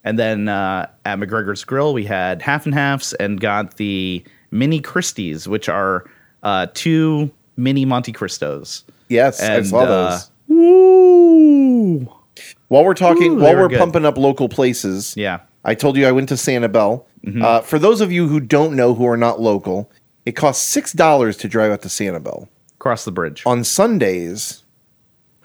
and 0.04 0.20
then 0.20 0.48
uh, 0.48 0.88
at 1.06 1.18
McGregor's 1.18 1.63
Grill 1.63 1.92
we 1.96 2.06
had 2.06 2.42
half 2.44 2.66
and 2.68 2.76
halves 2.76 3.13
and 3.13 3.42
got 3.42 3.78
the 3.78 4.24
mini 4.52 4.80
Christies, 4.80 5.48
which 5.48 5.68
are 5.68 6.06
uh, 6.44 6.68
two 6.76 7.32
mini 7.56 7.86
Monte 7.86 8.12
Cristos. 8.13 8.84
Yes, 9.10 9.42
I 9.42 9.56
And, 9.56 9.68
saw 9.68 9.80
uh, 9.80 10.10
those. 10.12 10.32
Woo! 10.48 12.00
While 12.68 12.84
we're 12.86 12.94
talking, 12.94 13.34
Ooh, 13.34 13.36
while 13.42 13.56
were 13.56 13.62
we're 13.63 13.68
good. 13.70 13.80
pumping 13.80 14.06
up 14.06 14.18
local 14.18 14.50
places, 14.50 15.13
Yeah, 15.16 15.42
I 15.63 15.76
told 15.76 15.96
you 15.98 16.08
I 16.08 16.12
went 16.12 16.30
to 16.30 16.36
Sanibel. 16.36 17.06
Mm-hmm. 17.26 17.42
Uh, 17.42 17.62
for 17.62 17.80
those 17.80 18.02
of 18.02 18.12
you 18.12 18.28
who 18.28 18.39
don't 18.39 18.76
know, 18.76 18.94
who 18.96 19.08
are 19.08 19.18
not 19.18 19.39
local, 19.39 19.89
it 20.26 20.34
costs 20.34 20.66
six 20.66 20.92
dollars 20.94 21.38
to 21.38 21.48
drive 21.48 21.72
out 21.72 21.82
to 21.84 21.88
Sanibel. 21.88 22.48
cross 22.80 23.06
the 23.06 23.12
bridge. 23.12 23.44
On 23.46 23.63
Sundays, 23.63 24.63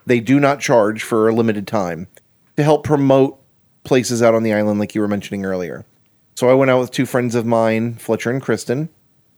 they 0.06 0.20
do 0.20 0.40
not 0.40 0.60
charge 0.60 1.02
for 1.02 1.28
a 1.28 1.34
limited 1.34 1.66
time 1.66 2.08
to 2.56 2.64
help 2.64 2.82
promote 2.84 3.38
places 3.84 4.22
out 4.22 4.34
on 4.34 4.42
the 4.42 4.52
island, 4.52 4.80
like 4.80 4.94
you 4.94 5.00
were 5.00 5.08
mentioning 5.08 5.44
earlier. 5.44 5.84
So 6.34 6.48
I 6.48 6.54
went 6.54 6.70
out 6.70 6.80
with 6.80 6.90
two 6.90 7.06
friends 7.06 7.34
of 7.34 7.46
mine, 7.46 7.94
Fletcher 7.94 8.30
and 8.30 8.40
Kristen, 8.42 8.88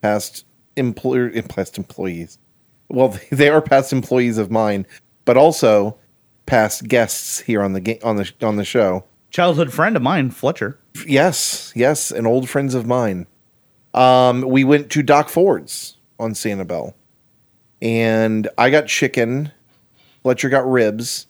past 0.02 0.44
employer, 0.76 1.30
past 1.42 1.76
employees. 1.78 2.38
Well, 2.90 3.18
they 3.30 3.48
are 3.48 3.62
past 3.62 3.92
employees 3.92 4.38
of 4.38 4.50
mine, 4.50 4.86
but 5.24 5.36
also 5.36 5.96
past 6.46 6.88
guests 6.88 7.40
here 7.40 7.62
on 7.62 7.72
the 7.72 7.80
ga- 7.80 8.00
on 8.02 8.16
the 8.16 8.30
on 8.42 8.56
the 8.56 8.64
show. 8.64 9.04
Childhood 9.30 9.72
friend 9.72 9.96
of 9.96 10.02
mine, 10.02 10.30
Fletcher. 10.30 10.78
Yes, 11.06 11.72
yes, 11.76 12.10
and 12.10 12.26
old 12.26 12.48
friends 12.48 12.74
of 12.74 12.86
mine. 12.86 13.26
Um, 13.94 14.42
we 14.42 14.64
went 14.64 14.90
to 14.90 15.02
Doc 15.02 15.28
Ford's 15.28 15.96
on 16.18 16.32
Sanibel, 16.32 16.94
and 17.80 18.48
I 18.58 18.70
got 18.70 18.86
chicken. 18.86 19.52
Fletcher 20.22 20.48
got 20.48 20.68
ribs, 20.68 21.26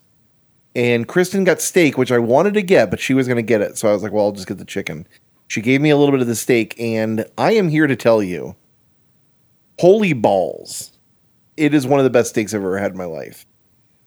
and 0.75 1.07
Kristen 1.07 1.45
got 1.45 1.61
steak, 1.61 1.99
which 1.99 2.11
I 2.11 2.19
wanted 2.19 2.55
to 2.55 2.63
get, 2.63 2.91
but 2.91 3.01
she 3.01 3.15
was 3.15 3.29
going 3.29 3.37
to 3.37 3.43
get 3.43 3.61
it, 3.61 3.77
so 3.77 3.89
I 3.89 3.93
was 3.93 4.03
like, 4.03 4.13
"Well, 4.13 4.25
I'll 4.27 4.33
just 4.33 4.49
get 4.49 4.59
the 4.59 4.65
chicken." 4.65 5.07
She 5.49 5.61
gave 5.61 5.81
me 5.81 5.91
a 5.91 5.97
little 5.97 6.13
bit 6.13 6.21
of 6.21 6.27
the 6.27 6.37
steak, 6.37 6.75
and 6.79 7.27
I 7.37 7.53
am 7.53 7.69
here 7.69 7.87
to 7.87 7.97
tell 7.97 8.23
you, 8.23 8.57
holy 9.79 10.13
balls, 10.13 10.89
it 11.61 11.75
is 11.75 11.87
one 11.87 12.01
of 12.01 12.05
the 12.05 12.11
best 12.11 12.31
steaks 12.31 12.55
I've 12.55 12.63
ever 12.63 12.79
had 12.79 12.93
in 12.93 12.99
my 12.99 13.05
life. 13.05 13.47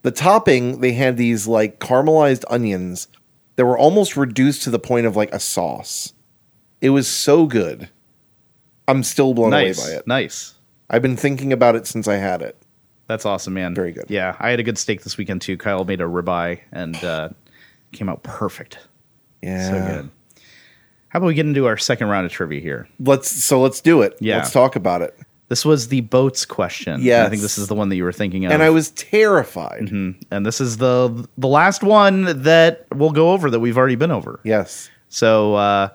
The 0.01 0.11
topping, 0.11 0.81
they 0.81 0.93
had 0.93 1.17
these 1.17 1.47
like 1.47 1.79
caramelized 1.79 2.43
onions 2.49 3.07
that 3.55 3.65
were 3.65 3.77
almost 3.77 4.17
reduced 4.17 4.63
to 4.63 4.71
the 4.71 4.79
point 4.79 5.05
of 5.05 5.15
like 5.15 5.31
a 5.31 5.39
sauce. 5.39 6.13
It 6.81 6.89
was 6.89 7.07
so 7.07 7.45
good. 7.45 7.89
I'm 8.87 9.03
still 9.03 9.33
blown 9.33 9.51
nice, 9.51 9.77
away 9.77 9.93
by 9.93 9.99
it. 9.99 10.07
nice. 10.07 10.55
I've 10.89 11.03
been 11.03 11.15
thinking 11.15 11.53
about 11.53 11.75
it 11.75 11.87
since 11.87 12.07
I 12.07 12.15
had 12.15 12.41
it. 12.41 12.57
That's 13.07 13.25
awesome, 13.25 13.53
man. 13.53 13.75
Very 13.75 13.91
good. 13.91 14.05
Yeah, 14.09 14.35
I 14.39 14.49
had 14.49 14.59
a 14.59 14.63
good 14.63 14.77
steak 14.77 15.03
this 15.03 15.17
weekend 15.17 15.41
too. 15.41 15.55
Kyle 15.55 15.85
made 15.85 16.01
a 16.01 16.05
ribeye 16.05 16.59
and 16.71 17.01
uh, 17.03 17.29
came 17.91 18.09
out 18.09 18.23
perfect. 18.23 18.79
Yeah. 19.41 19.69
So 19.69 19.95
good. 19.95 20.09
How 21.09 21.17
about 21.19 21.27
we 21.27 21.35
get 21.35 21.45
into 21.45 21.67
our 21.67 21.77
second 21.77 22.07
round 22.07 22.25
of 22.25 22.31
trivia 22.31 22.59
here? 22.59 22.87
Let's 22.99 23.29
so 23.29 23.61
let's 23.61 23.79
do 23.79 24.01
it. 24.01 24.17
Yeah. 24.19 24.37
Let's 24.37 24.51
talk 24.51 24.75
about 24.75 25.03
it. 25.03 25.17
This 25.53 25.63
was 25.63 25.89
the 25.89 26.01
boats 26.01 26.47
question. 26.47 26.99
Yeah, 27.03 27.25
I 27.25 27.29
think 27.29 27.43
this 27.43 27.59
is 27.59 27.67
the 27.67 27.75
one 27.75 27.89
that 27.89 27.95
you 27.95 28.03
were 28.03 28.11
thinking 28.11 28.43
of. 28.43 28.51
And 28.51 28.63
I 28.63 28.71
was 28.71 28.89
terrified. 28.89 29.87
and 29.91 30.43
this 30.43 30.59
is 30.59 30.77
the 30.77 31.27
the 31.37 31.47
last 31.47 31.83
one 31.83 32.41
that 32.41 32.87
we'll 32.91 33.11
go 33.11 33.33
over 33.33 33.51
that 33.51 33.59
we've 33.59 33.77
already 33.77 33.93
been 33.93 34.09
over. 34.09 34.39
Yes. 34.43 34.89
So 35.09 35.53
uh, 35.53 35.89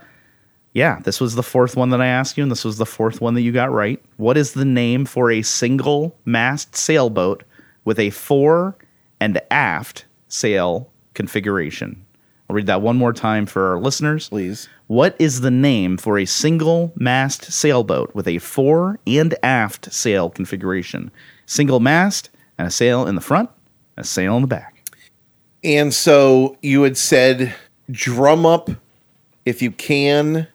yeah, 0.75 1.01
this 1.01 1.21
was 1.21 1.35
the 1.35 1.43
fourth 1.43 1.77
one 1.77 1.91
that 1.91 2.01
I 2.01 2.07
asked 2.07 2.37
you, 2.37 2.45
and 2.45 2.53
this 2.53 2.65
was 2.65 2.79
the 2.79 2.87
fourth 2.87 3.21
one 3.21 3.35
that 3.35 3.41
you 3.41 3.51
got 3.51 3.73
right. 3.73 4.01
What 4.17 4.37
is 4.37 4.53
the 4.53 4.65
name 4.65 5.05
for 5.05 5.29
a 5.29 5.43
single 5.43 6.17
mast 6.25 6.77
sailboat 6.77 7.43
with 7.85 7.99
a 7.99 8.11
fore 8.11 8.77
and 9.19 9.41
aft 9.51 10.05
sail 10.29 10.89
configuration? 11.15 12.05
I'll 12.49 12.55
read 12.55 12.67
that 12.67 12.81
one 12.81 12.97
more 12.97 13.13
time 13.13 13.45
for 13.45 13.73
our 13.73 13.81
listeners. 13.81 14.29
Please. 14.29 14.69
What 14.89 15.16
is 15.18 15.43
the 15.43 15.51
name 15.51 15.99
for 15.99 16.18
a 16.18 16.24
single 16.24 16.95
mast 16.97 17.53
sailboat 17.53 18.14
with 18.14 18.26
a 18.26 18.39
fore 18.39 18.99
and 19.07 19.34
aft 19.43 19.93
sail 19.93 20.30
configuration? 20.30 21.11
Single 21.45 21.78
mast 21.78 22.30
and 22.57 22.66
a 22.66 22.70
sail 22.70 23.07
in 23.07 23.14
the 23.14 23.20
front, 23.20 23.51
a 23.99 24.05
sail 24.05 24.34
in 24.36 24.43
the 24.43 24.49
back. 24.49 24.91
And 25.62 25.93
so 25.93 26.57
you 26.62 26.84
had 26.84 26.97
said 26.97 27.55
drum 27.91 28.47
up 28.47 28.70
if 29.45 29.61
you 29.61 29.72
can 29.72 30.49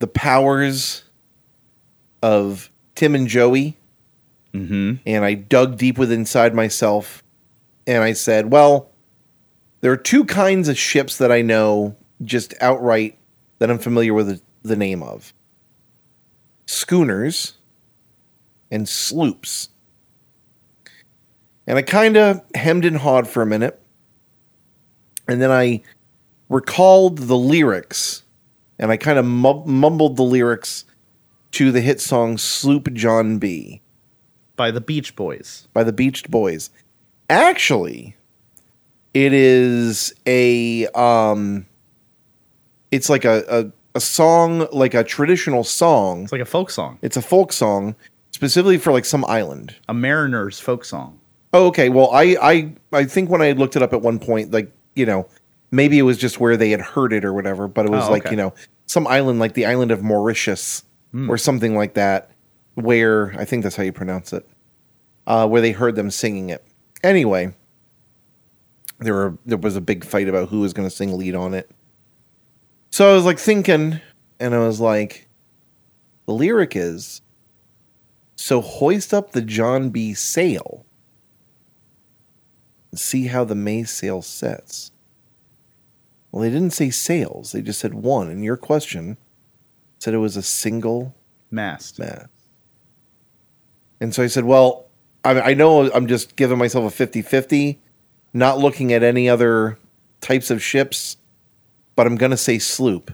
the 0.00 0.08
powers 0.08 1.04
of 2.20 2.68
Tim 2.96 3.14
and 3.14 3.28
Joey. 3.28 3.76
Mm-hmm. 4.52 4.94
And 5.06 5.24
I 5.24 5.34
dug 5.34 5.78
deep 5.78 5.98
within 5.98 6.20
inside 6.20 6.52
myself 6.52 7.22
and 7.86 8.02
I 8.02 8.12
said, 8.12 8.50
well, 8.50 8.90
there 9.82 9.92
are 9.92 9.96
two 9.96 10.24
kinds 10.24 10.68
of 10.68 10.76
ships 10.76 11.16
that 11.18 11.30
I 11.30 11.42
know 11.42 11.94
just 12.24 12.54
outright 12.60 13.18
that 13.58 13.70
I'm 13.70 13.78
familiar 13.78 14.14
with 14.14 14.28
the, 14.28 14.40
the 14.62 14.76
name 14.76 15.02
of 15.02 15.32
schooners 16.66 17.54
and 18.70 18.88
sloops. 18.88 19.68
And 21.66 21.78
I 21.78 21.82
kind 21.82 22.16
of 22.16 22.42
hemmed 22.54 22.84
and 22.84 22.98
hawed 22.98 23.28
for 23.28 23.42
a 23.42 23.46
minute. 23.46 23.80
And 25.26 25.40
then 25.40 25.50
I 25.50 25.82
recalled 26.48 27.18
the 27.18 27.36
lyrics 27.36 28.22
and 28.78 28.90
I 28.90 28.96
kind 28.96 29.18
of 29.18 29.24
mumbled 29.24 30.16
the 30.16 30.22
lyrics 30.22 30.84
to 31.52 31.70
the 31.70 31.80
hit 31.80 32.00
song 32.00 32.36
Sloop 32.36 32.92
John 32.92 33.38
B 33.38 33.80
By 34.56 34.70
the 34.70 34.80
Beach 34.80 35.14
Boys. 35.16 35.68
by 35.72 35.84
the 35.84 35.92
Beached 35.92 36.30
Boys. 36.30 36.70
Actually, 37.30 38.16
it 39.14 39.32
is 39.32 40.12
a 40.26 40.86
um 40.88 41.66
it's 42.94 43.08
like 43.10 43.24
a, 43.24 43.44
a 43.48 43.98
a 43.98 44.00
song 44.00 44.66
like 44.72 44.94
a 44.94 45.04
traditional 45.04 45.64
song. 45.64 46.22
It's 46.24 46.32
like 46.32 46.40
a 46.40 46.44
folk 46.56 46.70
song, 46.70 46.98
It's 47.02 47.16
a 47.16 47.22
folk 47.22 47.52
song 47.52 47.94
specifically 48.32 48.78
for 48.78 48.92
like 48.92 49.04
some 49.04 49.24
island. 49.26 49.74
a 49.88 49.94
mariner's 49.94 50.58
folk 50.60 50.84
song. 50.84 51.18
Oh, 51.52 51.66
okay. 51.68 51.88
Well, 51.88 52.10
I 52.12 52.36
I 52.42 52.72
I 52.92 53.04
think 53.04 53.30
when 53.30 53.40
I 53.42 53.52
looked 53.52 53.76
it 53.76 53.82
up 53.82 53.92
at 53.92 54.02
one 54.02 54.18
point, 54.18 54.50
like 54.52 54.72
you 54.96 55.06
know, 55.06 55.28
maybe 55.70 55.98
it 55.98 56.02
was 56.02 56.18
just 56.18 56.40
where 56.40 56.56
they 56.56 56.70
had 56.70 56.80
heard 56.80 57.12
it 57.12 57.24
or 57.24 57.32
whatever, 57.32 57.68
but 57.68 57.86
it 57.86 57.90
was 57.92 58.08
Oh, 58.08 58.10
like 58.10 58.26
okay. 58.26 58.32
you 58.32 58.36
know 58.36 58.52
some 58.86 59.06
island 59.06 59.38
like 59.38 59.54
the 59.54 59.66
island 59.66 59.90
of 59.92 60.02
Mauritius 60.02 60.84
or 61.28 61.38
something 61.38 61.76
like 61.76 61.94
that, 61.94 62.30
where 62.74 63.32
I 63.38 63.44
think 63.44 63.62
that's 63.62 63.76
how 63.76 63.84
you 63.84 63.92
pronounce 63.92 64.32
it, 64.32 64.44
uh, 65.28 65.46
where 65.46 65.60
they 65.60 65.70
heard 65.70 65.94
them 65.94 66.10
singing 66.10 66.50
it. 66.50 66.66
Anyway, 67.04 67.54
there 68.98 69.14
were 69.14 69.38
there 69.46 69.58
was 69.58 69.76
a 69.76 69.80
big 69.80 70.04
fight 70.04 70.28
about 70.28 70.48
who 70.48 70.60
was 70.60 70.72
going 70.72 70.88
to 70.88 70.94
sing 70.94 71.16
lead 71.16 71.36
on 71.36 71.54
it. 71.54 71.70
So 72.94 73.10
I 73.10 73.14
was 73.14 73.24
like 73.24 73.40
thinking, 73.40 74.00
and 74.38 74.54
I 74.54 74.58
was 74.60 74.78
like, 74.78 75.26
the 76.26 76.32
lyric 76.32 76.76
is, 76.76 77.22
"So 78.36 78.60
hoist 78.60 79.12
up 79.12 79.32
the 79.32 79.42
John 79.42 79.90
B. 79.90 80.14
sail." 80.14 80.86
and 82.92 83.00
see 83.00 83.26
how 83.26 83.42
the 83.42 83.56
May 83.56 83.82
sail 83.82 84.22
sets. 84.22 84.92
Well, 86.30 86.42
they 86.42 86.50
didn't 86.50 86.70
say 86.70 86.90
sails, 86.90 87.50
they 87.50 87.62
just 87.62 87.80
said 87.80 87.94
one. 87.94 88.30
And 88.30 88.44
your 88.44 88.56
question 88.56 89.16
said 89.98 90.14
it 90.14 90.18
was 90.18 90.36
a 90.36 90.42
single 90.42 91.16
Mast. 91.50 91.98
mast. 91.98 92.28
And 94.00 94.14
so 94.14 94.22
I 94.22 94.28
said, 94.28 94.44
well, 94.44 94.86
I, 95.24 95.40
I 95.40 95.54
know 95.54 95.90
I'm 95.90 96.06
just 96.06 96.36
giving 96.36 96.58
myself 96.58 96.84
a 96.84 96.94
50 96.94 97.22
50, 97.22 97.80
not 98.32 98.60
looking 98.60 98.92
at 98.92 99.02
any 99.02 99.28
other 99.28 99.80
types 100.20 100.48
of 100.52 100.62
ships, 100.62 101.16
but 101.96 102.06
I'm 102.06 102.16
going 102.16 102.30
to 102.30 102.36
say 102.36 102.58
sloop. 102.58 103.12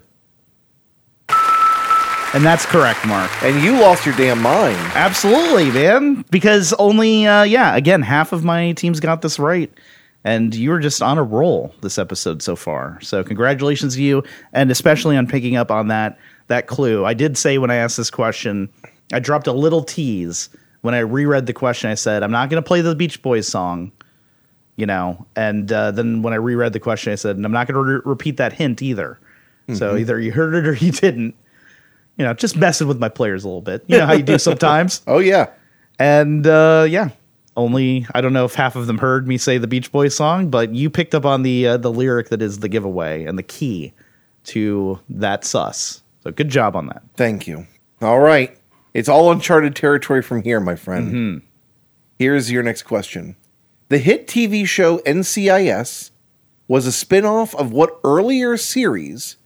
And 2.33 2.45
that's 2.45 2.65
correct, 2.65 3.05
Marc. 3.09 3.31
And 3.43 3.61
you 3.61 3.73
lost 3.81 4.07
your 4.07 4.15
damn 4.15 4.41
mind. 4.41 4.77
Absolutely, 4.95 5.73
man. 5.73 6.25
Because 6.31 6.73
only, 6.75 7.27
uh, 7.27 7.43
yeah, 7.43 7.75
again, 7.75 8.03
half 8.03 8.33
of 8.33 8.45
my 8.45 8.71
teams 8.73 9.01
got 9.01 9.21
this 9.21 9.41
right. 9.41 9.73
And 10.23 10.55
you 10.55 10.71
were 10.71 10.79
just 10.79 11.03
on 11.03 11.19
a 11.19 11.25
roll 11.25 11.75
this 11.81 11.99
episode 11.99 12.41
so 12.41 12.55
far. 12.55 13.01
So 13.01 13.25
congratulations 13.25 13.97
to 13.97 14.03
you, 14.03 14.23
and 14.53 14.71
especially 14.71 15.17
on 15.17 15.27
picking 15.27 15.57
up 15.57 15.71
on 15.71 15.89
that 15.89 16.19
that 16.47 16.67
clue. 16.67 17.05
I 17.05 17.15
did 17.15 17.39
say 17.39 17.59
when 17.59 17.71
I 17.71 17.77
asked 17.77 17.97
this 17.97 18.11
question, 18.11 18.69
I 19.13 19.19
dropped 19.19 19.47
a 19.47 19.53
little 19.53 19.83
tease 19.83 20.51
when 20.83 20.95
I 20.95 20.99
reread 20.99 21.47
the 21.47 21.53
question. 21.53 21.91
I 21.91 21.95
said, 21.95 22.23
I'm 22.23 22.31
not 22.31 22.51
going 22.51 22.63
to 22.63 22.67
play 22.67 22.81
the 22.81 22.95
Beach 22.95 23.23
Boys 23.23 23.49
song, 23.49 23.93
you 24.81 24.87
know. 24.87 25.27
And 25.37 25.71
uh, 25.71 25.91
then 25.91 26.23
when 26.23 26.33
I 26.33 26.37
reread 26.37 26.73
the 26.73 26.81
question, 26.81 27.13
I 27.13 27.17
said, 27.17 27.37
and 27.37 27.45
I'm 27.45 27.53
not 27.53 27.69
going 27.69 27.75
to 27.75 27.93
re- 27.95 28.03
repeat 28.05 28.39
that 28.39 28.53
hint 28.53 28.83
either. 28.83 29.19
So 29.75 29.97
either 29.97 30.19
you 30.19 30.33
heard 30.33 30.57
it 30.57 30.67
or 30.67 30.75
you 30.85 30.91
didn't. 30.91 31.37
You 32.17 32.25
know, 32.25 32.35
just 32.35 32.57
messing 32.57 32.89
with 32.89 32.99
my 32.99 33.09
players 33.09 33.45
a 33.45 33.47
little 33.47 33.61
bit. 33.63 33.85
You 33.87 33.99
know 33.99 34.07
how 34.07 34.15
you 34.15 34.25
do 34.25 34.37
sometimes. 34.51 35.01
Oh, 35.07 35.21
yeah. 35.21 35.51
And 36.01 36.45
uh, 36.47 36.87
yeah, 36.89 37.11
only 37.57 38.07
I 38.15 38.21
don't 38.21 38.33
know 38.33 38.45
if 38.45 38.55
half 38.55 38.75
of 38.75 38.87
them 38.89 38.99
heard 38.99 39.29
me 39.29 39.39
say 39.39 39.59
the 39.59 39.69
Beach 39.69 39.93
Boys 39.93 40.15
song, 40.15 40.51
but 40.51 40.75
you 40.75 40.91
picked 40.91 41.15
up 41.15 41.25
on 41.25 41.43
the 41.43 41.69
uh, 41.69 41.77
the 41.77 41.93
lyric 41.93 42.31
that 42.31 42.43
is 42.43 42.59
the 42.59 42.69
giveaway 42.69 43.25
and 43.25 43.39
the 43.39 43.43
key 43.43 43.93
to 44.45 44.99
that 45.09 45.45
sus. 45.45 46.03
So 46.25 46.31
good 46.31 46.49
job 46.49 46.75
on 46.75 46.87
that. 46.87 47.03
Thank 47.17 47.47
you. 47.47 47.67
All 48.03 48.21
right. 48.21 48.57
It's 48.93 49.09
all 49.09 49.31
uncharted 49.31 49.77
territory 49.77 50.21
from 50.21 50.43
here, 50.43 50.59
my 50.59 50.75
friend. 50.75 51.43
Here's 52.19 52.51
your 52.51 52.63
next 52.63 52.83
question. 52.83 53.37
The 53.91 53.99
hit 53.99 54.29
TV 54.29 54.65
show 54.67 54.99
NCIS 54.99 56.13
was 56.69 56.87
a 56.87 56.93
spin 56.93 57.25
off 57.25 57.57
of 57.57 57.73
what 57.73 57.99
earlier 58.05 58.57
series, 58.57 59.37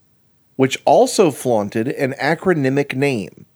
which 0.57 0.76
also 0.84 1.30
flaunted 1.30 1.88
an 1.88 2.12
acronymic 2.20 2.95
name? 2.95 3.47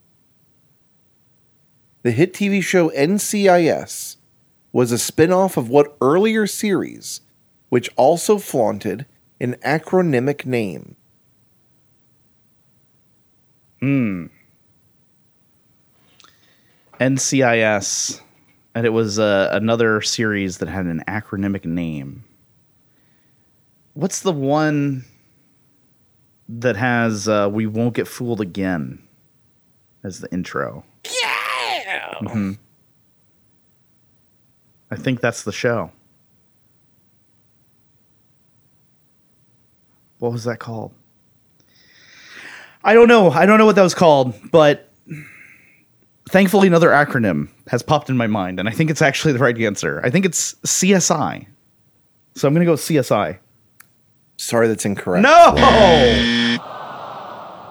The 2.04 2.10
hit 2.10 2.32
TV 2.32 2.62
show 2.62 2.88
NCIS 2.88 4.16
was 4.72 4.90
a 4.90 4.96
spin 4.96 5.30
off 5.30 5.58
of 5.58 5.68
what 5.68 5.94
earlier 6.00 6.46
series, 6.46 7.20
which 7.68 7.90
also 7.96 8.38
flaunted 8.38 9.04
an 9.38 9.56
acronymic 9.56 10.46
name? 10.46 10.96
Hmm. 13.80 14.28
NCIS, 16.98 18.22
and 18.78 18.86
it 18.86 18.90
was 18.90 19.18
uh, 19.18 19.48
another 19.50 20.00
series 20.00 20.58
that 20.58 20.68
had 20.68 20.86
an 20.86 21.02
acronymic 21.08 21.64
name. 21.64 22.22
What's 23.94 24.20
the 24.20 24.30
one 24.30 25.04
that 26.48 26.76
has 26.76 27.26
uh, 27.26 27.48
"We 27.50 27.66
Won't 27.66 27.94
Get 27.94 28.06
Fooled 28.06 28.40
Again" 28.40 29.02
as 30.04 30.20
the 30.20 30.30
intro? 30.32 30.84
Yeah. 31.04 32.54
I 34.92 34.94
think 34.94 35.20
that's 35.20 35.42
the 35.42 35.50
show. 35.50 35.90
What 40.20 40.30
was 40.30 40.44
that 40.44 40.60
called? 40.60 40.92
I 42.84 42.94
don't 42.94 43.08
know. 43.08 43.32
I 43.32 43.44
don't 43.44 43.58
know 43.58 43.66
what 43.66 43.74
that 43.74 43.82
was 43.82 43.94
called, 43.94 44.34
but 44.52 44.87
thankfully 46.28 46.68
another 46.68 46.90
acronym 46.90 47.48
has 47.68 47.82
popped 47.82 48.10
in 48.10 48.16
my 48.16 48.26
mind, 48.26 48.60
and 48.60 48.68
I 48.68 48.72
think 48.72 48.90
it's 48.90 49.02
actually 49.02 49.32
the 49.32 49.38
right 49.38 49.58
answer. 49.58 50.00
I 50.04 50.10
think 50.10 50.24
it's 50.24 50.54
CSI. 50.64 51.46
So 52.34 52.46
I'm 52.46 52.54
going 52.54 52.64
to 52.64 52.70
go 52.70 52.76
CSI. 52.76 53.38
Sorry, 54.36 54.68
that's 54.68 54.84
incorrect. 54.84 55.22
No! 55.22 55.54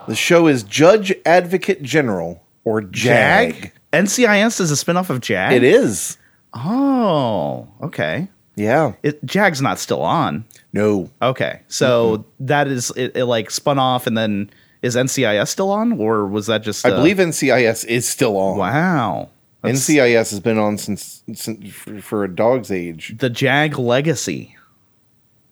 The 0.08 0.16
show 0.16 0.48
is 0.48 0.64
Judge 0.64 1.14
Advocate 1.26 1.82
General 1.82 2.44
or 2.64 2.82
JAG. 2.82 3.72
NCIS 3.94 4.60
is 4.60 4.72
a 4.72 4.76
spinoff 4.76 5.10
of 5.10 5.22
Jag? 5.22 5.54
It 5.54 5.64
is. 5.64 6.18
Oh, 6.54 7.68
okay. 7.82 8.28
Yeah. 8.56 8.94
It, 9.04 9.24
JAG's 9.26 9.62
not 9.62 9.80
still 9.80 10.02
on. 10.02 10.46
No. 10.74 11.10
Okay, 11.22 11.62
so 11.68 12.26
that 12.40 12.68
is 12.68 12.92
it, 12.96 13.16
it. 13.16 13.26
Like 13.26 13.52
spun 13.52 13.80
off, 13.80 14.08
and 14.08 14.18
then 14.18 14.50
Is 14.82 14.96
NCIS 14.96 15.48
still 15.48 15.72
on, 15.72 15.94
or 15.94 16.28
was 16.28 16.48
that 16.48 16.62
just? 16.62 16.86
I 16.86 16.92
uh, 16.92 16.98
believe 16.98 17.18
NCIS 17.18 17.86
is 17.86 18.08
still 18.08 18.38
on. 18.38 18.58
Wow. 18.58 19.30
That's 19.62 19.90
NCIS 19.90 20.30
has 20.32 20.40
been 20.40 20.60
on 20.60 20.78
since, 20.78 21.24
since 21.34 21.74
for, 21.74 22.24
a 22.24 22.34
dog's 22.34 22.72
age. 22.72 23.16
the 23.18 23.30
Jag 23.30 23.80
legacy. 23.80 24.56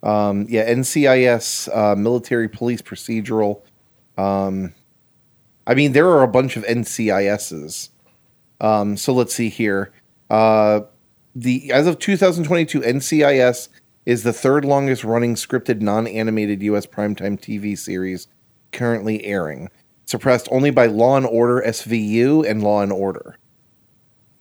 Um, 0.03 0.45
yeah, 0.47 0.69
NCIS, 0.71 1.75
uh, 1.75 1.95
military 1.95 2.47
police 2.47 2.83
procedural. 2.83 3.61
Um, 4.17 4.75
I 5.65 5.73
mean, 5.73 5.93
there 5.93 6.07
are 6.07 6.21
a 6.21 6.27
bunch 6.27 6.55
of 6.55 6.63
NCISs. 6.65 7.89
Um, 8.61 8.95
so 8.95 9.13
let's 9.13 9.33
see 9.33 9.49
here. 9.49 9.91
Uh, 10.29 10.81
the 11.35 11.71
as 11.71 11.87
of 11.87 11.97
2022, 11.97 12.81
NCIS 12.81 13.69
is 14.05 14.21
the 14.21 14.31
third 14.31 14.63
longest 14.63 15.03
running 15.03 15.33
scripted 15.33 15.81
non-animated 15.81 16.61
U.S. 16.61 16.85
primetime 16.85 17.39
TV 17.39 17.75
series 17.77 18.27
currently 18.75 19.25
airing, 19.25 19.69
suppressed 20.05 20.47
only 20.51 20.69
by 20.69 20.85
Law 20.85 21.17
and 21.17 21.25
Order 21.25 21.63
SVU 21.65 22.47
and 22.47 22.61
Law 22.61 22.81
and 22.81 22.91
Order. 22.91 23.37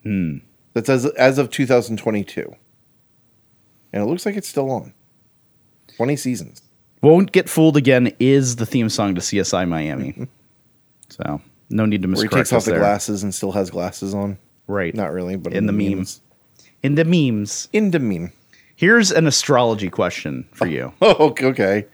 Hmm. 0.02 0.38
That's 0.74 0.88
as 0.88 1.06
as 1.06 1.38
of 1.38 1.50
2022, 1.50 2.54
and 3.92 4.02
it 4.02 4.06
looks 4.06 4.26
like 4.26 4.36
it's 4.36 4.48
still 4.48 4.70
on. 4.70 4.92
20 5.96 6.16
seasons. 6.16 6.62
Won't 7.02 7.32
get 7.32 7.48
fooled 7.48 7.76
again 7.76 8.12
is 8.18 8.56
the 8.56 8.66
theme 8.66 8.88
song 8.88 9.14
to 9.14 9.20
CSI 9.20 9.68
Miami. 9.68 10.26
so 11.08 11.40
no 11.70 11.86
need 11.86 12.02
to 12.02 12.08
Where 12.08 12.16
he 12.16 12.22
miscorrect 12.28 12.30
takes 12.36 12.52
off 12.52 12.64
the 12.64 12.72
there. 12.72 12.80
glasses 12.80 13.22
and 13.22 13.32
still 13.34 13.52
has 13.52 13.70
glasses 13.70 14.14
on. 14.14 14.38
Right. 14.66 14.94
Not 14.94 15.12
really, 15.12 15.36
but 15.36 15.52
In 15.52 15.66
the 15.66 15.72
memes. 15.72 16.20
In 16.82 16.94
the 16.96 17.04
memes. 17.04 17.68
In 17.72 17.90
the 17.92 17.98
meme. 18.00 18.32
Here's 18.74 19.12
an 19.12 19.26
astrology 19.26 19.90
question 19.90 20.48
for 20.52 20.66
you. 20.66 20.92
Oh, 21.02 21.34
okay. 21.40 21.86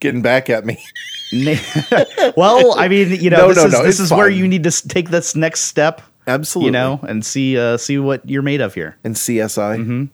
Getting 0.00 0.22
back 0.22 0.48
at 0.50 0.64
me. 0.64 0.78
Well, 2.36 2.78
I 2.78 2.88
mean, 2.88 3.10
you 3.20 3.30
know, 3.30 3.36
No, 3.38 3.48
this 3.48 3.56
no, 3.56 3.66
is 3.66 3.72
no, 3.72 3.82
this 3.82 4.00
is 4.00 4.10
where 4.10 4.28
you 4.28 4.46
need 4.48 4.64
to 4.64 4.88
take 4.88 5.10
this 5.10 5.34
next 5.36 5.60
step, 5.60 6.02
Absolutely. 6.26 6.66
you 6.66 6.72
know, 6.72 7.00
and 7.06 7.24
see 7.24 7.58
uh, 7.58 7.76
see 7.76 7.98
what 7.98 8.28
you're 8.28 8.42
made 8.42 8.60
of 8.60 8.74
here. 8.74 8.96
And 9.04 9.14
CSI. 9.14 9.78
Mm-hmm. 9.78 10.04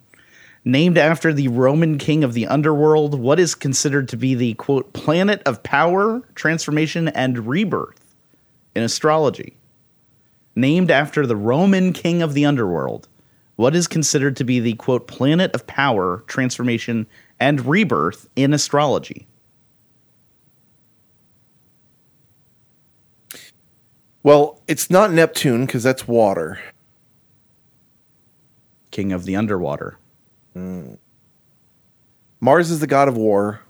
Named 0.65 0.99
after 0.99 1.33
the 1.33 1.49
Roman 1.49 1.97
king 1.97 2.23
of 2.23 2.35
the 2.35 2.47
underworld, 2.47 3.19
what 3.19 3.41
is 3.41 3.55
considered 3.55 4.09
to 4.09 4.17
be 4.17 4.35
the 4.35 4.55
quote 4.55 4.93
planet 4.93 5.43
of 5.47 5.63
power, 5.63 6.23
transformation, 6.35 7.09
and 7.09 7.47
rebirth 7.47 8.15
in 8.75 8.83
astrology? 8.83 9.57
Named 10.55 10.91
after 10.91 11.27
the 11.27 11.37
Roman 11.37 11.95
king 11.95 12.21
of 12.21 12.35
the 12.35 12.45
underworld, 12.45 13.09
what 13.57 13.75
is 13.75 13.87
considered 13.87 14.37
to 14.37 14.45
be 14.45 14.61
the 14.61 14.75
quote 14.75 15.07
planet 15.07 15.55
of 15.55 15.67
power, 15.67 16.25
transformation, 16.27 17.07
and 17.39 17.65
rebirth 17.65 18.29
in 18.37 18.53
astrology? 18.53 19.27
Well, 24.23 24.61
it's 24.69 24.91
not 24.91 25.13
Neptune 25.13 25.67
because 25.67 25.83
that's 25.83 26.07
water. 26.07 26.61
King 28.91 29.13
of 29.13 29.25
the 29.25 29.37
underwater. 29.37 29.97
Mm. 30.55 30.99
Mars 32.41 32.71
is 32.71 32.81
the 32.81 32.87
god 32.87 33.09
of 33.09 33.17
war. 33.17 33.61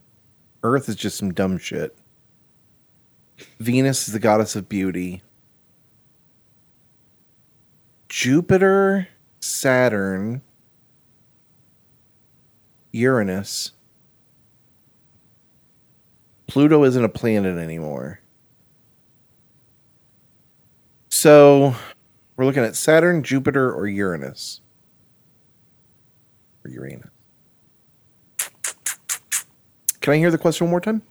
Earth 0.63 0.89
is 0.89 0.97
just 0.97 1.17
some 1.17 1.33
dumb 1.33 1.59
shit. 1.59 1.97
Venus 3.59 4.09
is 4.09 4.13
the 4.13 4.21
goddess 4.21 4.57
of 4.57 4.69
beauty. 4.69 5.23
Jupiter, 8.09 9.09
Saturn, 9.39 10.43
Uranus. 12.93 13.73
Pluto 16.47 16.83
isn't 16.85 17.05
a 17.05 17.09
planet 17.09 17.57
anymore. 17.57 18.21
So 21.11 21.75
we're 22.37 22.47
looking 22.47 22.63
at 22.63 22.77
Saturn, 22.77 23.23
Jupiter, 23.23 23.73
or 23.73 23.87
Uranus. 23.87 24.61
Or 26.65 26.71
Uranus. 26.71 27.11
Can 30.01 30.15
I 30.15 30.17
hear 30.17 30.31
the 30.31 30.39
question 30.39 30.67
one 30.67 30.71
more 30.71 30.81
time? 30.81 31.03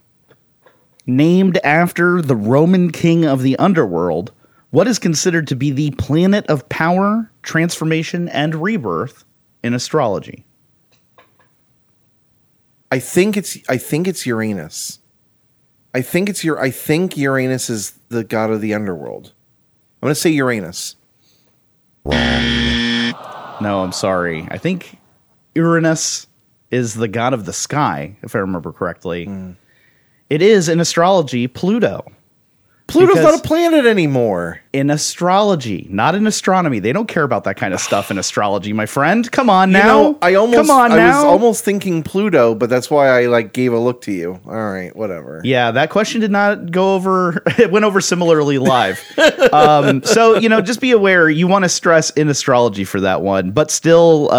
Named 1.06 1.60
after 1.64 2.22
the 2.22 2.36
Roman 2.36 2.92
king 2.92 3.26
of 3.26 3.44
the 3.44 3.56
underworld, 3.58 4.32
what 4.72 4.88
is 4.88 5.00
considered 5.00 5.48
to 5.48 5.56
be 5.56 5.72
the 5.72 5.92
planet 5.92 6.46
of 6.48 6.68
power, 6.70 7.32
transformation, 7.44 8.30
and 8.30 8.56
rebirth 8.56 9.26
in 9.64 9.74
astrology? 9.74 10.46
I 12.92 13.00
think 13.00 13.38
it's 13.38 13.58
I 13.70 13.78
think 13.78 14.08
it's 14.08 14.26
Uranus. 14.26 15.00
I 15.94 16.02
think 16.02 16.30
it's 16.30 16.44
your 16.44 16.60
I 16.60 16.72
think 16.72 17.18
Uranus 17.18 17.70
is 17.70 18.00
the 18.10 18.24
god 18.24 18.50
of 18.50 18.62
the 18.62 18.74
underworld. 18.74 19.34
I'm 20.02 20.08
gonna 20.08 20.16
say 20.16 20.30
Uranus. 20.32 20.96
No, 23.62 23.84
I'm 23.84 23.92
sorry. 23.92 24.48
I 24.50 24.58
think 24.58 24.98
Uranus 25.54 26.28
is 26.72 26.94
the 26.94 27.08
god 27.08 27.34
of 27.34 27.46
the 27.46 27.54
sky, 27.54 28.16
if 28.24 28.36
I 28.36 28.40
remember 28.40 28.72
correctly. 28.72 29.26
Hmm. 29.26 29.52
It 30.30 30.42
is 30.42 30.70
in 30.70 30.80
astrology 30.80 31.48
Pluto. 31.48 32.06
Pluto's 32.90 33.16
Because- 33.16 33.32
not 33.36 33.40
a 33.46 33.48
planet 33.48 33.86
anymore. 33.86 34.60
In 34.72 34.90
astrology, 34.92 35.88
not 35.90 36.14
in 36.14 36.28
astronomy. 36.28 36.78
They 36.80 36.94
don't 36.94 37.08
care 37.08 37.24
about 37.24 37.44
that 37.46 37.56
kind 37.58 37.74
of 37.74 37.80
stuff 37.80 38.12
in 38.12 38.18
astrology, 38.20 38.72
my 38.72 38.86
friend. 38.86 39.30
Come 39.32 39.50
on 39.50 39.70
You 39.70 39.78
now. 39.80 39.86
know, 39.88 40.18
I 40.22 40.36
almost 40.36 40.58
Come 40.68 40.70
on 40.70 40.92
I 40.92 40.98
now. 40.98 41.16
was 41.18 41.24
almost 41.24 41.66
thinking 41.66 42.04
Pluto, 42.04 42.54
but 42.54 42.70
that's 42.70 42.90
why 42.92 43.08
I 43.08 43.26
like 43.26 43.54
gave 43.54 43.74
a 43.74 43.80
look 43.80 44.02
to 44.02 44.12
you. 44.12 44.40
All 44.46 44.72
right, 44.72 44.96
whatever. 44.96 45.42
Yeah, 45.44 45.72
that 45.72 45.90
question 45.90 46.22
did 46.22 46.32
not 46.32 46.72
go 46.72 46.94
over. 46.96 47.42
It 47.60 47.72
went 47.72 47.84
over 47.86 48.00
similarly 48.00 48.58
live. 48.60 49.02
um, 49.54 50.04
so 50.04 50.38
you 50.38 50.50
know, 50.50 50.62
just 50.62 50.80
be 50.82 50.92
aware. 50.92 51.30
You 51.30 51.48
want 51.48 51.64
to 51.66 51.70
stress 51.70 52.10
in 52.12 52.30
astrology 52.30 52.84
for 52.86 53.00
that 53.02 53.22
one, 53.22 53.52
but 53.52 53.72
still, 53.72 54.30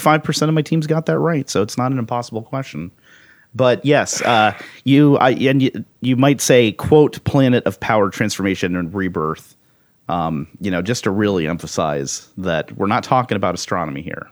five 0.00 0.22
percent 0.24 0.48
of 0.48 0.54
my 0.54 0.62
teams 0.62 0.86
got 0.86 1.06
that 1.06 1.18
right, 1.18 1.48
so 1.50 1.62
it's 1.62 1.76
not 1.78 1.92
an 1.92 1.98
impossible 1.98 2.42
question. 2.42 2.90
But 3.56 3.82
yes, 3.84 4.20
uh, 4.20 4.52
you 4.84 5.16
I, 5.16 5.30
and 5.30 5.62
you, 5.62 5.84
you 6.02 6.14
might 6.16 6.42
say 6.42 6.72
quote 6.72 7.24
planet 7.24 7.64
of 7.64 7.80
power, 7.80 8.10
transformation, 8.10 8.76
and 8.76 8.92
rebirth. 8.92 9.56
Um, 10.08 10.46
you 10.60 10.70
know, 10.70 10.82
just 10.82 11.04
to 11.04 11.10
really 11.10 11.48
emphasize 11.48 12.28
that 12.36 12.70
we're 12.76 12.86
not 12.86 13.02
talking 13.02 13.34
about 13.34 13.54
astronomy 13.54 14.02
here. 14.02 14.30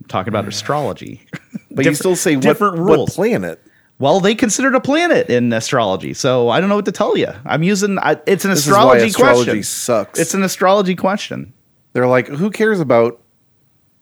We're 0.00 0.06
talking 0.08 0.28
about 0.28 0.46
astrology. 0.48 1.20
But 1.70 1.84
you 1.84 1.94
still 1.94 2.16
say 2.16 2.34
what, 2.34 2.42
different 2.42 2.78
what 2.78 2.96
rules. 2.96 3.14
planet? 3.14 3.62
Well, 4.00 4.18
they 4.18 4.34
consider 4.34 4.68
it 4.68 4.74
a 4.74 4.80
planet 4.80 5.28
in 5.28 5.52
astrology, 5.52 6.12
so 6.12 6.48
I 6.48 6.58
don't 6.58 6.68
know 6.68 6.74
what 6.74 6.86
to 6.86 6.92
tell 6.92 7.16
you. 7.16 7.28
I'm 7.44 7.62
using 7.62 7.98
I, 8.00 8.16
it's 8.26 8.44
an 8.44 8.50
This 8.50 8.66
is 8.66 8.72
why 8.72 8.96
astrology 8.96 9.06
astrology 9.06 9.44
question. 9.44 9.62
sucks. 9.62 10.18
It's 10.18 10.34
an 10.34 10.42
astrology 10.42 10.96
question. 10.96 11.52
They're 11.92 12.08
like, 12.08 12.26
who 12.26 12.50
cares 12.50 12.80
about 12.80 13.20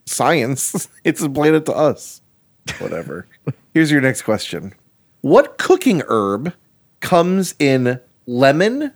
science? 0.07 0.89
it's 1.05 1.21
a 1.21 1.29
planet 1.29 1.67
to 1.67 1.75
us. 1.75 2.23
Whatever. 2.79 3.27
Here's 3.75 3.91
your 3.91 4.01
next 4.01 4.23
question. 4.23 4.75
What 5.21 5.59
cooking 5.59 6.03
herb 6.09 6.53
comes 7.01 7.55
in 7.59 8.01
lemon, 8.27 8.93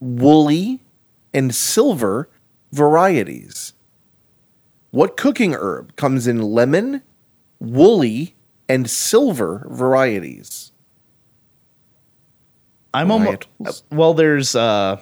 woolly, 0.00 0.82
and 1.32 1.54
silver 1.54 2.28
varieties? 2.72 3.72
What 4.90 5.16
cooking 5.16 5.54
herb 5.54 5.96
comes 5.96 6.26
in 6.26 6.40
lemon, 6.40 7.02
woolly, 7.58 8.34
and 8.68 8.88
silver 8.88 9.66
varieties? 9.70 10.72
I'm 12.94 13.10
almost 13.10 13.48
well. 13.90 14.14
There's 14.14 14.54
uh, 14.54 15.00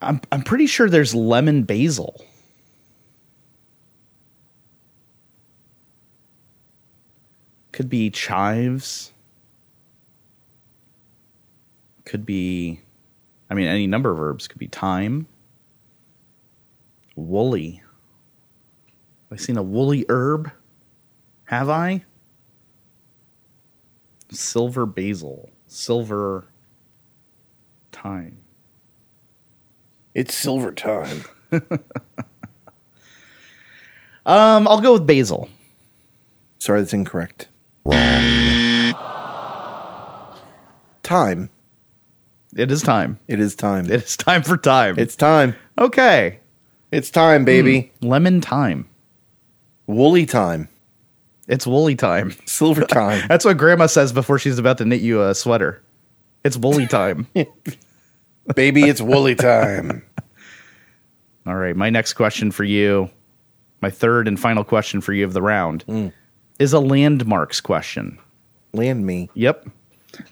I'm 0.00 0.20
I'm 0.32 0.42
pretty 0.42 0.66
sure 0.66 0.88
there's 0.88 1.14
lemon 1.14 1.64
basil. 1.64 2.24
Could 7.80 7.88
be 7.88 8.10
chives. 8.10 9.10
Could 12.04 12.26
be, 12.26 12.82
I 13.48 13.54
mean, 13.54 13.68
any 13.68 13.86
number 13.86 14.10
of 14.10 14.18
verbs. 14.18 14.46
Could 14.46 14.58
be 14.58 14.66
thyme. 14.66 15.26
Woolly. 17.16 17.82
Have 19.30 19.38
I 19.38 19.42
seen 19.42 19.56
a 19.56 19.62
woolly 19.62 20.04
herb? 20.10 20.52
Have 21.44 21.70
I? 21.70 22.04
Silver 24.30 24.84
basil. 24.84 25.48
Silver 25.66 26.48
thyme. 27.92 28.36
It's 30.12 30.34
silver 30.34 30.72
time. 30.72 31.24
Um, 34.26 34.68
I'll 34.68 34.82
go 34.82 34.92
with 34.92 35.06
basil. 35.06 35.48
Sorry, 36.58 36.82
that's 36.82 36.92
incorrect. 36.92 37.48
Thyme. 41.02 41.50
It 42.56 42.70
is 42.70 42.82
time. 42.82 43.18
It 43.28 43.40
is 43.40 43.54
time. 43.54 43.86
It 43.86 44.02
is 44.02 44.16
time 44.16 44.42
for 44.42 44.56
thyme. 44.56 44.98
It's 44.98 45.16
time. 45.16 45.54
okay. 45.78 46.40
It's 46.92 47.10
time, 47.10 47.44
baby. 47.44 47.92
Hmm. 48.00 48.08
Lemon 48.08 48.40
thyme. 48.40 48.88
Woolly 49.86 50.24
thyme. 50.24 50.68
It's 51.46 51.66
woolly 51.66 51.96
time. 51.96 52.32
Silver 52.46 52.82
time. 52.82 53.26
That's 53.28 53.44
what 53.44 53.58
Grandma 53.58 53.86
says 53.86 54.12
before 54.12 54.38
she's 54.38 54.58
about 54.58 54.78
to 54.78 54.84
knit 54.84 55.00
you 55.00 55.22
a 55.22 55.34
sweater. 55.34 55.82
It's 56.44 56.56
woolly 56.56 56.86
time. 56.86 57.26
Baby, 58.54 58.82
it's 58.82 59.00
woolly 59.00 59.34
time. 59.34 60.04
All 61.46 61.56
right, 61.56 61.76
my 61.76 61.90
next 61.90 62.14
question 62.14 62.50
for 62.50 62.64
you, 62.64 63.10
my 63.80 63.90
third 63.90 64.28
and 64.28 64.38
final 64.38 64.64
question 64.64 65.00
for 65.00 65.12
you 65.12 65.24
of 65.24 65.32
the 65.32 65.42
round, 65.42 65.82
hmm. 65.82 66.08
Is 66.60 66.72
a 66.72 66.78
landmarks 66.78 67.60
question. 67.60 68.18
Land 68.72 69.04
me. 69.04 69.30
Yep. 69.34 69.68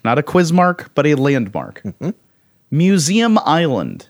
Not 0.05 0.19
a 0.19 0.23
quiz 0.23 0.53
mark, 0.53 0.91
but 0.95 1.05
a 1.05 1.15
landmark. 1.15 1.81
Mm-hmm. 1.83 2.11
Museum 2.71 3.39
Island, 3.39 4.07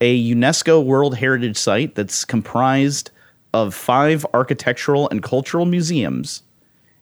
a 0.00 0.32
UNESCO 0.32 0.84
World 0.84 1.16
Heritage 1.16 1.56
Site 1.56 1.94
that's 1.94 2.24
comprised 2.24 3.10
of 3.54 3.74
five 3.74 4.26
architectural 4.34 5.08
and 5.08 5.22
cultural 5.22 5.64
museums, 5.64 6.42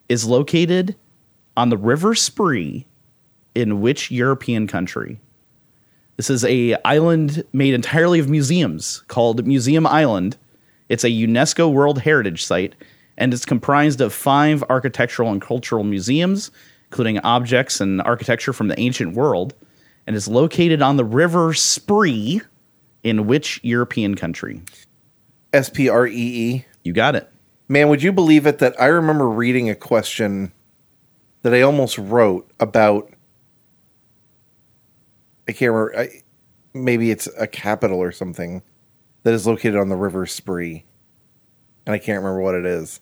is 0.08 0.24
located 0.24 0.94
on 1.56 1.70
the 1.70 1.76
River 1.76 2.14
Spree 2.14 2.86
in 3.56 3.80
which 3.80 4.12
European 4.12 4.68
country? 4.68 5.18
This 6.16 6.30
is 6.30 6.44
a 6.44 6.76
island 6.84 7.44
made 7.52 7.74
entirely 7.74 8.20
of 8.20 8.30
museums 8.30 9.02
called 9.08 9.44
Museum 9.44 9.86
Island. 9.86 10.36
It's 10.88 11.04
a 11.04 11.10
UNESCO 11.10 11.72
World 11.72 12.02
Heritage 12.02 12.44
Site, 12.44 12.76
and 13.18 13.32
it's 13.32 13.44
comprised 13.44 14.00
of 14.00 14.12
five 14.12 14.62
architectural 14.68 15.30
and 15.30 15.40
cultural 15.40 15.84
museums, 15.84 16.50
including 16.90 17.18
objects 17.20 17.80
and 17.80 18.00
architecture 18.02 18.52
from 18.52 18.68
the 18.68 18.78
ancient 18.78 19.14
world, 19.14 19.54
and 20.06 20.14
is 20.14 20.28
located 20.28 20.82
on 20.82 20.96
the 20.96 21.04
River 21.04 21.54
Spree 21.54 22.40
in 23.02 23.26
which 23.26 23.60
European 23.62 24.14
country? 24.14 24.62
S 25.52 25.70
P 25.70 25.88
R 25.88 26.06
E 26.06 26.12
E. 26.12 26.64
You 26.84 26.92
got 26.92 27.14
it. 27.14 27.30
Man, 27.68 27.88
would 27.88 28.02
you 28.02 28.12
believe 28.12 28.46
it 28.46 28.58
that 28.58 28.80
I 28.80 28.86
remember 28.86 29.28
reading 29.28 29.70
a 29.70 29.74
question 29.74 30.52
that 31.42 31.54
I 31.54 31.62
almost 31.62 31.98
wrote 31.98 32.50
about 32.60 33.12
I 35.48 35.52
can't 35.52 35.72
remember 35.72 35.98
I, 35.98 36.22
maybe 36.74 37.10
it's 37.10 37.28
a 37.38 37.46
capital 37.46 37.98
or 37.98 38.12
something 38.12 38.62
that 39.22 39.32
is 39.32 39.46
located 39.46 39.76
on 39.76 39.88
the 39.88 39.96
river 39.96 40.26
Spree. 40.26 40.84
And 41.86 41.94
I 41.94 41.98
can't 41.98 42.18
remember 42.18 42.40
what 42.40 42.54
it 42.54 42.66
is. 42.66 43.00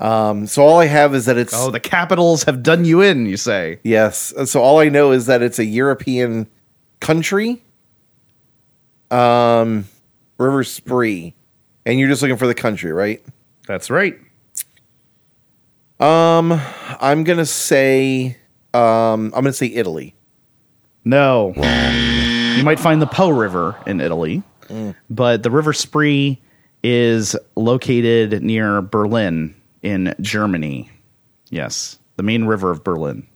Um 0.00 0.46
so 0.46 0.62
all 0.62 0.78
I 0.78 0.86
have 0.86 1.14
is 1.14 1.24
that 1.26 1.36
it's 1.36 1.52
Oh, 1.54 1.70
the 1.70 1.80
capitals 1.80 2.44
have 2.44 2.62
done 2.62 2.84
you 2.84 3.00
in, 3.00 3.26
you 3.26 3.36
say. 3.36 3.80
yes. 3.82 4.32
So 4.46 4.60
all 4.62 4.78
I 4.78 4.88
know 4.88 5.10
is 5.12 5.26
that 5.26 5.42
it's 5.42 5.58
a 5.58 5.64
European 5.64 6.46
country. 7.00 7.60
Um 9.10 9.86
River 10.38 10.62
Spree. 10.64 11.34
And 11.86 11.98
you're 11.98 12.08
just 12.08 12.22
looking 12.22 12.36
for 12.36 12.46
the 12.46 12.54
country, 12.54 12.92
right? 12.92 13.24
That's 13.66 13.90
right. 13.90 14.18
Um, 16.00 16.60
I'm 17.00 17.24
gonna 17.24 17.46
say, 17.46 18.36
um, 18.72 19.24
I'm 19.34 19.42
gonna 19.42 19.52
say 19.52 19.66
Italy. 19.66 20.14
No. 21.04 21.54
You 22.56 22.62
might 22.62 22.78
find 22.78 23.00
the 23.02 23.06
Po 23.06 23.30
River 23.30 23.74
in 23.86 24.00
Italy, 24.00 24.42
but 25.10 25.42
the 25.42 25.50
River 25.50 25.72
Spree 25.72 26.40
is 26.84 27.34
located 27.56 28.42
near 28.42 28.80
Berlin 28.82 29.54
in 29.82 30.14
Germany. 30.20 30.90
Yes, 31.50 31.98
the 32.16 32.22
main 32.22 32.44
river 32.44 32.70
of 32.70 32.84
Berlin. 32.84 33.26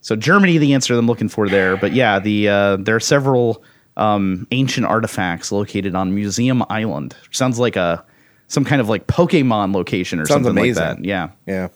So 0.00 0.14
Germany, 0.16 0.58
the 0.58 0.74
answer 0.74 0.96
I'm 0.96 1.06
looking 1.06 1.28
for 1.28 1.48
there, 1.48 1.76
but 1.76 1.92
yeah, 1.92 2.18
the 2.20 2.48
uh, 2.48 2.76
there 2.76 2.96
are 2.96 3.00
several 3.00 3.64
um, 3.96 4.46
ancient 4.50 4.86
artifacts 4.86 5.50
located 5.50 5.94
on 5.94 6.14
Museum 6.14 6.62
Island. 6.70 7.16
Sounds 7.32 7.58
like 7.58 7.76
a 7.76 8.04
some 8.48 8.64
kind 8.64 8.80
of 8.80 8.88
like 8.88 9.06
Pokemon 9.06 9.74
location 9.74 10.20
or 10.20 10.26
Sounds 10.26 10.44
something 10.44 10.52
amazing. 10.52 10.84
like 10.84 10.96
that. 10.98 11.04
Yeah. 11.04 11.30
Yeah. 11.46 11.68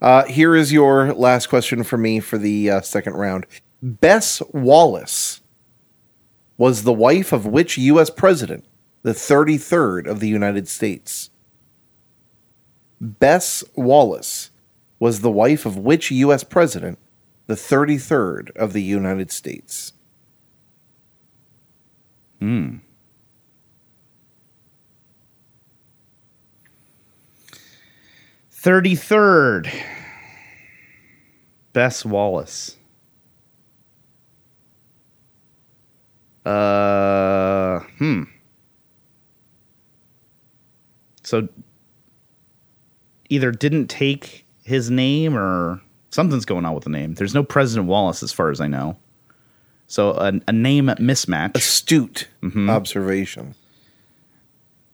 Uh, 0.00 0.24
here 0.24 0.56
is 0.56 0.72
your 0.72 1.12
last 1.12 1.48
question 1.48 1.84
for 1.84 1.96
me 1.96 2.20
for 2.20 2.38
the 2.38 2.70
uh, 2.70 2.80
second 2.80 3.14
round. 3.14 3.46
Bess 3.82 4.40
Wallace 4.52 5.40
was 6.56 6.82
the 6.82 6.92
wife 6.92 7.32
of 7.32 7.46
which 7.46 7.78
U.S. 7.78 8.10
president? 8.10 8.64
The 9.02 9.12
33rd 9.12 10.06
of 10.06 10.20
the 10.20 10.28
United 10.28 10.68
States. 10.68 11.30
Bess 13.02 13.64
Wallace 13.74 14.50
was 15.00 15.20
the 15.20 15.30
wife 15.30 15.66
of 15.66 15.76
which 15.76 16.12
U.S. 16.12 16.44
president? 16.44 17.00
The 17.48 17.54
33rd 17.54 18.56
of 18.56 18.72
the 18.72 18.82
United 18.82 19.32
States. 19.32 19.92
Hmm. 22.38 22.76
Thirty 28.50 28.94
third. 28.94 29.72
Bess 31.72 32.04
Wallace. 32.04 32.76
Uh, 36.46 37.80
hmm. 37.98 38.24
So 41.24 41.48
either 43.32 43.50
didn't 43.50 43.88
take 43.88 44.44
his 44.64 44.90
name 44.90 45.36
or 45.36 45.80
something's 46.10 46.44
going 46.44 46.64
on 46.64 46.74
with 46.74 46.84
the 46.84 46.90
name. 46.90 47.14
There's 47.14 47.34
no 47.34 47.42
President 47.42 47.88
Wallace 47.88 48.22
as 48.22 48.32
far 48.32 48.50
as 48.50 48.60
I 48.60 48.66
know. 48.66 48.96
So 49.86 50.10
a, 50.12 50.32
a 50.48 50.52
name 50.52 50.86
mismatch. 50.86 51.56
Astute 51.56 52.28
observation. 52.68 53.54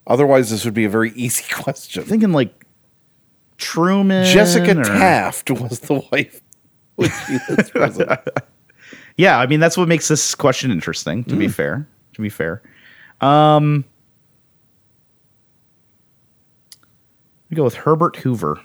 Otherwise, 0.07 0.49
this 0.49 0.65
would 0.65 0.73
be 0.73 0.85
a 0.85 0.89
very 0.89 1.11
easy 1.15 1.43
question. 1.53 2.03
thinking 2.03 2.31
like 2.31 2.65
Truman. 3.57 4.25
Jessica 4.25 4.79
or- 4.79 4.83
Taft 4.83 5.51
was 5.51 5.81
the 5.81 6.01
wife. 6.11 6.41
Yeah, 9.17 9.37
I 9.37 9.47
mean 9.47 9.59
that's 9.59 9.75
what 9.75 9.89
makes 9.89 10.07
this 10.07 10.33
question 10.33 10.71
interesting. 10.71 11.25
To 11.25 11.35
be 11.35 11.49
fair, 11.49 11.85
to 12.13 12.21
be 12.21 12.29
fair, 12.29 12.61
um, 13.19 13.83
we 17.49 17.55
go 17.55 17.63
with 17.63 17.75
Herbert 17.75 18.17
Hoover. 18.17 18.61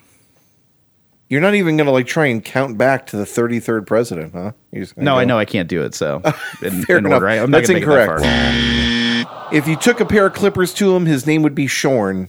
You're 1.29 1.41
not 1.41 1.55
even 1.55 1.77
going 1.77 1.87
to 1.87 1.93
like 1.93 2.07
try 2.07 2.27
and 2.27 2.45
count 2.45 2.77
back 2.77 3.07
to 3.07 3.17
the 3.17 3.25
33rd 3.25 3.87
president, 3.87 4.35
huh? 4.35 4.53
You're 4.71 4.83
just 4.83 4.95
gonna 4.95 5.05
No, 5.07 5.17
I 5.19 5.25
know 5.25 5.39
I 5.39 5.47
can't 5.47 5.69
do 5.69 5.83
it. 5.83 5.95
So 5.95 6.17
in, 6.63 6.83
Fair 6.85 6.99
in 6.99 7.07
enough. 7.07 7.15
order, 7.17 7.29
I, 7.29 7.35
I'm 7.37 7.51
not 7.51 7.59
That's 7.59 7.69
gonna 7.71 7.81
make 7.81 7.89
that 7.89 8.21
incorrect. 8.23 9.53
If 9.53 9.67
you 9.69 9.77
took 9.77 10.01
a 10.01 10.05
pair 10.05 10.27
of 10.27 10.35
clippers 10.35 10.75
to 10.75 10.95
him, 10.95 11.07
his 11.07 11.27
name 11.27 11.43
would 11.43 11.55
be 11.55 11.67
Shorn, 11.67 12.29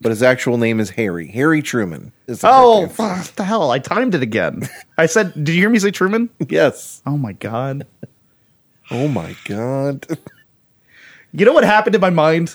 but 0.00 0.10
his 0.10 0.22
actual 0.22 0.56
name 0.58 0.80
is 0.80 0.90
Harry. 0.90 1.28
Harry 1.28 1.60
Truman. 1.60 2.12
Is 2.26 2.40
Oh, 2.44 2.86
what 2.96 3.32
the 3.36 3.44
hell! 3.44 3.70
I 3.70 3.78
timed 3.80 4.14
it 4.14 4.22
again. 4.22 4.68
I 4.96 5.06
said, 5.06 5.32
"Did 5.44 5.48
you 5.48 5.54
hear 5.60 5.70
me 5.70 5.78
say 5.78 5.90
Truman?" 5.90 6.30
yes. 6.48 7.02
Oh 7.04 7.16
my 7.18 7.32
god! 7.32 7.86
Oh 8.90 9.08
my 9.08 9.34
god. 9.44 10.06
You 11.32 11.44
know 11.46 11.52
what 11.52 11.64
happened 11.64 11.94
in 11.94 12.00
my 12.00 12.10
mind? 12.10 12.54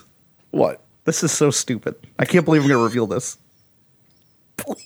what? 0.52 0.82
This 1.06 1.24
is 1.24 1.32
so 1.32 1.52
stupid. 1.52 1.96
I 2.20 2.26
can't 2.26 2.46
believe 2.46 2.64
I'm 2.64 2.68
going 2.68 2.80
to 2.80 2.84
reveal 2.84 3.08
this. 3.08 3.38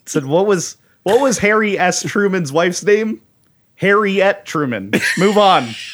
Said 0.06 0.26
what 0.26 0.46
was 0.48 0.78
what 1.04 1.22
was 1.22 1.38
Harry 1.40 1.78
S. 1.80 2.04
Truman's 2.04 2.52
wife's 2.52 2.84
name? 2.84 3.22
Harriet 3.76 4.46
Truman. 4.46 4.92
Move 5.18 5.38
on. 5.38 5.68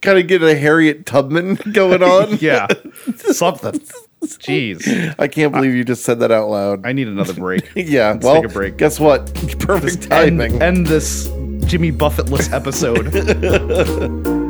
Kind 0.00 0.18
of 0.18 0.26
get 0.26 0.42
a 0.42 0.56
Harriet 0.56 1.04
Tubman 1.06 1.56
going 1.72 2.02
on. 2.02 2.36
yeah, 2.40 2.66
something. 3.16 3.78
Jeez, 4.24 5.14
I 5.18 5.28
can't 5.28 5.52
believe 5.52 5.74
you 5.74 5.84
just 5.84 6.02
said 6.04 6.20
that 6.20 6.32
out 6.32 6.48
loud. 6.48 6.86
I 6.86 6.92
need 6.92 7.06
another 7.08 7.34
break. 7.34 7.70
yeah. 7.76 8.12
Let's 8.12 8.24
well, 8.24 8.36
take 8.36 8.50
a 8.50 8.54
break. 8.54 8.78
guess 8.78 8.98
what? 8.98 9.32
Perfect 9.60 10.10
timing. 10.10 10.54
End, 10.54 10.62
end 10.62 10.86
this 10.86 11.26
Jimmy 11.66 11.92
Buffettless 11.92 12.50
episode. 12.52 13.14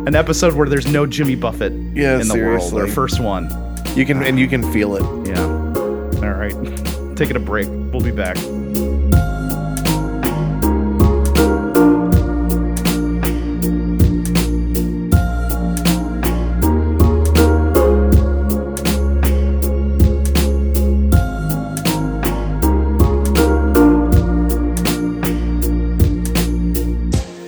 An 0.06 0.14
episode 0.14 0.54
where 0.54 0.68
there's 0.68 0.86
no 0.86 1.06
Jimmy 1.06 1.34
Buffett 1.34 1.72
Yeah, 1.72 2.20
in 2.20 2.28
the 2.28 2.34
world. 2.34 2.62
seriously. 2.62 2.80
Our 2.82 2.86
first 2.86 3.18
one. 3.18 3.48
You 3.97 4.05
can 4.05 4.22
and 4.24 4.38
you 4.38 4.49
can 4.49 4.62
feel 4.72 4.97
it. 4.97 5.28
Yeah. 5.28 5.45
All 5.45 6.34
right. 6.34 6.55
Taking 7.16 7.36
a 7.36 7.40
break. 7.40 7.68
We'll 7.68 8.03
be 8.03 8.11
back. 8.11 8.36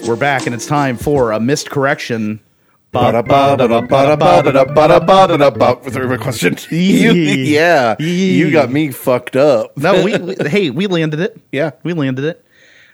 We're 0.06 0.14
back, 0.14 0.46
and 0.46 0.54
it's 0.54 0.66
time 0.66 0.96
for 0.96 1.32
a 1.32 1.40
missed 1.40 1.68
correction. 1.70 2.40
Ba-da-ba-da-da-ba-da-ba-da-da-ba-da-da-ba. 2.96 5.80
With 5.84 5.96
every 5.96 6.18
question. 6.18 6.56
Yeah. 6.70 7.96
You 7.98 8.50
got 8.50 8.70
me 8.70 8.90
fucked 8.90 9.36
up. 9.36 9.76
No, 9.76 10.02
we, 10.04 10.16
we- 10.18 10.36
hey, 10.48 10.70
we 10.70 10.86
landed 10.86 11.20
it. 11.20 11.40
Yeah. 11.52 11.72
We 11.82 11.92
landed 11.92 12.24
it. 12.24 12.42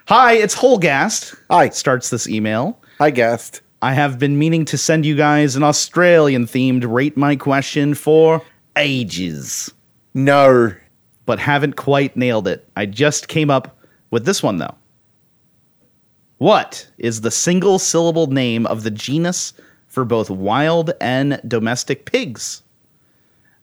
Hi, 0.09 0.33
it's 0.35 0.55
Holgast. 0.57 1.37
Hi. 1.51 1.69
Starts 1.71 2.11
this 2.11 2.29
email. 2.29 2.79
Hi, 2.99 3.11
guessed. 3.11 3.61
I 3.81 3.93
have 3.95 4.19
been 4.19 4.39
meaning 4.39 4.65
to 4.67 4.79
send 4.79 5.05
you 5.07 5.17
guys 5.17 5.57
an 5.57 5.63
Australian 5.63 6.47
themed 6.47 6.85
rate 6.91 7.17
my 7.17 7.37
question 7.37 7.95
for 7.95 8.43
ages. 8.77 9.73
No. 10.15 10.73
but 11.27 11.39
haven't 11.39 11.77
quite 11.77 12.17
nailed 12.17 12.49
it. 12.49 12.67
I 12.77 12.87
just 12.87 13.29
came 13.29 13.51
up 13.51 13.77
with 14.11 14.25
this 14.25 14.43
one 14.43 14.59
though. 14.59 14.75
What 16.39 16.89
is 16.99 17.21
the 17.21 17.31
single 17.31 17.79
syllable 17.79 18.27
name 18.27 18.67
of 18.67 18.83
the 18.83 18.91
genus 18.91 19.53
for 19.93 20.07
both 20.07 20.31
wild 20.31 20.91
and 21.03 21.39
domestic 21.47 22.07
pigs? 22.07 22.63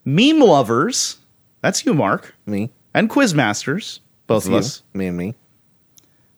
Meme 0.05 0.39
lovers, 0.39 1.17
that's 1.61 1.85
you, 1.85 1.93
Marc, 1.95 2.35
Me. 2.45 2.71
and 2.93 3.09
quizmasters, 3.09 3.99
both 4.27 4.45
of 4.45 4.51
You. 4.51 4.57
us. 4.59 4.83
Me 4.93 5.07
and 5.07 5.17
me. 5.17 5.33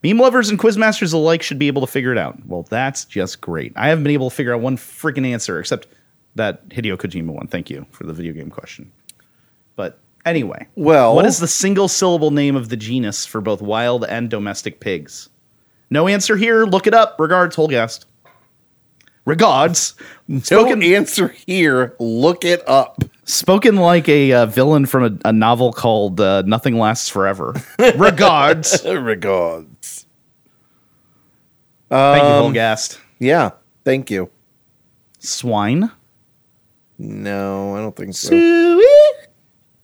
Meme 0.01 0.17
lovers 0.17 0.49
and 0.49 0.57
quizmasters 0.57 1.13
alike 1.13 1.43
should 1.43 1.59
be 1.59 1.67
able 1.67 1.81
to 1.81 1.87
figure 1.91 2.11
it 2.13 2.17
out. 2.17 2.43
Well, 2.47 2.63
that's 2.69 3.03
just 3.05 3.41
great. 3.41 3.73
I 3.75 3.89
haven't 3.89 4.03
been 4.05 4.13
able 4.13 4.29
to 4.29 4.35
figure 4.35 4.53
out 4.55 4.61
one 4.61 4.77
freaking 4.77 5.27
answer 5.27 5.59
except 5.59 5.87
that 6.35 6.67
Hideo 6.69 6.95
Kojima 6.97 7.27
one. 7.33 7.47
Thank 7.47 7.69
you 7.69 7.85
for 7.91 8.05
the 8.05 8.13
video 8.13 8.31
game 8.33 8.49
question. 8.49 8.91
But 9.75 9.99
anyway, 10.25 10.67
Well- 10.75 11.13
what 11.15 11.25
is 11.25 11.39
the 11.39 11.47
single 11.47 11.87
syllable 11.89 12.31
name 12.31 12.55
of 12.55 12.69
the 12.69 12.77
genus 12.77 13.25
for 13.25 13.41
both 13.41 13.61
wild 13.61 14.05
and 14.05 14.29
domestic 14.29 14.79
pigs? 14.79 15.29
No 15.89 16.07
answer 16.07 16.37
here. 16.37 16.63
Look 16.63 16.87
it 16.87 16.93
up. 16.93 17.17
Regards, 17.19 17.55
Holgast. 17.57 18.05
Regards. 19.31 19.95
Spoken, 20.41 20.79
No 20.79 20.85
answer 20.85 21.29
here. 21.29 21.95
Look 21.99 22.43
it 22.43 22.67
up. 22.67 23.01
spoken 23.23 23.77
like 23.77 24.09
a 24.09 24.33
uh, 24.33 24.45
villain 24.45 24.85
from 24.85 25.03
a, 25.23 25.29
a 25.29 25.31
novel 25.31 25.71
called 25.71 26.19
uh, 26.19 26.41
Nothing 26.41 26.77
Lasts 26.77 27.07
Forever. 27.07 27.55
Regards. 27.95 28.83
Regards. 28.85 30.05
Thank 31.89 32.23
you, 32.23 32.29
Um, 32.29 32.53
Holgast. 32.53 32.99
Yeah. 33.19 33.51
Thank 33.85 34.11
you. 34.11 34.29
Swine. 35.19 35.89
No, 36.97 37.75
I 37.77 37.79
don't 37.79 37.95
think 37.95 38.13
so. 38.13 38.29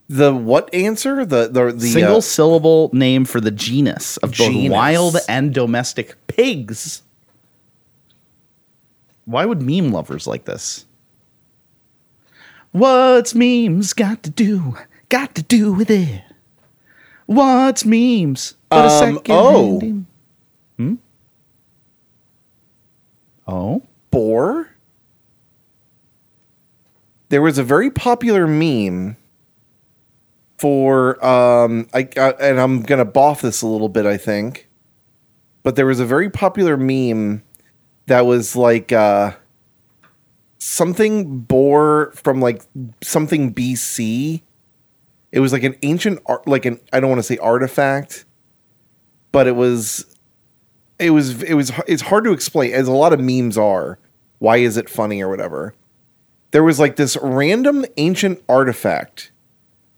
The 0.10 0.34
what 0.34 0.74
answer? 0.74 1.26
The 1.26 1.48
the 1.48 1.72
the 1.74 1.88
single 1.88 2.18
uh, 2.18 2.22
syllable 2.22 2.90
name 2.94 3.24
for 3.26 3.40
the 3.42 3.52
genus 3.52 4.18
of 4.18 4.38
both 4.38 4.70
wild 4.70 5.18
and 5.30 5.54
domestic 5.54 6.16
pigs. 6.28 7.02
Why 9.28 9.44
would 9.46 9.62
meme 9.62 9.92
lovers 9.92 10.26
like 10.26 10.46
this? 10.46 10.86
What's 12.72 13.36
memes 13.36 13.92
got 13.92 14.24
to 14.24 14.30
do? 14.30 14.78
Got 15.10 15.36
to 15.36 15.44
do 15.44 15.74
with 15.74 15.92
it? 15.92 16.24
What's 17.26 17.84
memes? 17.84 18.56
But 18.70 18.86
a 18.86 18.90
Um, 18.90 19.16
second 19.16 19.36
oh. 19.36 20.04
Hmm? 20.78 20.96
Oh? 23.46 23.84
boar. 24.12 24.70
There 27.28 27.42
was 27.42 27.58
a 27.58 27.64
very 27.64 27.92
popular 27.92 28.48
meme 28.48 29.18
for 30.58 31.24
um 31.24 31.88
I, 31.94 32.08
I 32.16 32.30
and 32.40 32.62
I'm 32.62 32.82
going 32.82 33.06
to 33.06 33.12
boff 33.12 33.42
this 33.42 33.62
a 33.62 33.68
little 33.68 33.90
bit 33.90 34.06
I 34.06 34.16
think. 34.16 34.70
But 35.64 35.76
there 35.76 35.86
was 35.86 36.00
a 36.00 36.06
very 36.06 36.30
popular 36.30 36.78
meme 36.78 37.44
that 38.08 38.26
was 38.26 38.56
like 38.56 38.92
uh 38.92 39.34
something 40.58 41.40
boar 41.40 42.12
from 42.16 42.42
like 42.42 42.64
something 43.02 43.54
BC. 43.54 44.42
It 45.32 45.40
was 45.40 45.54
like 45.54 45.64
an 45.64 45.76
ancient 45.84 46.20
art 46.26 46.48
like 46.48 46.66
an 46.66 46.80
I 46.92 47.00
don't 47.00 47.10
want 47.10 47.20
to 47.20 47.24
say 47.24 47.38
artifact, 47.38 48.26
but 49.32 49.48
it 49.48 49.56
was 49.56 50.06
it 51.00 51.12
was 51.12 51.44
it 51.44 51.54
was 51.54 51.72
it's 51.88 52.04
hard 52.04 52.24
to 52.24 52.32
explain 52.32 52.74
as 52.74 52.88
a 52.88 52.92
lot 52.92 53.14
of 53.14 53.20
memes 53.20 53.58
are 53.58 54.00
why 54.40 54.58
is 54.58 54.78
it 54.78 54.90
funny 54.90 55.22
or 55.22 55.30
whatever 55.30 55.74
there 56.52 56.64
was 56.64 56.80
like 56.80 56.96
this 56.96 57.18
random 57.22 57.86
ancient 57.98 58.44
artifact 58.48 59.32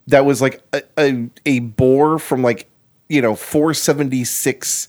that 0.06 0.24
was 0.24 0.42
like 0.42 0.62
a, 0.72 0.82
a, 0.98 1.30
a 1.46 1.58
boar 1.60 2.18
from 2.18 2.42
like 2.42 2.68
you 3.08 3.22
know 3.22 3.34
476 3.34 4.88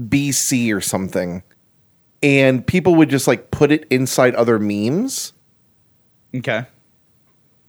bc 0.00 0.74
or 0.74 0.80
something 0.80 1.42
and 2.22 2.66
people 2.66 2.94
would 2.96 3.08
just 3.10 3.26
like 3.26 3.50
put 3.50 3.70
it 3.72 3.86
inside 3.90 4.34
other 4.34 4.58
memes 4.58 5.32
Okay. 6.34 6.64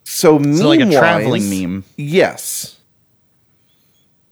so, 0.04 0.42
So 0.42 0.68
like 0.70 0.80
a 0.82 0.92
traveling 0.92 1.50
meme. 1.50 1.84
Yes. 1.98 2.78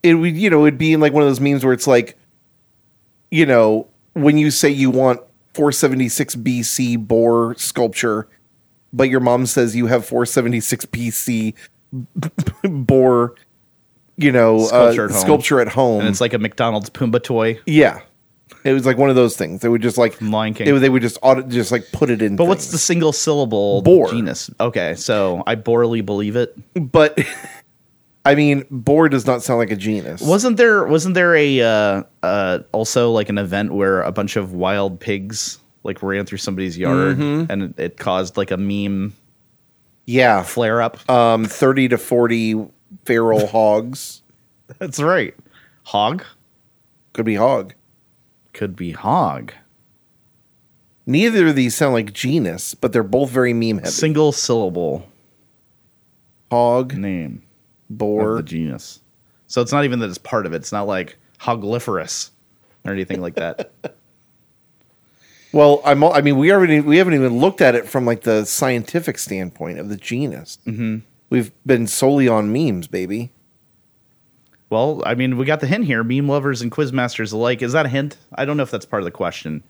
It 0.04 0.14
would, 0.16 0.38
you 0.38 0.50
know, 0.50 0.66
it'd 0.66 0.78
be 0.78 0.94
in 0.94 1.00
like 1.00 1.14
one 1.14 1.24
of 1.24 1.30
those 1.30 1.40
memes 1.40 1.64
where 1.66 1.74
it's 1.74 1.88
like, 1.88 2.18
you 3.32 3.46
know, 3.46 3.88
when 4.14 4.38
you 4.38 4.52
say 4.52 4.70
you 4.70 4.90
want 4.92 5.20
476 5.56 6.36
BC 6.36 7.08
boar 7.08 7.56
sculpture, 7.58 8.28
but 8.94 9.10
your 9.10 9.20
mom 9.20 9.46
says 9.46 9.76
you 9.76 9.88
have 9.88 10.06
476 10.06 10.86
BC 10.86 11.54
boar, 12.64 13.36
you 14.18 14.32
know, 14.32 14.60
Sculpture 14.66 15.02
uh, 15.02 15.06
at 15.06 15.12
home. 15.12 15.20
sculpture 15.22 15.60
at 15.60 15.68
home. 15.70 16.00
And 16.02 16.10
it's 16.10 16.22
like 16.22 16.34
a 16.34 16.40
McDonald's 16.40 16.90
Pumbaa 16.90 17.24
toy. 17.24 17.60
yeah. 17.66 18.02
It 18.64 18.74
was 18.74 18.86
like 18.86 18.98
one 18.98 19.10
of 19.10 19.16
those 19.16 19.38
things. 19.38 19.62
They 19.62 19.70
would 19.70 19.82
just 19.82 19.98
like 19.98 20.22
Lion 20.22 20.54
King. 20.54 20.66
They, 20.66 20.74
would- 20.74 20.82
they 20.82 20.90
would 20.90 21.02
just 21.02 21.18
audit, 21.22 21.50
just 21.50 21.72
like 21.72 21.92
put 21.92 22.10
it 22.10 22.22
in. 22.22 22.36
But 22.36 22.46
what's 22.46 22.66
the 22.68 22.72
things. 22.72 22.84
single 22.84 23.12
syllable 23.14 23.82
Boar. 23.82 24.10
genus? 24.10 24.50
Okay, 24.60 24.96
so 24.96 25.44
I 25.48 25.56
borely 25.56 26.06
believe 26.06 26.36
it. 26.36 26.58
But 26.74 27.20
I 28.26 28.36
mean, 28.36 28.66
boar 28.70 29.08
does 29.10 29.26
not 29.26 29.44
sound 29.44 29.60
like 29.60 29.72
a 29.72 29.76
genus. 29.76 30.22
Wasn't 30.22 30.58
there 30.58 30.86
wasn't 30.86 31.16
there 31.16 31.36
a 31.36 31.62
uh, 31.62 32.04
uh, 32.22 32.60
also 32.74 33.12
like 33.12 33.30
an 33.30 33.38
event 33.38 33.72
where 33.74 34.02
a 34.02 34.12
bunch 34.12 34.36
of 34.36 34.54
wild 34.54 35.00
pigs 35.00 35.60
like 35.84 36.04
ran 36.04 36.26
through 36.26 36.38
somebody's 36.40 36.78
yard 36.78 37.18
Mm-hmm. 37.18 37.52
and 37.52 37.64
it, 37.64 37.80
it 37.80 37.98
caused 37.98 38.36
like 38.36 38.52
a 38.52 38.58
meme 38.58 39.14
yeah, 40.06 40.42
flare 40.44 40.82
up? 40.82 41.08
um, 41.10 41.46
30 41.46 41.90
to 41.90 41.98
40 41.98 42.68
feral 43.06 43.48
hogs. 43.52 44.22
That's 44.80 45.00
right. 45.00 45.34
Hog 45.84 46.24
Could 47.14 47.26
be 47.26 47.36
hog. 47.36 47.74
Could 48.60 48.76
be 48.76 48.92
hog. 48.92 49.54
Neither 51.06 51.48
of 51.48 51.56
these 51.56 51.76
sound 51.76 51.94
like 51.94 52.12
genus, 52.12 52.76
but 52.76 52.92
they're 52.92 53.04
both 53.04 53.30
very 53.30 53.54
meme 53.54 53.78
heavy. 53.78 53.90
Single 53.90 54.34
syllable 54.34 55.08
hog, 56.52 56.94
name 56.94 57.42
boar. 57.90 58.36
the 58.36 58.44
genus. 58.44 59.00
So 59.48 59.62
it's 59.62 59.72
not 59.72 59.86
even 59.86 60.00
that 60.00 60.10
it's 60.10 60.18
part 60.18 60.46
of 60.46 60.52
it. 60.52 60.58
It's 60.58 60.74
not 60.74 60.88
like 60.88 61.16
hogliferous 61.40 62.32
or 62.84 62.92
anything 62.92 63.22
like 63.22 63.36
that. 63.36 63.72
Well, 65.52 65.82
I'm. 65.84 66.04
I 66.04 66.22
mean, 66.22 66.38
we 66.38 66.52
already 66.52 66.80
we 66.80 66.98
haven't 66.98 67.16
even 67.16 67.40
looked 67.40 67.60
at 67.60 67.74
it 67.74 67.88
from 67.88 68.06
like 68.06 68.22
the 68.22 68.46
scientific 68.46 69.18
standpoint 69.18 69.80
of 69.80 69.90
the 69.90 69.96
genus. 69.96 70.60
Mm-hmm. 70.68 70.98
We've 71.32 71.52
been 71.66 71.88
solely 71.88 72.28
on 72.28 72.54
memes, 72.54 72.86
baby. 72.86 73.32
Well, 74.70 75.02
I 75.06 75.16
mean, 75.16 75.38
we 75.38 75.46
got 75.46 75.62
the 75.62 75.68
hint 75.68 75.86
here. 75.86 76.04
Meme 76.04 76.28
lovers 76.28 76.62
and 76.62 76.72
quizmasters 76.72 77.34
alike. 77.34 77.62
Is 77.62 77.74
that 77.74 77.86
a 77.88 77.90
hint? 77.90 78.18
I 78.36 78.46
don't 78.46 78.56
know 78.58 78.64
if 78.64 78.72
that's 78.72 78.86
part 78.86 79.02
of 79.02 79.06
the 79.06 79.12
question. 79.12 79.64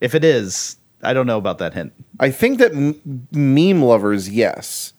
If 0.00 0.14
it 0.14 0.22
is, 0.24 0.76
I 1.02 1.12
don't 1.12 1.26
know 1.26 1.38
about 1.38 1.58
that 1.58 1.74
hint. 1.74 1.92
I 2.20 2.30
think 2.30 2.58
that 2.58 2.72
m- 2.72 3.26
meme 3.32 3.82
lovers, 3.82 4.28
yes. 4.28 4.92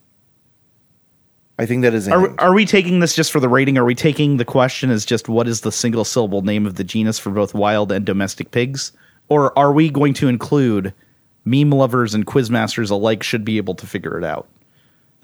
I 1.58 1.66
think 1.66 1.84
that 1.84 1.94
is. 1.94 2.08
A 2.10 2.12
Are, 2.12 2.20
hint. 2.28 2.42
are 2.42 2.54
we 2.54 2.66
taking 2.66 3.00
this 3.00 3.16
just 3.16 3.32
for 3.32 3.40
the 3.40 3.48
rating? 3.48 3.78
Are 3.78 3.86
we 3.86 3.96
taking 3.96 4.38
the 4.38 4.46
question 4.46 4.90
as 4.90 5.06
just 5.06 5.30
what 5.30 5.48
is 5.48 5.62
the 5.62 5.72
single 5.72 6.04
syllable 6.04 6.42
name 6.42 6.66
of 6.66 6.76
the 6.76 6.84
genus 6.84 7.18
for 7.18 7.30
both 7.32 7.54
wild 7.54 7.94
and 7.94 8.06
domestic 8.06 8.52
pigs? 8.52 8.92
Or 9.30 9.58
are 9.58 9.72
we 9.72 9.90
going 9.90 10.14
to 10.16 10.28
include 10.28 10.94
meme 11.46 11.70
lovers 11.72 12.14
and 12.14 12.26
quizmasters 12.28 12.92
alike 12.92 13.24
should 13.24 13.46
be 13.46 13.56
able 13.58 13.76
to 13.76 13.88
figure 13.88 14.18
it 14.18 14.24
out? 14.26 14.50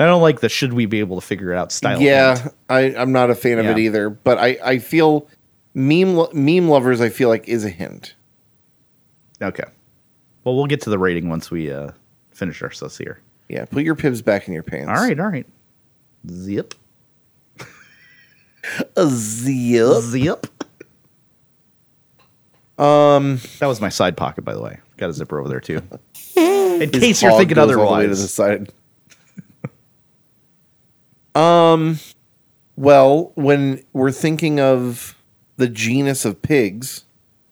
I 0.01 0.05
don't 0.05 0.21
like 0.21 0.39
the 0.39 0.49
should 0.49 0.73
we 0.73 0.85
be 0.85 0.99
able 0.99 1.19
to 1.19 1.25
figure 1.25 1.51
it 1.51 1.57
out 1.57 1.71
style. 1.71 2.01
yeah. 2.01 2.49
I, 2.69 2.95
I'm 2.95 3.11
not 3.11 3.29
a 3.29 3.35
fan 3.35 3.59
of 3.59 3.65
it 3.65 3.77
either. 3.77 4.09
But 4.09 4.37
I, 4.37 4.57
I 4.63 4.79
feel 4.79 5.27
meme 5.73 6.15
lo- 6.15 6.29
meme 6.33 6.67
lovers. 6.69 7.01
I 7.01 7.09
feel 7.09 7.29
like 7.29 7.47
is 7.47 7.65
a 7.65 7.69
hint. 7.69 8.15
Okay. 9.41 9.63
Well, 10.43 10.55
we'll 10.55 10.65
get 10.67 10.81
to 10.81 10.89
the 10.89 10.97
rating 10.99 11.29
once 11.29 11.51
we 11.51 11.71
uh, 11.71 11.91
finish 12.31 12.61
ourselves 12.63 12.97
here. 12.97 13.19
Yeah, 13.49 13.65
put 13.65 13.83
your 13.83 13.95
pibs 13.95 14.21
back 14.21 14.47
in 14.47 14.53
your 14.53 14.63
pants. 14.63 14.87
All 14.89 14.95
right, 15.05 15.19
all 15.19 15.27
right. 15.27 15.45
Zip. 16.29 16.73
a 18.95 19.07
zip. 19.07 20.01
Zip. 20.01 20.47
Um, 22.79 23.39
that 23.59 23.67
was 23.67 23.81
my 23.81 23.89
side 23.89 24.17
pocket, 24.17 24.43
by 24.43 24.53
the 24.53 24.61
way. 24.61 24.79
Got 24.97 25.09
a 25.09 25.13
zipper 25.13 25.39
over 25.39 25.49
there 25.49 25.59
too, 25.59 25.81
in 26.35 26.89
case 26.89 27.21
you're 27.21 27.37
thinking 27.37 27.55
goes 27.55 27.75
all 27.75 27.87
the 27.87 27.93
way 27.93 28.03
to 28.07 28.07
the 28.07 28.13
otherwise. 28.13 28.33
side. 28.33 28.71
Um, 31.35 31.99
well, 32.75 33.31
when 33.35 33.83
we're 33.93 34.11
thinking 34.11 34.59
of 34.59 35.15
the 35.57 35.67
genus 35.67 36.25
of 36.25 36.41
pigs, 36.41 37.05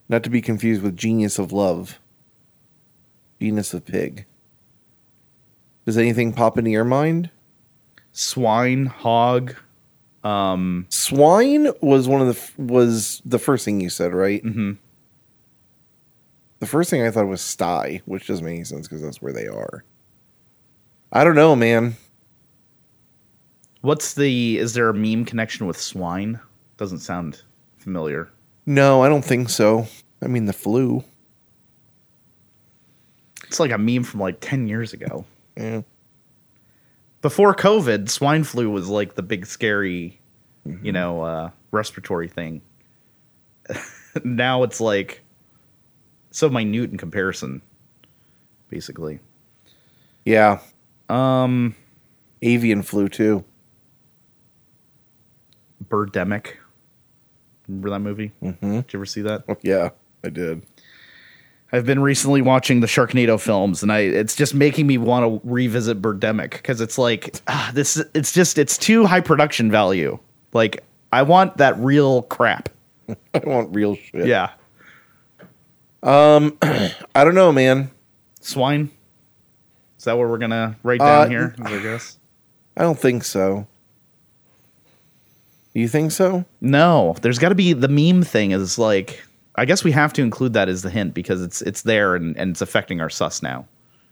not 0.08 0.24
to 0.24 0.30
be 0.30 0.42
confused 0.42 0.82
with 0.82 0.98
genius 0.98 1.38
of 1.38 1.52
love, 1.52 2.00
genus 3.40 3.74
of 3.74 3.86
pig. 3.86 4.26
Does 5.86 5.98
anything 5.98 6.34
pop 6.34 6.58
into 6.58 6.72
your 6.72 6.84
mind? 6.84 7.30
Swine, 8.12 8.88
hog. 8.88 9.56
Swine 10.90 11.72
was 11.82 12.08
one 12.08 12.22
of 12.22 12.28
the 12.28 12.34
f- 12.34 12.58
was 12.60 13.22
the 13.26 13.40
first 13.40 13.66
thing 13.66 13.80
you 13.80 13.90
said, 13.90 14.14
right? 14.14 14.44
Mm-hmm. 14.44 14.74
The 16.60 16.66
first 16.66 16.90
thing 16.90 17.02
I 17.02 17.12
thought 17.12 17.28
was 17.28 17.42
sty, 17.42 18.02
which 18.06 18.28
doesn't 18.28 18.44
make 18.44 18.56
any 18.56 18.66
sense 18.66 18.88
because 18.88 19.02
that's 19.02 19.22
where 19.22 19.32
they 19.32 19.48
are. 19.48 19.86
I 21.12 21.24
don't 21.24 21.36
know, 21.36 21.56
man. 21.56 21.96
What's 23.82 24.14
the? 24.14 24.58
Is 24.58 24.74
there 24.74 24.90
a 24.90 24.94
meme 24.94 25.26
connection 25.26 25.66
with 25.68 25.80
swine? 25.80 26.40
Doesn't 26.78 27.00
sound 27.00 27.44
familiar. 27.78 28.30
No, 28.66 29.04
I 29.04 29.10
don't 29.10 29.24
think 29.24 29.50
so. 29.50 29.88
I 30.22 30.28
mean, 30.28 30.46
the 30.46 30.54
flu. 30.54 31.04
It's 33.48 33.60
like 33.60 33.72
a 33.72 33.78
meme 33.78 34.04
from 34.04 34.20
like 34.20 34.40
ten 34.42 34.68
years 34.68 34.94
ago. 34.94 35.26
Yeah. 35.56 35.82
Before 37.22 37.54
COVID, 37.54 38.10
swine 38.10 38.44
flu 38.44 38.70
was 38.70 38.88
like 38.88 39.16
the 39.16 39.24
big 39.24 39.46
scary, 39.46 40.22
you 40.82 40.92
know, 40.92 41.22
uh, 41.22 41.50
respiratory 41.72 42.30
thing. 42.30 42.62
now 44.24 44.64
it's 44.64 44.80
like 44.80 45.22
so 46.32 46.50
minute 46.50 46.92
in 46.92 46.98
comparison, 46.98 47.62
basically. 48.70 49.20
Yeah. 50.26 50.60
Um, 51.10 51.76
Avian 52.42 52.84
flu, 52.84 53.10
too. 53.10 53.44
Birdemic. 55.90 56.54
Remember 57.68 57.90
that 57.92 58.00
movie? 58.00 58.32
Mm-hmm. 58.42 58.76
Did 58.82 58.94
you 58.94 59.00
ever 59.00 59.06
see 59.06 59.22
that? 59.22 59.44
Yeah, 59.62 59.90
I 60.24 60.30
did. 60.30 60.64
I've 61.72 61.86
been 61.86 62.02
recently 62.02 62.42
watching 62.42 62.80
the 62.80 62.88
Sharknado 62.88 63.40
films, 63.40 63.84
and 63.84 63.92
I 63.92 64.00
it's 64.00 64.36
just 64.36 64.56
making 64.56 64.88
me 64.88 64.98
want 64.98 65.26
to 65.44 65.48
revisit 65.48 66.02
Birdemic 66.02 66.52
because 66.52 66.82
it's 66.82 66.98
like 66.98 67.36
ah, 67.48 67.70
this. 67.74 68.02
It's 68.16 68.32
just 68.32 68.58
it's 68.58 68.76
too 68.78 69.06
high 69.06 69.22
production 69.22 69.70
value. 69.70 70.18
Like 70.52 70.84
I 71.12 71.22
want 71.22 71.58
that 71.58 71.78
real 71.78 72.24
crap. 72.24 72.70
I 73.36 73.40
want 73.46 73.74
real 73.76 73.96
shit. 73.96 74.26
Yeah, 74.26 74.50
Um, 76.02 76.58
I 76.62 77.24
don't 77.24 77.36
know, 77.36 77.52
man. 77.52 77.92
swine. 78.42 78.90
Is 80.00 80.06
that 80.06 80.18
what 80.18 80.28
we're 80.30 80.38
gonna 80.40 80.76
write 80.82 81.00
down 81.02 81.26
Uh, 81.26 81.30
here? 81.30 81.56
I 81.62 81.78
guess. 81.84 82.18
I 82.78 82.82
don't 82.82 82.98
think 82.98 83.24
so. 83.24 83.68
You 85.74 85.88
think 85.88 86.12
so? 86.12 86.46
No, 86.62 87.16
there's 87.22 87.40
got 87.40 87.50
to 87.50 87.56
be 87.56 87.74
the 87.74 87.88
meme 87.88 88.24
thing. 88.24 88.52
Is 88.52 88.78
like 88.80 89.24
I 89.56 89.66
guess 89.66 89.84
we 89.84 89.92
have 89.92 90.14
to 90.14 90.22
include 90.22 90.54
that 90.54 90.68
as 90.70 90.82
the 90.82 90.90
hint 90.90 91.14
because 91.14 91.42
it's 91.42 91.62
it's 91.62 91.84
there 91.84 92.16
and, 92.16 92.36
and 92.38 92.52
it's 92.52 92.62
affecting 92.62 93.02
our 93.02 93.10
sus 93.10 93.42
now. 93.44 93.66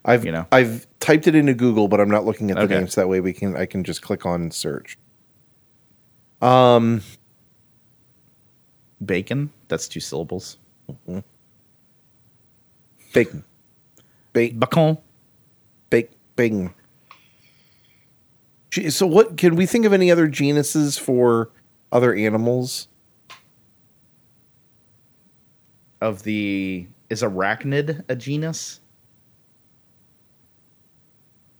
I've 0.05 0.23
You 0.23 0.31
know. 0.31 0.45
I've 0.51 0.87
typed 0.99 1.27
it 1.27 1.35
into 1.35 1.53
Google, 1.53 1.87
but 1.87 1.99
I'm 1.99 2.09
not 2.09 2.25
looking 2.25 2.51
at 2.51 2.57
the 2.57 2.63
Okay. 2.63 2.75
names. 2.77 2.95
That 2.95 3.09
way, 3.09 3.19
we 3.19 3.33
can 3.33 3.57
I 3.57 3.65
can 3.65 3.83
just 3.83 4.01
click 4.01 4.25
on 4.25 4.41
and 4.41 4.53
search. 4.53 4.97
Um, 6.41 7.01
Bacon. 9.03 9.51
That's 9.67 9.87
two 9.87 9.99
syllables. 9.99 10.57
bacon, 13.13 13.43
bacon, 14.33 14.59
Bacon. 14.59 14.97
bacon, 15.89 16.15
bacon. 16.35 16.73
So, 18.71 19.07
what 19.07 19.37
can 19.37 19.55
we 19.55 19.65
think 19.65 19.85
of 19.85 19.93
any 19.93 20.11
other 20.11 20.27
genuses 20.27 20.97
for 20.97 21.49
other 21.91 22.13
animals? 22.13 22.87
Of 26.01 26.23
the 26.23 26.87
is 27.09 27.23
arachnid 27.23 28.03
a 28.09 28.15
genus? 28.15 28.81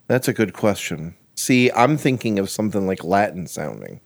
That's 0.08 0.28
a 0.28 0.34
good 0.34 0.53
question. 0.53 1.16
See, 1.36 1.72
I'm 1.72 1.97
thinking 1.97 2.39
of 2.39 2.49
something 2.49 2.88
like 2.88 3.03
Latin 3.03 3.47
sounding. 3.47 4.01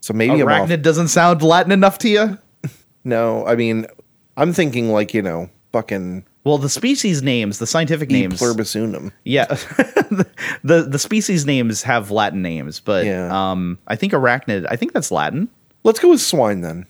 So 0.00 0.12
maybe. 0.12 0.34
Arachnid 0.34 0.82
doesn't 0.82 1.08
sound 1.08 1.42
Latin 1.42 1.72
enough 1.72 1.98
to 1.98 2.08
you. 2.08 2.38
No, 3.06 3.46
I 3.46 3.54
mean, 3.54 3.86
I'm 4.34 4.54
thinking 4.54 4.90
like 4.90 5.12
you 5.12 5.20
know, 5.20 5.50
fucking 5.72 6.24
Well, 6.44 6.58
the 6.58 6.68
species 6.68 7.22
names, 7.22 7.58
the 7.58 7.66
scientific 7.66 8.10
E 8.10 8.20
names, 8.20 8.38
pluribus 8.38 8.74
unum. 8.76 9.12
yeah, 9.24 9.46
the 10.62 10.86
the 10.88 10.98
species 10.98 11.46
names 11.46 11.82
have 11.84 12.10
Latin 12.10 12.42
names, 12.42 12.80
but 12.80 13.06
Yeah. 13.06 13.28
um, 13.50 13.78
I 13.86 13.96
think 13.96 14.12
arachnid. 14.12 14.66
I 14.68 14.76
think 14.76 14.92
that's 14.92 15.10
Latin. 15.10 15.48
Let's 15.84 15.98
go 16.00 16.10
with 16.10 16.20
swine 16.20 16.60
then. 16.60 16.86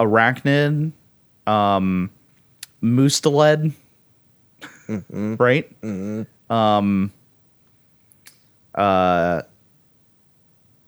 Arachnid, 0.00 0.92
um, 1.46 2.10
mustelid, 2.82 3.72
right? 5.08 5.70
Um, 6.50 7.12
uh, 8.74 9.42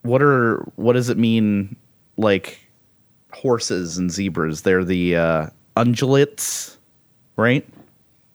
what 0.03 0.23
are 0.23 0.57
what 0.77 0.95
does 0.95 1.11
it 1.11 1.19
mean? 1.19 1.77
Like 2.17 2.59
horses 3.33 3.99
and 3.99 4.11
zebras, 4.11 4.63
they're 4.63 4.85
the 4.85 5.17
uh, 5.17 5.47
ungulates, 5.77 6.74
right? 7.37 7.67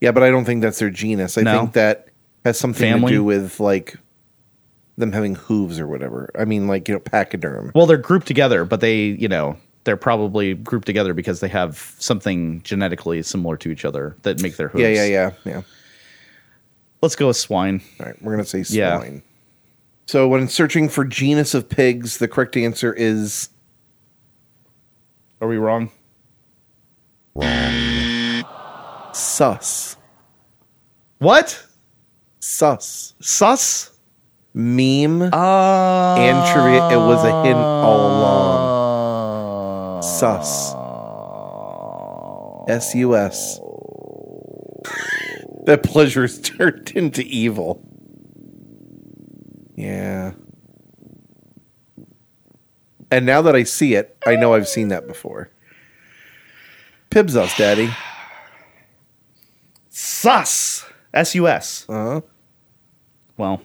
Yeah, 0.01 0.11
but 0.11 0.23
I 0.23 0.29
don't 0.29 0.45
think 0.45 0.61
that's 0.61 0.79
their 0.79 0.89
genus. 0.89 1.37
I 1.37 1.41
No. 1.41 1.59
think 1.59 1.73
that 1.73 2.07
has 2.45 2.57
something 2.59 2.79
Family? 2.91 3.11
to 3.11 3.17
do 3.17 3.23
with 3.23 3.59
like 3.59 3.95
them 4.97 5.11
having 5.11 5.35
hooves 5.35 5.79
or 5.79 5.87
whatever. 5.87 6.29
I 6.37 6.45
mean, 6.45 6.67
like 6.67 6.87
you 6.87 6.93
know, 6.95 6.99
pachyderm. 6.99 7.71
Well, 7.75 7.85
they're 7.85 7.97
grouped 7.97 8.27
together, 8.27 8.65
but 8.65 8.81
they, 8.81 8.97
you 9.05 9.27
know, 9.27 9.57
they're 9.85 9.97
probably 9.97 10.53
grouped 10.55 10.85
together 10.85 11.13
because 11.13 11.39
they 11.39 11.47
have 11.47 11.95
something 11.99 12.61
genetically 12.63 13.21
similar 13.23 13.57
to 13.57 13.69
each 13.71 13.85
other 13.85 14.15
that 14.23 14.41
make 14.41 14.57
their 14.57 14.67
hooves. 14.69 14.81
Yeah, 14.83 14.89
yeah, 14.89 15.05
yeah, 15.05 15.31
yeah. 15.45 15.61
Let's 17.01 17.15
go 17.15 17.27
with 17.27 17.37
swine. 17.37 17.81
All 17.99 18.05
right, 18.07 18.21
we're 18.21 18.31
gonna 18.33 18.43
say 18.45 18.63
Yeah. 18.67 18.97
swine. 18.99 19.21
So 20.05 20.27
when 20.27 20.47
searching 20.47 20.89
for 20.89 21.05
genus 21.05 21.53
of 21.53 21.69
pigs, 21.69 22.17
the 22.17 22.27
correct 22.27 22.57
answer 22.57 22.93
is 22.93 23.49
Are 25.41 25.47
we 25.47 25.57
wrong? 25.57 25.91
Sus. 29.19 29.95
What? 31.19 31.65
Sus. 32.39 33.13
Sus? 33.19 33.91
Meme 34.53 35.21
Uh, 35.33 36.15
and 36.17 36.53
trivia. 36.53 36.89
It 36.89 36.97
was 36.97 37.23
a 37.23 37.43
hint 37.43 37.57
all 37.57 37.99
along. 37.99 40.01
Sus. 40.01 40.73
S 42.69 42.95
U 42.95 43.15
S. 43.15 43.59
That 45.65 45.83
pleasure 45.83 46.23
is 46.23 46.39
turned 46.41 46.91
into 46.91 47.21
evil. 47.21 47.83
Yeah. 49.75 50.33
And 53.11 53.25
now 53.25 53.41
that 53.41 53.55
I 53.55 53.63
see 53.63 53.95
it, 53.95 54.17
I 54.25 54.35
know 54.35 54.53
I've 54.53 54.67
seen 54.67 54.89
that 54.89 55.07
before. 55.07 55.49
Pibs 57.09 57.35
us, 57.35 57.57
Daddy. 57.57 57.89
Sus. 60.01 60.85
S 61.13 61.35
U 61.35 61.49
S. 61.49 61.85
Uh 61.89 61.93
huh. 61.93 62.21
Well, 63.35 63.61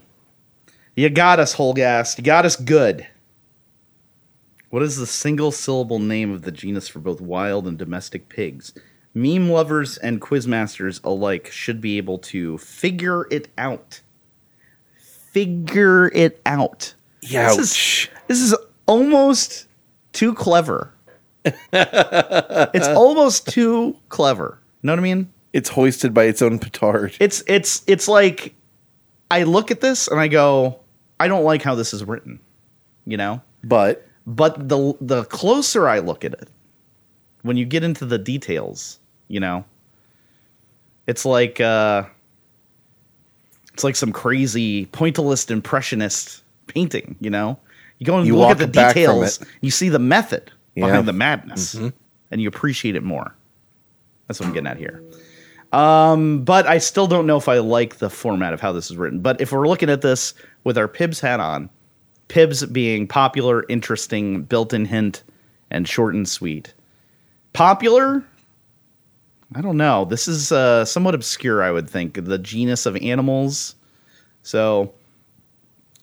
you 0.97 1.09
got 1.09 1.39
us, 1.39 1.55
Holgast. 1.55 2.19
You 2.19 2.25
got 2.25 2.45
us 2.45 2.57
good. 2.57 3.07
What 4.71 4.83
is 4.83 4.97
the 4.97 5.07
single 5.07 5.53
syllable 5.53 6.01
name 6.01 6.33
of 6.33 6.43
the 6.43 6.51
genus 6.51 6.89
for 6.89 6.99
both 6.99 7.21
wild 7.21 7.69
and 7.69 7.79
domestic 7.79 8.29
pigs? 8.29 8.75
Meme 9.15 9.49
lovers 9.49 9.97
and 9.99 10.21
quizmasters 10.21 11.01
alike 11.05 11.53
should 11.53 11.81
be 11.81 11.99
able 11.99 12.19
to 12.19 12.59
figure 12.59 13.29
it 13.31 13.49
out. 13.57 14.01
Figure 15.31 16.09
it 16.09 16.41
out. 16.45 16.95
This 17.57 17.59
is, 17.59 18.09
this 18.27 18.41
is 18.41 18.57
almost 18.87 19.69
too 20.13 20.35
clever. 20.35 20.93
it's 21.45 22.89
almost 22.89 23.47
too 23.47 23.97
clever. 24.09 24.59
Know 24.83 24.93
what 24.93 24.99
I 24.99 25.03
mean? 25.03 25.31
It's 25.55 25.69
hoisted 25.71 26.13
by 26.13 26.25
its 26.25 26.43
own 26.43 26.59
petard. 26.59 27.17
It's 27.21 27.43
it's 27.47 27.83
it's 27.87 28.09
like 28.09 28.55
I 29.31 29.45
look 29.45 29.71
at 29.71 29.81
this 29.81 30.09
and 30.09 30.19
I 30.19 30.27
go, 30.29 30.81
I 31.21 31.29
don't 31.29 31.45
like 31.45 31.63
how 31.63 31.77
this 31.77 31.95
is 31.95 32.05
written, 32.05 32.41
you 33.07 33.17
know. 33.17 33.41
But 33.63 34.05
But 34.27 34.69
the 34.69 34.95
the 35.01 35.25
closer 35.27 35.89
I 35.89 36.01
look 36.01 36.25
at 36.25 36.33
it, 36.33 36.49
when 37.43 37.57
you 37.57 37.65
get 37.65 37.85
into 37.85 38.05
the 38.05 38.19
details, 38.19 38.99
you 39.29 39.39
know, 39.39 39.65
it's 41.07 41.25
like 41.25 41.61
uh, 41.61 42.03
it's 43.73 43.85
like 43.85 43.95
some 43.97 44.13
crazy 44.13 44.87
pointillist 44.87 45.53
impressionist 45.53 46.43
painting. 46.67 47.15
You 47.21 47.31
know, 47.31 47.59
you 47.99 48.07
go 48.07 48.19
and 48.19 48.27
You 48.27 48.37
look 48.37 48.51
at 48.51 48.59
the 48.59 48.67
details, 48.67 49.39
you 49.61 49.71
see 49.71 49.89
the 49.89 50.01
method 50.01 50.51
Yeah. 50.75 50.83
Mm-hmm. 50.83 50.91
behind 50.91 51.09
the 51.09 51.13
madness, 51.13 51.75
and 52.33 52.43
you 52.43 52.49
appreciate 52.49 52.97
it 52.97 53.05
more. 53.05 53.37
That's 54.27 54.41
what 54.41 54.47
I'm 54.49 54.53
getting 54.53 54.67
at 54.67 54.79
here. 54.79 55.01
Um, 55.75 56.45
but 56.45 56.69
I 56.69 56.79
still 56.79 57.09
don't 57.09 57.27
know 57.27 57.37
if 57.37 57.49
I 57.49 57.59
like 57.59 57.97
the 57.97 58.09
format 58.09 58.53
of 58.53 58.61
how 58.61 58.71
this 58.71 58.93
is 58.93 58.97
written. 58.97 59.19
But 59.19 59.41
if 59.41 59.51
we're 59.51 59.67
looking 59.67 59.91
at 59.91 60.03
this 60.03 60.33
with 60.63 60.79
our 60.79 60.87
Pibs 60.87 61.19
hat 61.19 61.41
on, 61.41 61.69
Pibs 62.29 62.65
being 62.73 63.09
popular, 63.09 63.65
interesting, 63.69 64.45
built-in 64.45 64.85
hint, 64.85 65.25
and 65.73 65.89
short 65.89 66.15
and 66.15 66.29
sweet. 66.29 66.73
Popular? 67.55 68.25
I 69.57 69.61
don't 69.63 69.77
know. 69.77 70.05
This 70.05 70.29
is 70.29 70.53
uh, 70.53 70.85
somewhat 70.85 71.17
obscure, 71.17 71.61
I 71.61 71.73
would 71.73 71.91
think. 71.91 72.25
The 72.25 72.39
genus 72.39 72.87
of 72.87 72.97
animals. 72.99 73.75
So 74.45 74.95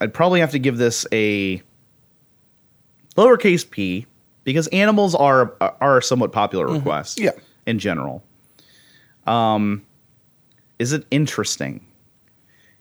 I'd 0.02 0.14
probably 0.14 0.42
have 0.42 0.52
to 0.52 0.60
give 0.60 0.78
this 0.78 1.08
a 1.14 1.62
lowercase 3.16 3.70
p 3.70 4.06
because 4.44 4.68
animals 4.68 5.16
are 5.16 5.54
are 5.80 6.02
somewhat 6.02 6.34
popular 6.34 6.68
request. 6.68 7.22
Yeah. 7.22 7.32
In 7.66 7.80
general. 7.80 8.22
Um, 9.28 9.86
is 10.80 10.94
it 10.94 11.06
interesting? 11.12 11.86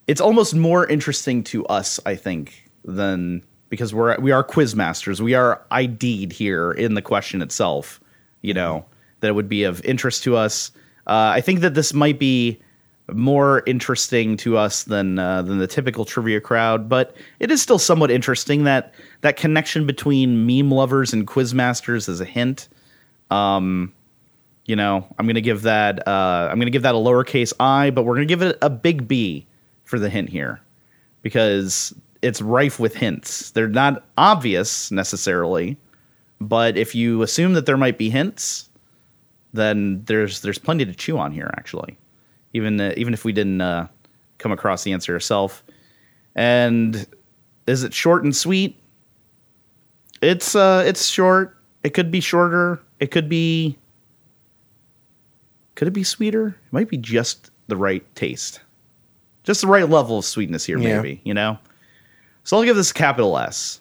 It's 0.06 0.20
almost 0.20 0.54
more 0.54 0.86
interesting 0.86 1.44
to 1.44 1.66
us, 1.66 2.00
I 2.06 2.14
think, 2.16 2.70
than 2.84 3.42
because 3.68 3.94
we're 3.94 4.18
we 4.18 4.32
are 4.32 4.42
quiz 4.42 4.74
masters, 4.74 5.22
we 5.22 5.34
are 5.34 5.62
ID'd 5.70 6.32
here 6.32 6.72
in 6.72 6.94
the 6.94 7.02
question 7.02 7.40
itself. 7.42 8.00
You 8.42 8.54
know 8.54 8.84
that 9.20 9.28
it 9.28 9.32
would 9.32 9.48
be 9.48 9.64
of 9.64 9.84
interest 9.84 10.22
to 10.24 10.36
us. 10.36 10.72
Uh, 11.06 11.32
I 11.34 11.40
think 11.40 11.60
that 11.60 11.74
this 11.74 11.92
might 11.94 12.18
be 12.18 12.60
more 13.12 13.62
interesting 13.66 14.36
to 14.38 14.56
us 14.56 14.84
than 14.84 15.18
uh, 15.18 15.42
than 15.42 15.58
the 15.58 15.66
typical 15.66 16.04
trivia 16.04 16.40
crowd, 16.40 16.88
but 16.88 17.16
it 17.38 17.50
is 17.50 17.62
still 17.62 17.78
somewhat 17.78 18.10
interesting 18.10 18.64
that 18.64 18.94
that 19.20 19.36
connection 19.36 19.86
between 19.86 20.46
meme 20.46 20.70
lovers 20.70 21.12
and 21.12 21.26
quiz 21.26 21.54
masters 21.54 22.08
is 22.08 22.20
a 22.20 22.24
hint. 22.24 22.68
Um, 23.30 23.92
you 24.70 24.76
know, 24.76 25.04
I'm 25.18 25.26
gonna 25.26 25.40
give 25.40 25.62
that 25.62 26.06
uh, 26.06 26.48
I'm 26.48 26.60
gonna 26.60 26.70
give 26.70 26.82
that 26.82 26.94
a 26.94 26.98
lowercase 26.98 27.52
i, 27.58 27.90
but 27.90 28.04
we're 28.04 28.14
gonna 28.14 28.26
give 28.26 28.40
it 28.40 28.56
a 28.62 28.70
big 28.70 29.08
B 29.08 29.44
for 29.82 29.98
the 29.98 30.08
hint 30.08 30.28
here 30.28 30.60
because 31.22 31.92
it's 32.22 32.40
rife 32.40 32.78
with 32.78 32.94
hints. 32.94 33.50
They're 33.50 33.66
not 33.66 34.04
obvious 34.16 34.92
necessarily, 34.92 35.76
but 36.40 36.76
if 36.76 36.94
you 36.94 37.22
assume 37.22 37.54
that 37.54 37.66
there 37.66 37.76
might 37.76 37.98
be 37.98 38.10
hints, 38.10 38.68
then 39.52 40.04
there's 40.04 40.40
there's 40.42 40.58
plenty 40.58 40.84
to 40.84 40.94
chew 40.94 41.18
on 41.18 41.32
here 41.32 41.50
actually. 41.58 41.98
Even 42.52 42.80
uh, 42.80 42.94
even 42.96 43.12
if 43.12 43.24
we 43.24 43.32
didn't 43.32 43.60
uh, 43.60 43.88
come 44.38 44.52
across 44.52 44.84
the 44.84 44.92
answer 44.92 45.10
yourself. 45.10 45.64
And 46.36 47.08
is 47.66 47.82
it 47.82 47.92
short 47.92 48.22
and 48.22 48.36
sweet? 48.36 48.80
It's 50.22 50.54
uh 50.54 50.84
it's 50.86 51.08
short. 51.08 51.56
It 51.82 51.90
could 51.90 52.12
be 52.12 52.20
shorter. 52.20 52.80
It 53.00 53.10
could 53.10 53.28
be 53.28 53.76
could 55.80 55.88
it 55.88 55.92
be 55.92 56.04
sweeter? 56.04 56.48
It 56.48 56.72
might 56.72 56.90
be 56.90 56.98
just 56.98 57.50
the 57.68 57.76
right 57.76 58.04
taste. 58.14 58.60
Just 59.44 59.62
the 59.62 59.66
right 59.66 59.88
level 59.88 60.18
of 60.18 60.26
sweetness 60.26 60.62
here, 60.66 60.76
Yeah. 60.76 60.96
maybe, 60.96 61.22
you 61.24 61.32
know? 61.32 61.58
So 62.44 62.58
I'll 62.58 62.64
give 62.64 62.76
this 62.76 62.90
a 62.90 62.94
capital 62.94 63.38
S. 63.38 63.80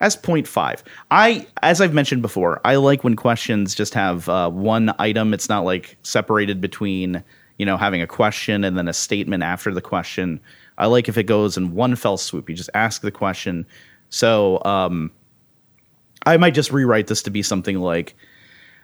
S 0.00 0.16
0.5. 0.16 0.82
I, 1.12 1.46
as 1.62 1.80
I've 1.80 1.94
mentioned 1.94 2.22
before, 2.22 2.60
I 2.64 2.74
like 2.74 3.04
when 3.04 3.14
questions 3.14 3.72
just 3.72 3.94
have 3.94 4.28
uh, 4.28 4.50
one 4.50 4.92
item. 4.98 5.32
It's 5.32 5.48
not 5.48 5.64
like 5.64 5.96
separated 6.02 6.60
between, 6.60 7.22
you 7.56 7.64
know, 7.66 7.76
having 7.76 8.02
a 8.02 8.06
question 8.08 8.64
and 8.64 8.76
then 8.76 8.88
a 8.88 8.92
statement 8.92 9.44
after 9.44 9.72
the 9.72 9.80
question. 9.80 10.40
I 10.76 10.86
like 10.86 11.08
if 11.08 11.16
it 11.16 11.22
goes 11.22 11.56
in 11.56 11.72
one 11.76 11.94
fell 11.94 12.16
swoop. 12.16 12.50
You 12.50 12.56
just 12.56 12.70
ask 12.74 13.00
the 13.00 13.12
question. 13.12 13.64
So 14.10 14.60
um, 14.64 15.12
I 16.26 16.36
might 16.36 16.54
just 16.54 16.72
rewrite 16.72 17.06
this 17.06 17.22
to 17.22 17.30
be 17.30 17.42
something 17.42 17.78
like 17.78 18.16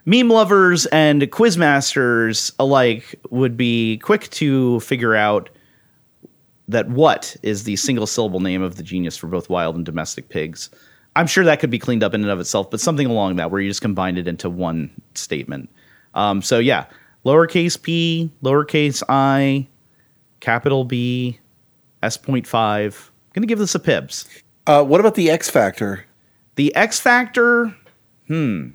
meme 0.04 0.28
lovers 0.28 0.86
and 0.86 1.22
quizmasters 1.22 2.52
alike 2.58 3.14
would 3.30 3.56
be 3.56 3.98
quick 3.98 4.30
to 4.30 4.80
figure 4.80 5.14
out 5.14 5.50
that 6.68 6.88
what 6.88 7.36
is 7.42 7.64
the 7.64 7.76
single 7.76 8.06
syllable 8.06 8.40
name 8.40 8.62
of 8.62 8.76
the 8.76 8.82
genus 8.82 9.16
for 9.16 9.26
both 9.26 9.50
wild 9.50 9.74
and 9.74 9.84
domestic 9.84 10.28
pigs. 10.28 10.70
I'm 11.16 11.26
sure 11.26 11.44
that 11.44 11.58
could 11.58 11.70
be 11.70 11.78
cleaned 11.78 12.04
up 12.04 12.14
in 12.14 12.22
and 12.22 12.30
of 12.30 12.38
itself, 12.38 12.70
but 12.70 12.80
something 12.80 13.06
along 13.06 13.36
that 13.36 13.50
where 13.50 13.60
you 13.60 13.68
just 13.68 13.82
combine 13.82 14.16
it 14.16 14.28
into 14.28 14.48
one 14.48 14.90
statement. 15.14 15.68
Um, 16.14 16.40
so 16.42 16.58
yeah, 16.58 16.86
lowercase 17.24 17.80
p, 17.80 18.30
lowercase 18.42 19.02
i, 19.08 19.66
capital 20.38 20.84
B, 20.84 21.40
S.5. 22.02 22.54
I'm 22.54 23.30
Gonna 23.32 23.46
give 23.46 23.58
this 23.58 23.74
a 23.74 23.80
Pibs. 23.80 24.26
Uh, 24.66 24.84
what 24.84 25.00
about 25.00 25.16
the 25.16 25.30
X 25.30 25.50
Factor? 25.50 26.04
The 26.54 26.74
X 26.76 27.00
Factor, 27.00 27.74
hmm. 28.28 28.68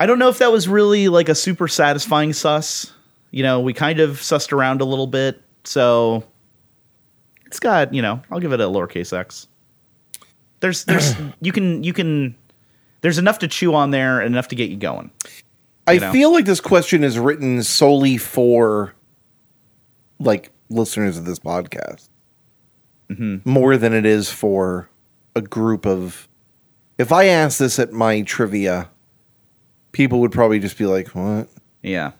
I 0.00 0.06
don't 0.06 0.18
know 0.18 0.28
if 0.28 0.38
that 0.38 0.50
was 0.50 0.66
really 0.66 1.08
like 1.08 1.28
a 1.28 1.34
super 1.34 1.68
satisfying 1.68 2.32
sus. 2.32 2.92
You 3.30 3.42
know, 3.44 3.60
we 3.60 3.72
kind 3.74 4.00
of 4.00 4.12
sussed 4.16 4.52
around 4.52 4.80
a 4.80 4.84
little 4.84 5.06
bit, 5.06 5.40
so 5.64 6.24
it's 7.46 7.60
got, 7.60 7.94
you 7.94 8.02
know, 8.02 8.20
I'll 8.30 8.40
give 8.40 8.52
it 8.52 8.60
a 8.60 8.64
lowercase 8.64 9.16
x. 9.16 9.46
There's 10.60 10.84
there's 10.86 11.14
you 11.40 11.52
can 11.52 11.84
you 11.84 11.92
can 11.92 12.34
there's 13.02 13.18
enough 13.18 13.38
to 13.40 13.48
chew 13.48 13.74
on 13.74 13.90
there 13.92 14.20
and 14.20 14.34
enough 14.34 14.48
to 14.48 14.56
get 14.56 14.70
you 14.70 14.76
going. 14.76 15.10
I 15.86 15.92
You 15.92 16.00
know. 16.00 16.12
feel 16.12 16.32
like 16.32 16.44
this 16.44 16.60
question 16.60 17.04
is 17.04 17.18
written 17.18 17.62
solely 17.62 18.16
for 18.16 18.94
like 20.18 20.50
listeners 20.70 21.16
of 21.18 21.24
this 21.24 21.38
podcast 21.38 22.08
Mm-hmm. 23.10 23.38
more 23.50 23.76
than 23.76 23.92
it 23.92 24.06
is 24.06 24.30
for 24.30 24.88
a 25.34 25.40
group 25.42 25.84
of. 25.84 26.28
If 26.96 27.10
I 27.10 27.24
asked 27.24 27.58
this 27.58 27.78
at 27.80 27.92
my 27.92 28.22
trivia, 28.22 28.88
people 29.92 30.20
would 30.20 30.32
probably 30.32 30.58
just 30.58 30.78
be 30.78 30.86
like, 30.86 31.08
"What?" 31.08 31.48
Yeah. 31.82 32.12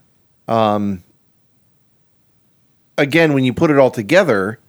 Um, 0.48 1.04
Again, 2.98 3.32
when 3.32 3.44
you 3.44 3.54
put 3.54 3.70
it 3.70 3.78
all 3.78 3.90
together, 3.90 4.60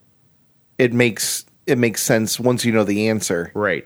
it 0.78 0.94
makes 0.94 1.46
it 1.66 1.78
makes 1.78 2.02
sense 2.02 2.40
once 2.40 2.64
you 2.64 2.72
know 2.72 2.84
the 2.84 3.10
answer. 3.10 3.52
Right. 3.54 3.86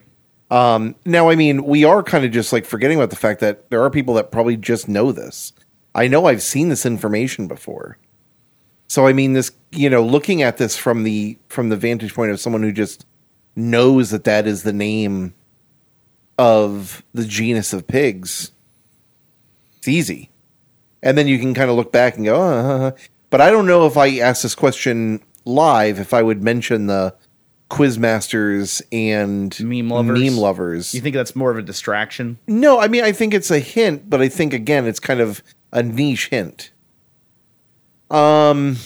Um, 0.52 0.96
Now, 1.04 1.30
I 1.30 1.36
mean, 1.36 1.64
we 1.64 1.84
are 1.84 2.04
kind 2.04 2.24
of 2.26 2.32
just 2.32 2.54
like 2.54 2.66
forgetting 2.66 2.98
about 2.98 3.10
the 3.10 3.16
fact 3.16 3.40
that 3.40 3.70
there 3.72 3.82
are 3.82 3.90
people 3.90 4.14
that 4.16 4.32
probably 4.32 4.56
just 4.56 4.88
know 4.88 5.12
this. 5.12 5.52
I 5.96 6.08
know 6.08 6.28
I've 6.28 6.44
seen 6.44 6.70
this 6.70 6.86
information 6.86 7.48
before. 7.48 7.98
So 8.88 9.08
I 9.08 9.14
mean 9.14 9.34
this, 9.34 9.52
you 9.72 9.90
know, 9.90 10.04
looking 10.04 10.44
at 10.44 10.58
this 10.58 10.78
from 10.78 11.04
the 11.04 11.40
from 11.48 11.70
the 11.70 11.78
vantage 11.78 12.14
point 12.14 12.32
of 12.32 12.40
someone 12.40 12.62
who 12.62 12.72
just 12.72 13.06
knows 13.56 14.12
that 14.12 14.26
that 14.26 14.46
is 14.46 14.62
the 14.64 14.74
name 14.74 15.34
of 16.38 17.04
the 17.14 17.26
genus 17.26 17.74
of 17.74 17.88
pigs. 17.88 18.52
It's 19.86 19.90
easy. 19.90 20.32
And 21.04 21.16
then 21.16 21.28
you 21.28 21.38
can 21.38 21.54
kind 21.54 21.70
of 21.70 21.76
look 21.76 21.92
back 21.92 22.16
and 22.16 22.26
go, 22.26 22.42
uh, 22.42 22.92
but 23.30 23.40
I 23.40 23.52
don't 23.52 23.68
know 23.68 23.86
if 23.86 23.98
I 23.98 24.18
asked 24.18 24.42
this 24.42 24.56
question 24.56 25.22
live 25.46 26.00
if 26.00 26.12
I 26.12 26.24
would 26.24 26.42
mention 26.42 26.88
the 26.88 27.14
quizmasters 27.70 28.82
and 28.92 29.56
Meme 29.60 29.90
lovers? 29.90 30.20
Meme 30.20 30.38
lovers. 30.38 30.96
You 30.96 31.02
think 31.02 31.16
that's 31.16 31.36
more 31.36 31.52
of 31.52 31.60
a 31.60 31.62
distraction? 31.62 32.40
No, 32.48 32.80
I 32.80 32.88
mean 32.88 33.04
I 33.04 33.12
think 33.12 33.36
it's 33.36 33.52
a 33.52 33.60
hint, 33.60 34.10
but 34.10 34.22
I 34.22 34.28
think 34.28 34.54
again 34.54 34.88
it's 34.88 35.00
kind 35.00 35.20
of 35.20 35.44
a 35.72 35.84
niche 35.84 36.30
hint. 36.30 36.72
Um 38.10 38.78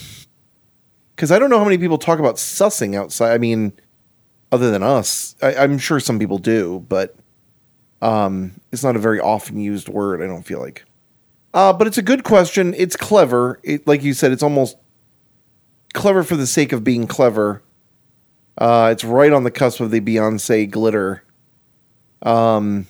because 1.16 1.32
I 1.32 1.38
don't 1.38 1.48
know 1.48 1.58
how 1.58 1.64
many 1.64 1.78
people 1.78 1.96
talk 1.96 2.18
about 2.18 2.34
sussing 2.34 2.94
outside. 2.94 3.32
I 3.32 3.38
mean, 3.38 3.72
other 4.52 4.70
than 4.70 4.82
us, 4.82 5.34
I, 5.40 5.54
I'm 5.54 5.78
sure 5.78 5.98
some 5.98 6.18
people 6.18 6.36
do, 6.36 6.84
but 6.90 7.16
um, 8.02 8.52
it's 8.72 8.82
not 8.82 8.96
a 8.96 8.98
very 8.98 9.20
often 9.20 9.58
used 9.60 9.88
word. 9.88 10.22
I 10.22 10.26
don't 10.26 10.42
feel 10.42 10.60
like. 10.60 10.84
Uh, 11.52 11.72
but 11.72 11.86
it's 11.86 11.98
a 11.98 12.02
good 12.02 12.24
question. 12.24 12.74
It's 12.76 12.96
clever. 12.96 13.58
It, 13.62 13.86
like 13.86 14.02
you 14.02 14.14
said, 14.14 14.32
it's 14.32 14.42
almost 14.42 14.76
clever 15.92 16.22
for 16.22 16.36
the 16.36 16.46
sake 16.46 16.72
of 16.72 16.84
being 16.84 17.06
clever. 17.06 17.62
Uh, 18.56 18.90
it's 18.92 19.04
right 19.04 19.32
on 19.32 19.44
the 19.44 19.50
cusp 19.50 19.80
of 19.80 19.90
the 19.90 20.00
Beyonce 20.00 20.70
glitter 20.70 21.24
um, 22.22 22.86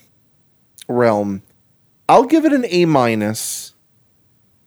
realm. 0.88 1.42
I'll 2.08 2.24
give 2.24 2.44
it 2.44 2.52
an 2.52 2.64
A 2.68 2.86
minus 2.86 3.74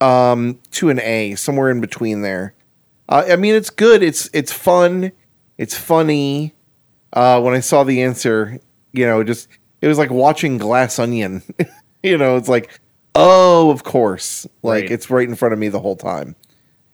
um, 0.00 0.60
to 0.72 0.88
an 0.88 1.00
A, 1.00 1.34
somewhere 1.34 1.70
in 1.70 1.80
between 1.80 2.22
there. 2.22 2.54
Uh, 3.08 3.24
I 3.28 3.36
mean, 3.36 3.54
it's 3.54 3.70
good. 3.70 4.02
It's 4.02 4.30
it's 4.32 4.52
fun. 4.52 5.12
It's 5.58 5.76
funny. 5.76 6.54
Uh, 7.12 7.40
when 7.40 7.54
I 7.54 7.60
saw 7.60 7.84
the 7.84 8.02
answer, 8.02 8.58
you 8.92 9.06
know, 9.06 9.22
just 9.22 9.48
it 9.80 9.88
was 9.88 9.98
like 9.98 10.10
watching 10.10 10.58
Glass 10.58 10.98
Onion. 10.98 11.42
you 12.02 12.16
know, 12.16 12.36
it's 12.36 12.48
like, 12.48 12.80
oh, 13.14 13.70
of 13.70 13.84
course, 13.84 14.46
like 14.62 14.82
Right. 14.84 14.90
it's 14.92 15.10
right 15.10 15.28
in 15.28 15.34
front 15.34 15.52
of 15.52 15.58
me 15.58 15.68
the 15.68 15.80
whole 15.80 15.96
time. 15.96 16.34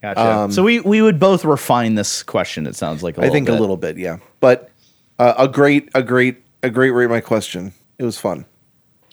Gotcha. 0.02 0.20
Um, 0.20 0.52
so 0.52 0.62
we 0.62 0.80
we 0.80 1.02
would 1.02 1.18
both 1.20 1.44
refine 1.44 1.94
this 1.94 2.22
question. 2.22 2.66
It 2.66 2.74
sounds 2.76 3.02
like 3.02 3.18
a 3.18 3.22
I 3.22 3.28
think 3.30 3.46
bit. 3.46 3.56
a 3.56 3.60
little 3.60 3.76
bit, 3.76 3.98
yeah. 3.98 4.16
But 4.40 4.70
uh, 5.18 5.34
a 5.38 5.46
great, 5.48 5.90
a 5.94 6.02
great, 6.02 6.38
a 6.62 6.70
great 6.70 6.90
rate 6.92 7.10
my 7.10 7.20
question. 7.20 7.72
It 7.98 8.04
was 8.04 8.16
fun. 8.18 8.46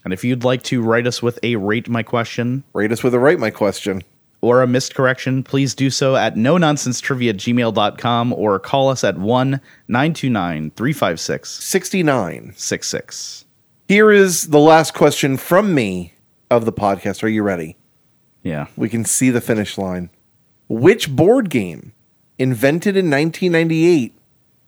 And 0.05 0.13
if 0.13 0.23
you'd 0.23 0.45
like 0.45 0.63
to 0.63 0.81
write 0.81 1.05
us 1.05 1.21
with 1.21 1.37
a 1.43 1.57
rate 1.57 1.89
my 1.89 2.01
question 2.03 2.63
Rate 2.73 2.93
us 2.93 3.03
with 3.03 3.13
a 3.13 3.19
rate 3.19 3.39
my 3.39 3.49
question. 3.49 4.01
or 4.39 4.61
a 4.61 4.67
missed 4.67 4.95
correction, 4.95 5.43
please 5.43 5.75
do 5.75 5.89
so 5.89 6.15
at 6.15 6.37
no 6.37 6.57
nonsense 6.57 7.01
trivia 7.01 7.33
gmail.com 7.33 8.31
or 8.31 8.57
call 8.59 8.87
us 8.87 9.03
at 9.03 9.17
1 9.17 9.59
929 9.89 10.71
356 10.71 11.49
Sixty 11.49 12.03
nine. 12.03 12.53
66. 12.55 13.43
Here 13.89 14.09
is 14.11 14.47
the 14.47 14.59
last 14.59 14.93
question 14.93 15.35
from 15.35 15.73
me 15.73 16.13
of 16.49 16.65
the 16.65 16.73
podcast. 16.73 17.23
Are 17.23 17.27
you 17.27 17.43
ready? 17.43 17.77
Yeah. 18.43 18.67
We 18.75 18.89
can 18.89 19.05
see 19.05 19.29
the 19.29 19.41
finish 19.41 19.77
line. 19.77 20.09
Which 20.69 21.15
board 21.15 21.49
game, 21.49 21.93
invented 22.37 22.95
in 22.95 23.09
1998, 23.09 24.13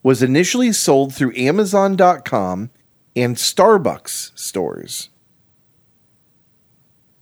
was 0.03 0.23
initially 0.23 0.71
sold 0.71 1.13
through 1.13 1.35
Amazon.com 1.35 2.69
and 3.15 3.35
Starbucks 3.35 4.37
stores? 4.37 5.09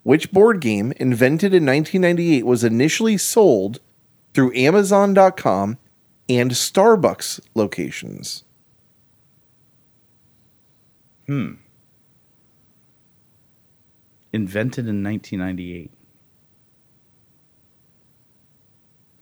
Which 0.03 0.31
board 0.31 0.61
game, 0.61 0.93
invented 0.97 1.53
in 1.53 1.65
1998, 1.65 2.45
was 2.45 2.63
initially 2.63 3.17
sold 3.17 3.79
through 4.33 4.55
Amazon.com 4.55 5.77
and 6.29 6.51
Starbucks 6.51 7.39
locations? 7.55 8.43
Hmm. 11.25 11.55
Invented 14.33 14.87
in 14.87 15.03
1998. 15.03 15.91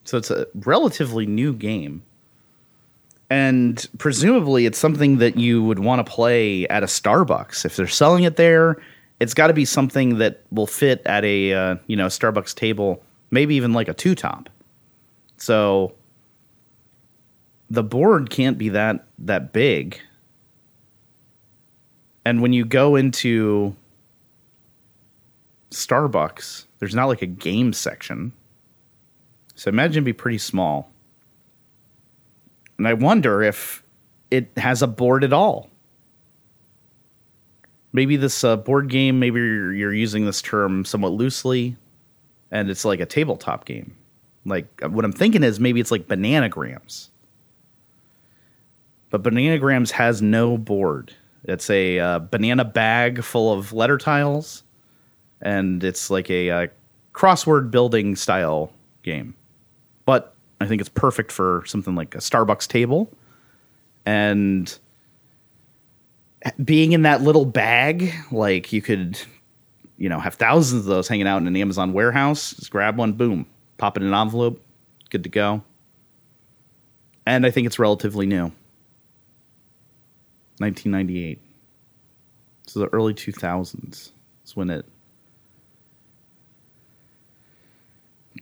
So 0.04 0.18
it's 0.18 0.32
a 0.32 0.48
relatively 0.56 1.26
new 1.26 1.54
game. 1.54 2.04
and 3.30 3.88
presumably 3.98 4.66
it's 4.66 4.78
something 4.78 5.18
that 5.18 5.38
you 5.38 5.64
would 5.64 5.80
want 5.80 6.06
to 6.06 6.12
play 6.12 6.68
at 6.68 6.84
a 6.84 6.86
Starbucks 6.86 7.66
if 7.66 7.76
they're 7.76 7.88
selling 7.88 8.24
it 8.24 8.36
there. 8.36 8.78
It's 9.20 9.34
got 9.34 9.48
to 9.48 9.54
be 9.54 9.66
something 9.66 10.18
that 10.20 10.42
will 10.52 10.68
fit 10.68 11.02
at 11.06 11.24
a 11.26 11.54
uh, 11.54 11.76
you 11.88 11.96
know 11.96 12.08
Starbucks 12.08 12.54
table, 12.54 13.04
maybe 13.32 13.56
even 13.56 13.74
like 13.74 13.88
a 13.88 13.94
two 13.94 14.14
top. 14.16 14.50
So 15.38 15.96
the 17.70 17.84
board 17.84 18.30
can't 18.30 18.58
be 18.58 18.70
that 18.70 19.08
that 19.20 19.54
big. 19.54 20.00
And 22.26 22.42
when 22.42 22.54
you 22.54 22.66
go 22.66 22.96
into 22.96 23.76
Starbucks, 25.76 26.66
there's 26.80 26.96
not 26.96 27.06
like 27.06 27.22
a 27.22 27.28
game 27.28 27.74
section. 27.74 28.32
So 29.56 29.70
imagine 29.70 29.96
it'd 29.98 30.06
be 30.06 30.14
pretty 30.14 30.38
small. 30.38 30.90
And 32.78 32.88
I 32.88 32.94
wonder 32.94 33.42
if 33.42 33.84
it 34.32 34.52
has 34.58 34.82
a 34.82 34.88
board 34.88 35.24
at 35.24 35.34
all. 35.34 35.70
Maybe 37.94 38.18
this 38.18 38.44
uh, 38.44 38.58
board 38.58 38.90
game, 38.90 39.20
maybe 39.20 39.40
you're, 39.40 39.74
you're 39.74 39.94
using 39.94 40.26
this 40.26 40.42
term 40.42 40.84
somewhat 40.84 41.14
loosely, 41.14 41.78
and 42.52 42.70
it's 42.70 42.84
like 42.84 43.00
a 43.00 43.06
tabletop 43.06 43.64
game. 43.64 43.96
Like, 44.46 44.68
uh, 44.84 44.90
what 44.90 45.06
I'm 45.06 45.14
thinking 45.14 45.44
is 45.44 45.62
maybe 45.62 45.80
it's 45.80 45.92
like 45.92 46.08
Bananagrams. 46.08 47.08
But 49.10 49.24
Bananagrams 49.24 49.92
has 49.92 50.22
no 50.22 50.58
board. 50.58 51.14
It's 51.46 51.70
a 51.70 52.00
uh, 52.00 52.20
banana 52.20 52.66
bag 52.66 53.24
full 53.24 53.54
of 53.54 53.72
letter 53.72 53.98
tiles, 53.98 54.64
and 55.42 55.84
it's 55.84 56.10
like 56.10 56.30
a 56.30 56.50
uh, 56.50 56.68
crossword 57.14 57.72
building 57.72 58.16
style 58.16 58.72
game. 59.04 59.36
But 60.06 60.36
I 60.62 60.68
think 60.68 60.82
it's 60.82 60.90
perfect 60.90 61.32
for 61.32 61.64
something 61.66 61.96
like 61.96 62.16
a 62.16 62.20
Starbucks 62.20 62.68
table. 62.68 63.12
And 64.06 64.78
being 66.64 66.92
in 66.92 67.04
that 67.04 67.22
little 67.22 67.46
bag, 67.46 68.14
like 68.32 68.72
you 68.72 68.82
could, 68.82 69.20
you 69.98 70.10
know, 70.10 70.20
have 70.20 70.36
thousands 70.36 70.82
of 70.82 70.88
those 70.88 71.08
hanging 71.08 71.28
out 71.28 71.38
in 71.38 71.48
an 71.48 71.56
Amazon 71.56 71.94
warehouse. 71.94 72.52
Just 72.54 72.72
grab 72.72 72.98
one, 72.98 73.14
boom, 73.14 73.46
pop 73.78 73.98
it 73.98 74.04
in 74.04 74.10
an 74.10 74.14
envelope, 74.14 74.62
good 75.10 75.24
to 75.24 75.30
go. 75.30 75.64
And 77.26 77.46
I 77.46 77.52
think 77.52 77.66
it's 77.66 77.80
relatively 77.80 78.28
new. 78.28 78.52
1998. 80.60 81.42
So 82.68 82.80
the 82.80 82.88
early 82.88 83.14
2000s 83.14 84.12
is 84.46 84.56
when 84.56 84.70
it 84.70 84.86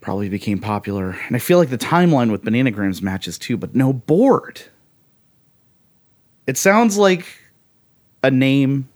probably 0.04 0.30
became 0.30 0.60
popular. 0.60 1.18
And 1.28 1.36
I 1.36 1.40
feel 1.40 1.58
like 1.58 1.70
the 1.70 1.78
timeline 1.78 2.30
with 2.30 2.44
Bananagrams 2.44 3.02
matches 3.02 3.40
too, 3.40 3.58
but 3.58 3.74
no 3.74 3.94
board. 3.94 4.62
It 6.46 6.58
sounds 6.58 6.98
like 6.98 7.26
a 8.22 8.30
name 8.30 8.90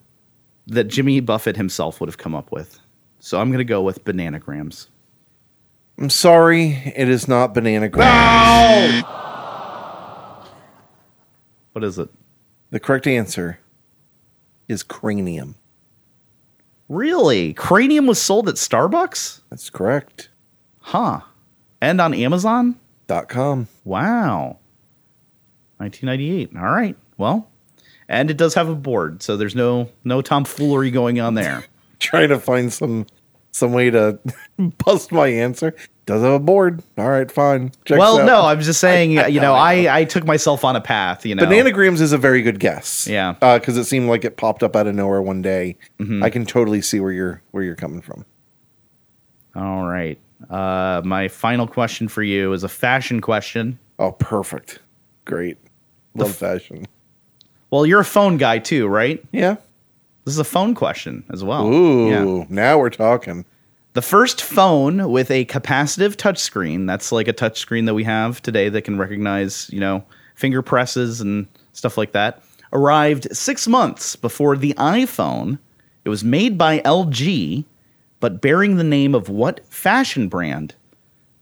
that 0.68 0.90
Jimmy 0.90 1.22
Buffett 1.22 1.56
himself 1.56 2.02
would 2.02 2.10
have 2.10 2.18
come 2.18 2.36
up 2.36 2.52
with. 2.52 2.80
So 3.20 3.40
I'm 3.40 3.50
going 3.50 3.60
to 3.60 3.64
go 3.64 3.82
with 3.82 4.04
Bananagrams. 4.04 4.88
I'm 5.98 6.10
sorry, 6.10 6.94
it 6.96 7.10
is 7.10 7.28
not 7.28 7.56
Bananagrams. 7.56 9.02
What 11.72 11.84
is 11.84 11.98
it? 11.98 12.10
The 12.72 12.80
correct 12.82 13.08
answer 13.08 13.60
is 14.68 14.84
cranium. 14.84 15.56
Really? 16.90 17.54
Cranium 17.54 18.08
was 18.08 18.22
sold 18.22 18.50
at 18.50 18.56
Starbucks? 18.56 19.42
That's 19.50 19.70
correct. 19.70 20.30
Huh. 20.88 21.20
And 21.82 22.00
on 22.00 22.14
Amazon? 22.14 22.80
Dot 23.08 23.28
com. 23.28 23.68
Wow. 23.84 24.60
1998. 25.80 26.56
All 26.58 26.72
right. 26.74 26.96
Well, 27.18 27.50
and 28.08 28.32
it 28.32 28.38
does 28.38 28.54
have 28.54 28.70
a 28.70 28.76
board, 28.76 29.22
so 29.22 29.36
there's 29.36 29.54
no 29.54 29.90
no 30.06 30.22
tomfoolery 30.22 30.90
going 30.92 31.20
on 31.20 31.34
there. 31.34 31.66
Trying 32.00 32.30
to 32.30 32.40
find 32.40 32.72
some 32.72 33.06
some 33.52 33.74
way 33.74 33.90
to 33.90 34.18
bust 34.86 35.12
my 35.12 35.28
answer. 35.28 35.76
Does 36.06 36.22
have 36.22 36.32
a 36.32 36.40
board. 36.40 36.82
All 36.98 37.10
right, 37.10 37.30
fine. 37.30 37.72
Checks 37.84 38.00
well, 38.00 38.20
out. 38.20 38.26
no, 38.26 38.46
I'm 38.46 38.62
just 38.62 38.80
saying, 38.80 39.20
I- 39.20 39.24
I 39.24 39.28
you 39.28 39.42
know, 39.42 39.54
I 39.54 39.82
know. 39.82 39.94
I, 39.94 40.06
took 40.06 40.24
myself 40.24 40.64
on 40.64 40.78
a 40.78 40.82
path, 40.82 41.26
you 41.26 41.36
know. 41.36 41.44
Bananagrams 41.44 42.00
is 42.00 42.14
a 42.14 42.18
very 42.18 42.42
good 42.42 42.62
guess. 42.62 43.08
Yeah. 43.08 43.34
because 43.34 43.76
it 43.76 43.84
seemed 43.84 44.08
like 44.08 44.24
it 44.24 44.38
popped 44.38 44.64
up 44.64 44.78
out 44.78 44.88
of 44.88 44.96
nowhere 44.96 45.22
one 45.22 45.42
day. 45.42 45.76
Mm-hmm. 46.00 46.24
I 46.24 46.30
can 46.30 46.46
totally 46.46 46.82
see 46.82 47.02
where 47.02 47.12
you're 47.12 47.42
where 47.52 47.62
you're 47.62 47.76
coming 47.76 48.00
from. 48.00 48.24
All 49.54 49.86
right. 49.86 50.18
Uh, 50.50 51.02
my 51.04 51.28
final 51.28 51.68
question 51.68 52.08
for 52.08 52.24
you 52.24 52.54
is 52.54 52.64
a 52.64 52.70
fashion 52.70 53.22
question. 53.22 53.80
Oh, 54.00 54.12
perfect. 54.12 54.80
Great. 55.26 55.58
Love 56.16 56.36
fashion. 56.36 56.86
Well, 57.72 57.86
you're 57.86 58.00
a 58.02 58.06
phone 58.06 58.38
guy 58.38 58.60
too, 58.60 58.88
right? 58.88 59.24
Yeah. 59.32 59.56
This 60.26 60.34
is 60.34 60.40
a 60.40 60.44
phone 60.44 60.74
question 60.76 61.24
as 61.32 61.44
well. 61.44 61.66
Ooh, 61.68 62.10
Yeah. 62.10 62.46
now 62.50 62.78
we're 62.80 62.90
talking. 62.90 63.46
The 63.94 64.02
first 64.02 64.42
phone 64.42 65.10
with 65.12 65.32
a 65.32 65.46
capacitive 65.46 66.16
touchscreen, 66.16 66.86
that's 66.86 67.12
like 67.12 67.28
a 67.28 67.34
touchscreen 67.34 67.86
that 67.88 67.94
we 67.96 68.04
have 68.04 68.42
today 68.42 68.70
that 68.70 68.84
can 68.84 68.98
recognize, 68.98 69.70
you 69.74 69.80
know, 69.80 70.04
finger 70.36 70.62
presses 70.62 71.20
and 71.20 71.48
stuff 71.74 71.98
like 71.98 72.12
that, 72.12 72.44
arrived 72.74 73.28
six 73.36 73.68
months 73.68 74.16
before 74.16 74.56
the 74.56 74.74
iPhone. 74.76 75.58
It 76.06 76.10
was 76.10 76.24
made 76.24 76.58
by 76.58 76.80
LG, 76.82 77.66
but 78.20 78.42
bearing 78.42 78.78
the 78.78 78.84
name 78.84 79.14
of 79.14 79.30
what 79.30 79.66
fashion 79.68 80.28
brand 80.28 80.76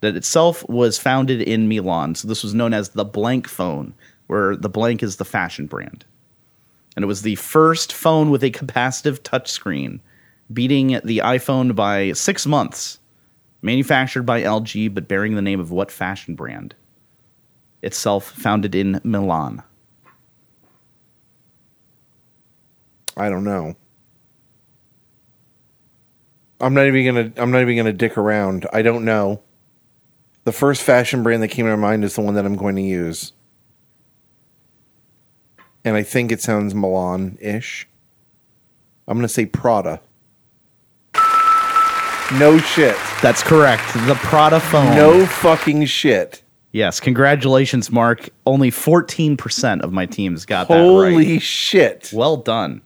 that 0.02 0.16
itself 0.16 0.68
was 0.70 0.98
founded 0.98 1.42
in 1.42 1.68
Milan. 1.68 2.16
So 2.16 2.28
this 2.28 2.44
was 2.44 2.54
known 2.54 2.74
as 2.74 2.90
the 2.90 3.06
blank 3.06 3.48
phone, 3.48 3.94
where 4.28 4.56
the 4.56 4.70
blank 4.70 5.02
is 5.02 5.16
the 5.16 5.26
fashion 5.26 5.68
brand. 5.68 6.06
And 6.96 7.04
it 7.04 7.08
was 7.08 7.22
the 7.22 7.36
first 7.36 7.92
phone 7.92 8.30
with 8.30 8.44
a 8.44 8.52
capacitive 8.52 9.20
touchscreen, 9.20 10.00
beating 10.52 11.00
the 11.04 11.20
iPhone 11.20 11.76
by 11.76 12.12
six 12.14 12.46
months. 12.46 13.00
Manufactured 13.62 14.24
by 14.24 14.44
LG, 14.44 14.94
but 14.94 15.08
bearing 15.08 15.36
the 15.36 15.42
name 15.42 15.60
of 15.60 15.72
what 15.72 15.92
fashion 15.92 16.36
brand? 16.36 16.76
Itself 17.82 18.30
founded 18.30 18.76
in 18.76 19.02
Milan. 19.04 19.64
I 23.18 23.30
don't 23.30 23.44
know. 23.44 23.76
I'm 26.60 26.74
not 26.74 26.88
even 26.88 27.06
gonna. 27.06 27.32
I'm 27.38 27.52
not 27.52 27.62
even 27.62 27.78
gonna 27.78 27.94
dick 27.94 28.18
around. 28.18 28.66
I 28.72 28.82
don't 28.82 29.06
know. 29.06 29.42
The 30.46 30.52
first 30.52 30.84
fashion 30.84 31.24
brand 31.24 31.42
that 31.44 31.50
came 31.50 31.66
to 31.66 31.76
my 31.76 31.82
mind 31.90 32.04
is 32.04 32.16
the 32.16 32.22
one 32.22 32.36
that 32.36 32.46
I'm 32.46 32.56
going 32.56 32.76
to 32.76 32.82
use, 32.82 33.34
and 35.84 35.96
I 35.96 36.04
think 36.04 36.32
it 36.32 36.40
sounds 36.42 36.76
Milan-ish. 36.76 37.88
I'm 39.08 39.18
gonna 39.18 39.28
say 39.28 39.46
Prada. 39.46 40.02
No 42.34 42.58
shit. 42.58 42.96
That's 43.22 43.44
correct. 43.44 43.84
The 44.08 44.16
Prada 44.16 44.60
phone. 44.60 44.96
No 44.96 45.26
fucking 45.26 45.86
shit. 45.86 46.42
Yes, 46.72 47.00
congratulations, 47.00 47.92
Marc. 47.92 48.30
Only 48.46 48.70
14% 48.72 49.82
of 49.82 49.94
my 49.94 50.06
teams 50.06 50.46
got 50.46 50.68
that 50.68 50.74
right. 50.74 50.82
Holy 50.82 51.40
shit. 51.40 52.12
Well 52.14 52.38
done. 52.38 52.82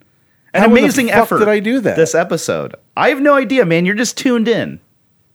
An 0.54 0.62
How 0.62 0.68
amazing 0.68 1.12
effort. 1.12 1.40
did 1.40 1.48
I 1.48 1.60
do 1.60 1.80
that? 1.82 1.96
This 1.96 2.16
episode. 2.16 2.76
I 2.98 3.10
have 3.10 3.22
no 3.22 3.36
idea, 3.36 3.66
man. 3.66 3.86
You're 3.86 3.96
just 3.96 4.18
tuned 4.18 4.48
in. 4.48 4.80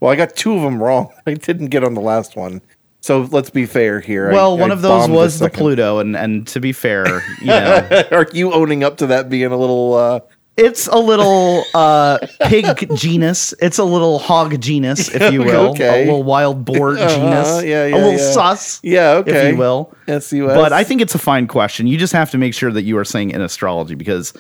Well, 0.01 0.11
I 0.13 0.17
got 0.17 0.35
two 0.37 0.55
of 0.55 0.63
them 0.63 0.83
wrong. 0.83 1.13
I 1.27 1.35
didn't 1.35 1.67
get 1.69 1.85
on 1.85 1.95
the 1.95 2.01
last 2.01 2.37
one. 2.37 2.61
So 3.01 3.29
let's 3.31 3.51
be 3.51 3.67
fair 3.67 4.01
here. 4.01 4.33
Well, 4.33 4.57
I 4.57 4.61
one 4.61 4.71
of 4.71 4.81
those 4.83 5.09
was 5.09 5.39
the. 5.39 5.51
Pluto, 5.51 5.99
and 5.99 6.17
and 6.17 6.47
to 6.49 6.61
be 6.61 6.73
fair, 6.73 7.23
you 7.41 7.47
know, 7.49 8.03
Are 8.13 8.27
you 8.33 8.53
owning 8.53 8.83
up 8.83 8.97
to 8.99 9.07
that 9.09 9.29
being 9.29 9.53
a 9.53 9.57
little? 9.57 9.95
uh 9.95 10.21
it's 10.57 10.87
a 10.87 10.97
little 10.99 11.65
uh, 11.75 12.19
pig 12.43 12.89
genus. 12.95 13.55
It's 13.61 13.79
a 13.79 13.85
little 13.85 14.21
hog 14.21 14.61
genus, 14.61 15.13
if 15.13 15.33
you 15.33 15.41
will. 15.43 15.71
Okay. 15.71 16.03
A 16.03 16.05
little 16.05 16.23
wild 16.23 16.65
boar 16.65 16.97
Uh-huh, 16.97 17.09
genus. 17.09 17.65
yeah, 17.65 17.87
yeah, 17.87 17.95
a 17.95 17.99
little 17.99 18.13
yeah. 18.13 18.31
sus. 18.33 18.79
Yeah, 18.85 19.11
okay. 19.15 19.49
If 19.49 19.53
you 19.55 19.59
will. 19.59 19.93
SUS. 20.07 20.31
But 20.55 20.73
I 20.73 20.85
think 20.85 21.01
it's 21.01 21.17
a 21.17 21.19
fine 21.19 21.49
question. 21.49 21.89
You 21.89 21.99
just 21.99 22.13
have 22.13 22.31
to 22.31 22.39
make 22.39 22.55
sure 22.55 22.71
that 22.71 22.83
you 22.83 22.97
are 22.99 23.05
saying 23.05 23.33
in 23.33 23.41
astrology 23.41 23.97
because, 23.97 24.33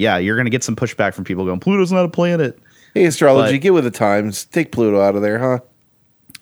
yeah, 0.00 0.16
you're 0.16 0.36
going 0.36 0.46
to 0.46 0.50
get 0.50 0.64
some 0.64 0.74
pushback 0.74 1.14
from 1.14 1.24
people 1.24 1.44
going, 1.44 1.60
Pluto's 1.60 1.92
not 1.92 2.04
a 2.04 2.08
planet. 2.08 2.58
Hey, 2.94 3.04
astrology, 3.04 3.56
but- 3.56 3.62
get 3.62 3.74
with 3.74 3.84
the 3.84 3.90
times. 3.90 4.46
Take 4.46 4.72
Pluto 4.72 5.00
out 5.00 5.14
of 5.14 5.22
there, 5.22 5.38
huh? 5.38 5.58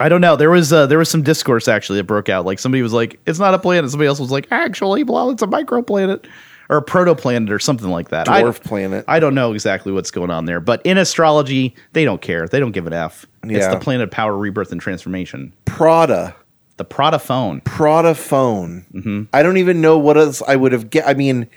I 0.00 0.08
don't 0.08 0.20
know. 0.20 0.36
There 0.36 0.50
was 0.50 0.72
uh, 0.72 0.86
there 0.86 0.98
was 0.98 1.08
some 1.10 1.22
discourse 1.24 1.66
actually 1.66 1.98
that 1.98 2.04
broke 2.04 2.28
out. 2.28 2.46
Like 2.46 2.60
somebody 2.60 2.82
was 2.82 2.92
like, 2.92 3.18
"It's 3.26 3.40
not 3.40 3.52
a 3.52 3.58
planet." 3.58 3.90
Somebody 3.90 4.06
else 4.06 4.20
was 4.20 4.30
like, 4.30 4.46
"Actually, 4.52 5.02
well, 5.02 5.30
it's 5.30 5.42
a 5.42 5.46
microplanet 5.48 6.26
or 6.70 6.76
a 6.76 6.84
protoplanet 6.84 7.50
or 7.50 7.58
something 7.58 7.88
like 7.90 8.10
that." 8.10 8.28
I- 8.28 8.42
Dwarf 8.44 8.62
planet. 8.62 9.04
I 9.08 9.18
don't 9.18 9.34
know 9.34 9.52
exactly 9.52 9.90
what's 9.90 10.12
going 10.12 10.30
on 10.30 10.44
there, 10.44 10.60
but 10.60 10.80
in 10.86 10.98
astrology, 10.98 11.74
they 11.94 12.04
don't 12.04 12.22
care. 12.22 12.46
They 12.46 12.60
don't 12.60 12.70
give 12.70 12.86
an 12.86 12.92
F. 12.92 13.26
It's 13.42 13.66
the 13.66 13.80
planet 13.80 14.04
of 14.04 14.10
power, 14.12 14.36
rebirth, 14.38 14.70
and 14.70 14.80
transformation. 14.80 15.52
Prada. 15.64 16.36
The 16.76 16.84
Prada 16.84 17.18
phone. 17.18 17.60
Prada 17.62 18.14
phone. 18.14 18.86
Mm-hmm. 18.94 19.22
I 19.32 19.42
don't 19.42 19.56
even 19.56 19.80
know 19.80 19.98
what 19.98 20.16
else 20.16 20.42
I 20.46 20.54
would 20.54 20.70
have 20.70 20.90
get. 20.90 21.08
I 21.08 21.14
mean, 21.14 21.48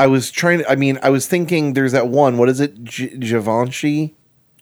I 0.00 0.06
was 0.06 0.30
trying 0.30 0.60
to. 0.60 0.70
I 0.70 0.76
mean, 0.76 0.98
I 1.02 1.10
was 1.10 1.26
thinking. 1.26 1.74
There's 1.74 1.92
that 1.92 2.08
one. 2.08 2.38
What 2.38 2.48
is 2.48 2.58
it? 2.60 2.82
G- 2.82 3.16
Givenchy. 3.18 4.14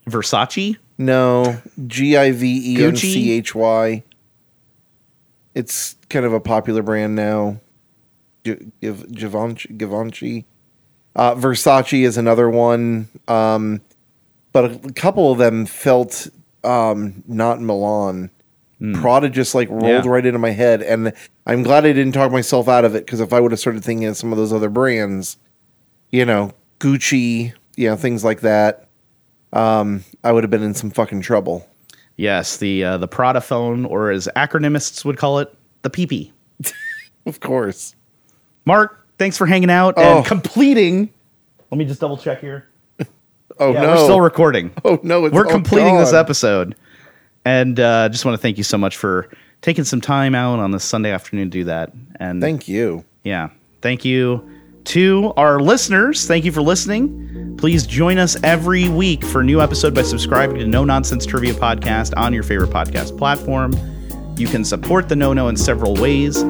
Versace. 0.05 0.77
No, 0.97 1.61
G 1.87 2.17
I 2.17 2.31
V 2.31 2.75
E 2.75 2.83
N 2.83 2.95
C 2.97 3.31
H 3.31 3.55
Y. 3.55 4.03
It's 5.55 5.95
kind 6.09 6.25
of 6.25 6.33
a 6.33 6.39
popular 6.39 6.83
brand 6.83 7.15
now. 7.15 7.61
Giv- 8.43 8.71
Givenchy. 8.81 9.73
Givenchy. 9.73 10.45
Uh, 11.15 11.35
Versace 11.35 12.03
is 12.03 12.17
another 12.17 12.49
one. 12.49 13.07
Um, 13.27 13.81
but 14.51 14.85
a 14.85 14.93
couple 14.93 15.31
of 15.31 15.37
them 15.37 15.65
felt 15.65 16.27
um, 16.63 17.23
not 17.27 17.61
Milan. 17.61 18.29
Prada 18.93 19.29
just 19.29 19.53
like 19.55 19.69
rolled. 19.69 19.83
Yeah. 19.83 20.01
right 20.05 20.25
into 20.25 20.39
my 20.39 20.51
head, 20.51 20.81
and 20.81 21.11
I'm 21.45 21.63
glad 21.63 21.85
I 21.85 21.91
didn't 21.93 22.13
talk 22.13 22.31
myself 22.31 22.67
out 22.69 22.85
of 22.85 22.95
it 22.95 23.05
because 23.05 23.19
if 23.19 23.33
I 23.33 23.39
would 23.41 23.51
have 23.51 23.59
started 23.59 23.83
thinking 23.83 24.07
of 24.07 24.15
some 24.15 24.31
of 24.31 24.37
those 24.37 24.53
other 24.53 24.69
brands, 24.69 25.35
you 26.11 26.25
know, 26.25 26.53
Gucci, 26.79 27.53
you 27.75 27.89
know, 27.89 27.97
things 27.97 28.23
like 28.23 28.39
that, 28.41 28.87
um, 29.51 30.03
I 30.23 30.31
would 30.31 30.43
have 30.43 30.51
been 30.51 30.63
in 30.63 30.73
some 30.73 30.91
fucking 30.91 31.21
trouble. 31.21 31.67
Yes, 32.15 32.57
the 32.57 32.83
uh, 32.83 32.97
the 32.97 33.07
Prada 33.07 33.41
phone, 33.41 33.85
or 33.85 34.11
as 34.11 34.29
acronymists 34.35 35.03
would 35.03 35.17
call 35.17 35.39
it, 35.39 35.53
the 35.81 35.89
PP. 35.89 36.31
Of 37.25 37.41
course. 37.41 37.95
Marc, 38.65 39.05
thanks 39.19 39.37
for 39.37 39.45
hanging 39.45 39.69
out 39.69 39.93
Oh. 39.97 40.17
and 40.17 40.25
completing. 40.25 41.11
Let 41.69 41.77
me 41.77 41.85
just 41.85 41.99
double 41.99 42.17
check 42.17 42.39
here. 42.41 42.67
Oh 43.59 43.73
Yeah, 43.73 43.81
no! 43.81 43.87
we're 43.89 44.03
still 44.05 44.21
recording. 44.21 44.71
oh 44.85 44.99
no! 45.03 45.25
It's 45.25 45.33
we're 45.35 45.43
completing 45.45 45.97
this 45.97 46.13
episode, 46.13 46.75
and 47.45 47.79
uh, 47.79 48.09
just 48.09 48.25
want 48.25 48.35
to 48.35 48.41
thank 48.41 48.57
you 48.57 48.63
so 48.63 48.77
much 48.77 48.97
for 48.97 49.29
taking 49.61 49.83
some 49.83 50.01
time 50.01 50.35
out 50.35 50.59
on 50.59 50.71
this 50.71 50.83
Sunday 50.83 51.11
afternoon 51.11 51.49
to 51.49 51.57
do 51.59 51.63
that. 51.65 51.91
And 52.19 52.41
Thank 52.41 52.67
you. 52.67 53.03
yeah, 53.23 53.49
thank 53.81 54.05
you 54.05 54.47
to 54.85 55.33
our 55.37 55.59
listeners. 55.59 56.25
Thank 56.25 56.45
you 56.45 56.51
for 56.51 56.61
listening. 56.61 57.55
Please 57.57 57.85
join 57.85 58.17
us 58.17 58.41
every 58.43 58.87
week 58.89 59.23
for 59.23 59.41
a 59.41 59.43
new 59.43 59.61
episode 59.61 59.93
by 59.93 60.01
subscribing 60.01 60.57
to 60.59 60.65
No 60.67 60.85
Nonsense 60.85 61.25
Trivia 61.25 61.53
Podcast 61.53 62.13
on 62.17 62.33
your 62.33 62.43
favorite 62.43 62.69
podcast 62.69 63.17
platform. 63.17 63.73
You 64.37 64.47
can 64.47 64.63
support 64.63 65.09
the 65.09 65.15
No 65.17 65.33
No 65.33 65.49
in 65.49 65.57
several 65.57 65.95
ways. 65.95 66.41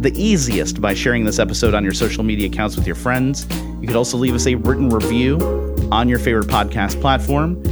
The 0.00 0.12
easiest 0.16 0.80
by 0.80 0.94
sharing 0.94 1.24
this 1.24 1.38
episode 1.38 1.74
on 1.74 1.84
your 1.84 1.92
social 1.92 2.24
media 2.24 2.46
accounts 2.48 2.76
with 2.76 2.86
your 2.86 2.96
friends. 2.96 3.46
You 3.80 3.86
could 3.86 3.96
also 3.96 4.16
leave 4.16 4.34
us 4.34 4.46
a 4.46 4.54
written 4.54 4.88
review 4.88 5.38
on 5.92 6.08
your 6.08 6.18
favorite 6.18 6.46
podcast 6.46 7.00
platform. 7.02 7.62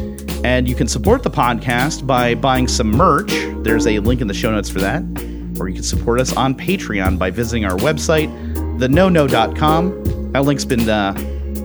And 0.44 0.68
you 0.68 0.74
can 0.74 0.88
support 0.88 1.22
the 1.22 1.30
podcast 1.30 2.06
by 2.06 2.34
buying 2.34 2.66
some 2.66 2.90
merch. 2.90 3.30
There's 3.62 3.86
a 3.86 3.98
link 4.00 4.20
in 4.20 4.26
the 4.26 4.34
show 4.34 4.50
notes 4.50 4.68
for 4.68 4.80
that. 4.80 5.02
Or 5.60 5.68
you 5.68 5.74
can 5.74 5.84
support 5.84 6.20
us 6.20 6.36
on 6.36 6.54
Patreon 6.54 7.18
by 7.18 7.30
visiting 7.30 7.64
our 7.64 7.76
website, 7.76 8.28
thenono.com. 8.78 10.32
That 10.32 10.44
link's 10.44 10.64
been 10.64 10.88
uh, 10.88 11.12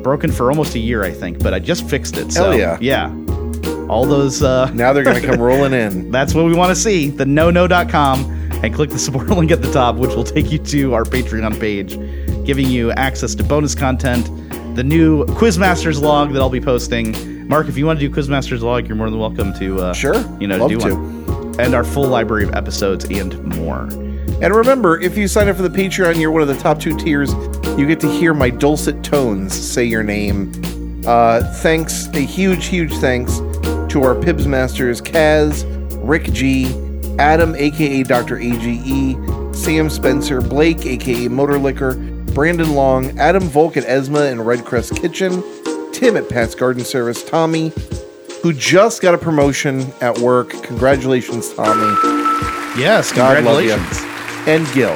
broken 0.03 0.31
for 0.31 0.51
almost 0.51 0.75
a 0.75 0.79
year, 0.79 1.03
I 1.03 1.11
think, 1.11 1.41
but 1.41 1.53
I 1.53 1.59
just 1.59 1.89
fixed 1.89 2.17
it. 2.17 2.31
So, 2.31 2.51
Hell 2.51 2.59
yeah. 2.59 2.77
Yeah. 2.79 3.87
All 3.89 4.05
those 4.05 4.43
uh, 4.43 4.69
Now 4.71 4.93
they're 4.93 5.03
gonna 5.03 5.21
come 5.21 5.41
rolling 5.41 5.73
in. 5.73 6.11
that's 6.11 6.33
what 6.33 6.45
we 6.45 6.53
want 6.53 6.69
to 6.69 6.75
see. 6.75 7.09
The 7.09 7.25
nono.com 7.25 8.37
and 8.63 8.73
click 8.73 8.89
the 8.89 8.99
support 8.99 9.29
link 9.29 9.51
at 9.51 9.61
the 9.61 9.71
top, 9.71 9.95
which 9.95 10.13
will 10.15 10.23
take 10.23 10.51
you 10.51 10.59
to 10.59 10.93
our 10.93 11.03
Patreon 11.03 11.59
page, 11.59 11.97
giving 12.45 12.67
you 12.67 12.91
access 12.91 13.33
to 13.35 13.43
bonus 13.43 13.73
content, 13.75 14.25
the 14.75 14.83
new 14.83 15.25
Quizmasters 15.25 16.01
log 16.01 16.33
that 16.33 16.41
I'll 16.41 16.49
be 16.49 16.61
posting. 16.61 17.13
Marc, 17.47 17.67
if 17.69 17.77
you 17.77 17.85
want 17.85 17.99
to 17.99 18.07
do 18.09 18.13
Quizmasters 18.13 18.61
log, 18.61 18.87
you're 18.87 18.97
more 18.97 19.09
than 19.09 19.19
welcome 19.19 19.53
to. 19.59 19.79
Uh, 19.79 19.93
Sure. 19.93 20.15
you 20.39 20.47
know, 20.47 20.57
Love 20.57 20.69
do 20.69 20.77
to. 20.79 20.95
one. 20.95 21.55
And 21.59 21.73
our 21.73 21.83
full 21.83 22.07
library 22.07 22.43
of 22.43 22.53
episodes 22.53 23.05
and 23.05 23.41
more. 23.57 23.83
And 24.41 24.53
remember, 24.53 24.99
if 25.01 25.17
you 25.17 25.27
sign 25.27 25.47
up 25.49 25.55
for 25.55 25.63
the 25.63 25.69
Patreon, 25.69 26.19
you're 26.19 26.29
one 26.31 26.41
of 26.43 26.47
the 26.47 26.57
top 26.57 26.79
two 26.79 26.95
tiers. 26.97 27.33
You 27.79 27.87
get 27.87 27.99
to 28.01 28.09
hear 28.11 28.33
my 28.33 28.49
dulcet 28.49 29.01
tones 29.03 29.53
say 29.53 29.83
your 29.85 30.03
name. 30.03 30.51
Uh, 31.07 31.41
thanks, 31.55 32.07
a 32.13 32.19
huge, 32.19 32.65
huge 32.65 32.93
thanks 32.97 33.37
to 33.91 34.03
our 34.03 34.13
Pibs 34.13 34.45
Masters, 34.45 35.01
Kaz, 35.01 35.63
Rick 36.07 36.31
G, 36.33 36.65
Adam, 37.17 37.55
aka 37.55 38.03
Dr. 38.03 38.37
AGE, 38.37 39.15
Sam 39.55 39.89
Spencer, 39.89 40.41
Blake, 40.41 40.85
aka 40.85 41.27
Motor 41.29 41.57
Liquor, 41.57 41.95
Brandon 42.33 42.75
Long, 42.75 43.17
Adam 43.17 43.43
Volk 43.43 43.77
at 43.77 43.85
Esma 43.85 44.31
and 44.31 44.45
Red 44.45 44.65
Crest 44.65 44.95
Kitchen, 44.95 45.41
Tim 45.93 46.18
at 46.18 46.30
Pat's 46.30 46.55
Garden 46.55 46.84
Service, 46.84 47.23
Tommy, 47.23 47.72
who 48.43 48.53
just 48.53 49.01
got 49.01 49.14
a 49.14 49.18
promotion 49.18 49.91
at 50.01 50.18
work. 50.19 50.49
Congratulations, 50.64 51.53
Tommy. 51.53 51.81
Yes, 52.80 53.11
God 53.11 53.43
love 53.43 53.64
you. 53.64 53.72
congratulations. 53.72 54.47
And 54.47 54.68
Gil. 54.73 54.95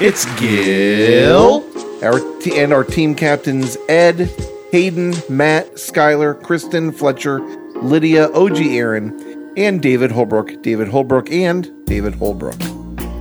It's 0.00 0.26
Gil. 0.38 1.64
Our 2.04 2.20
t- 2.40 2.58
and 2.60 2.72
our 2.72 2.84
team 2.84 3.14
captains 3.14 3.76
Ed, 3.88 4.30
Hayden, 4.72 5.14
Matt, 5.28 5.72
Skylar, 5.74 6.40
Kristen, 6.42 6.92
Fletcher, 6.92 7.40
Lydia, 7.80 8.30
OG 8.32 8.58
Aaron, 8.58 9.52
and 9.56 9.80
David 9.80 10.10
Holbrook. 10.12 10.62
David 10.62 10.88
Holbrook 10.88 11.30
and 11.30 11.70
David 11.86 12.14
Holbrook. 12.14 12.60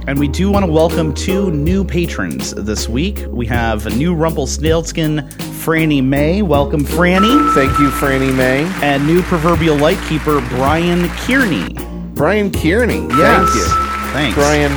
And 0.05 0.19
we 0.19 0.27
do 0.27 0.51
want 0.51 0.65
to 0.65 0.71
welcome 0.71 1.13
two 1.13 1.49
new 1.51 1.85
patrons 1.85 2.53
this 2.55 2.89
week. 2.89 3.23
We 3.29 3.45
have 3.45 3.85
a 3.85 3.89
new 3.91 4.13
Rumpelstiltskin, 4.13 5.29
Franny 5.63 6.03
May. 6.03 6.41
Welcome, 6.41 6.83
Franny. 6.83 7.53
Thank 7.53 7.79
you, 7.79 7.89
Franny 7.89 8.35
May. 8.35 8.65
And 8.83 9.07
new 9.07 9.21
proverbial 9.21 9.77
lightkeeper, 9.77 10.41
Brian 10.49 11.07
Kearney. 11.19 11.73
Brian 12.15 12.51
Kearney. 12.51 13.07
Yes. 13.15 13.49
Thank 13.49 13.55
you. 13.55 13.65
Thanks. 14.11 14.35
Brian, 14.35 14.71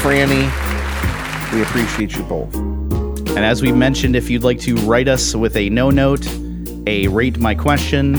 Franny, 0.00 1.52
we 1.52 1.60
appreciate 1.62 2.16
you 2.16 2.22
both. 2.22 2.54
And 3.36 3.40
as 3.40 3.60
we 3.60 3.72
mentioned, 3.72 4.16
if 4.16 4.30
you'd 4.30 4.42
like 4.42 4.58
to 4.60 4.74
write 4.76 5.06
us 5.06 5.34
with 5.36 5.54
a 5.56 5.68
no 5.68 5.90
note, 5.90 6.26
a 6.86 7.06
rate 7.08 7.38
my 7.38 7.54
question, 7.54 8.14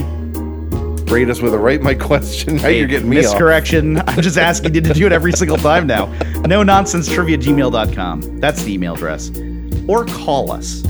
Rate 1.08 1.30
us 1.30 1.42
with 1.42 1.54
a 1.54 1.58
right 1.58 1.82
my 1.82 1.94
question. 1.94 2.56
Now 2.58 2.68
you're 2.70 2.88
getting 2.88 3.10
me 3.10 3.18
off. 3.18 3.24
miscorrection. 3.24 3.98
I'm 4.08 4.22
just 4.22 4.38
asking 4.38 4.76
you 4.76 4.82
to 4.82 4.94
do 4.94 5.06
it 5.08 5.12
every 5.12 5.34
single 5.34 5.58
time 5.58 5.86
now. 5.86 6.06
No 6.46 6.64
nonsense 6.64 7.12
trivia 7.12 7.38
gmail.com. 7.38 8.40
That's 8.40 8.64
the 8.64 8.74
email 8.74 8.94
address. 8.94 9.30
Or 9.90 10.06
call 10.06 10.52
us. 10.54 10.84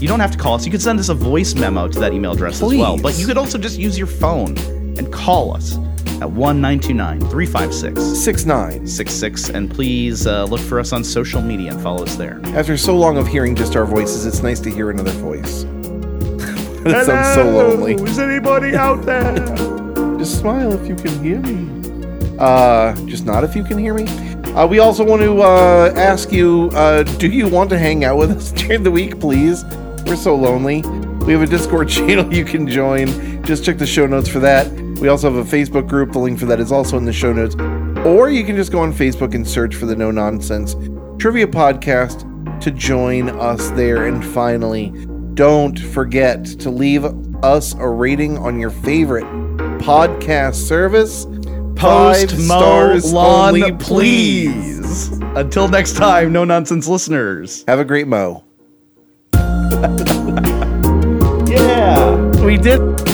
You 0.00 0.08
don't 0.08 0.20
have 0.20 0.30
to 0.30 0.38
call 0.38 0.54
us. 0.54 0.64
You 0.64 0.70
could 0.70 0.80
send 0.80 0.98
us 0.98 1.10
a 1.10 1.14
voice 1.14 1.54
memo 1.54 1.86
to 1.86 2.00
that 2.00 2.14
email 2.14 2.32
address 2.32 2.62
as 2.62 2.74
well. 2.74 2.96
But 2.96 3.18
you 3.18 3.26
could 3.26 3.36
also 3.36 3.58
just 3.58 3.78
use 3.78 3.98
your 3.98 4.06
phone 4.06 4.56
and 4.96 5.12
call 5.12 5.54
us 5.54 5.76
at 6.22 6.30
1 6.30 6.80
356 6.80 8.02
Six 8.02 8.46
nine. 8.46 8.86
66. 8.86 9.50
And 9.50 9.70
please 9.70 10.26
uh, 10.26 10.44
look 10.44 10.60
for 10.60 10.80
us 10.80 10.94
on 10.94 11.04
social 11.04 11.42
media 11.42 11.72
and 11.72 11.82
follow 11.82 12.02
us 12.02 12.16
there. 12.16 12.40
After 12.46 12.78
so 12.78 12.96
long 12.96 13.18
of 13.18 13.26
hearing 13.26 13.54
just 13.54 13.76
our 13.76 13.84
voices, 13.84 14.24
it's 14.24 14.42
nice 14.42 14.60
to 14.60 14.70
hear 14.70 14.88
another 14.88 15.12
voice. 15.12 15.64
that 16.84 17.04
sounds 17.04 17.34
so 17.34 17.44
lonely. 17.44 17.94
Is 17.94 18.18
anybody 18.18 18.74
out 18.74 19.04
there? 19.04 19.34
Just 20.18 20.38
smile 20.38 20.72
if 20.72 20.86
you 20.88 20.96
can 20.96 21.22
hear 21.22 21.40
me. 21.40 22.36
Uh, 22.38 22.94
just 23.06 23.24
not 23.26 23.44
if 23.44 23.54
you 23.56 23.62
can 23.64 23.78
hear 23.78 23.94
me. 23.94 24.04
Uh, 24.52 24.66
we 24.66 24.78
also 24.78 25.04
want 25.04 25.22
to 25.22 25.42
uh, 25.42 25.92
ask 25.96 26.30
you: 26.30 26.70
uh, 26.74 27.02
Do 27.02 27.28
you 27.28 27.48
want 27.48 27.70
to 27.70 27.78
hang 27.78 28.04
out 28.04 28.18
with 28.18 28.30
us 28.30 28.52
during 28.56 28.82
the 28.82 28.90
week, 28.90 29.18
please? 29.18 29.64
We're 30.10 30.16
so 30.16 30.34
lonely. 30.34 30.82
We 31.24 31.32
have 31.34 31.42
a 31.42 31.46
Discord 31.46 31.88
channel 31.88 32.34
you 32.34 32.44
can 32.44 32.66
join. 32.66 33.44
Just 33.44 33.64
check 33.64 33.78
the 33.78 33.86
show 33.86 34.08
notes 34.08 34.28
for 34.28 34.40
that. 34.40 34.68
We 35.00 35.06
also 35.06 35.32
have 35.32 35.46
a 35.46 35.48
Facebook 35.48 35.86
group. 35.88 36.10
The 36.10 36.18
link 36.18 36.40
for 36.40 36.46
that 36.46 36.58
is 36.58 36.72
also 36.72 36.98
in 36.98 37.04
the 37.04 37.12
show 37.12 37.32
notes. 37.32 37.54
Or 38.04 38.28
you 38.28 38.42
can 38.44 38.56
just 38.56 38.72
go 38.72 38.80
on 38.80 38.92
Facebook 38.92 39.36
and 39.36 39.46
search 39.46 39.76
for 39.76 39.86
the 39.86 39.94
No 39.94 40.10
Nonsense 40.10 40.74
Trivia 41.20 41.46
Podcast 41.46 42.26
to 42.60 42.72
join 42.72 43.28
us 43.28 43.70
there. 43.70 44.08
And 44.08 44.24
finally, 44.24 44.90
don't 45.34 45.78
forget 45.78 46.44
to 46.44 46.70
leave 46.70 47.04
us 47.44 47.74
a 47.74 47.88
rating 47.88 48.36
on 48.36 48.58
your 48.58 48.70
favorite 48.70 49.26
podcast 49.78 50.56
service. 50.56 51.24
Post 51.76 52.30
Five 52.30 52.40
stars 52.40 53.12
Lawn, 53.12 53.62
only, 53.62 53.72
please. 53.76 55.12
Until 55.36 55.68
next 55.68 55.94
time, 55.94 56.32
no 56.32 56.44
nonsense 56.44 56.88
listeners. 56.88 57.64
Have 57.68 57.78
a 57.78 57.84
great 57.84 58.08
mo. 58.08 58.44
Yeah. 61.50 62.44
We 62.44 62.58
did. 62.58 63.09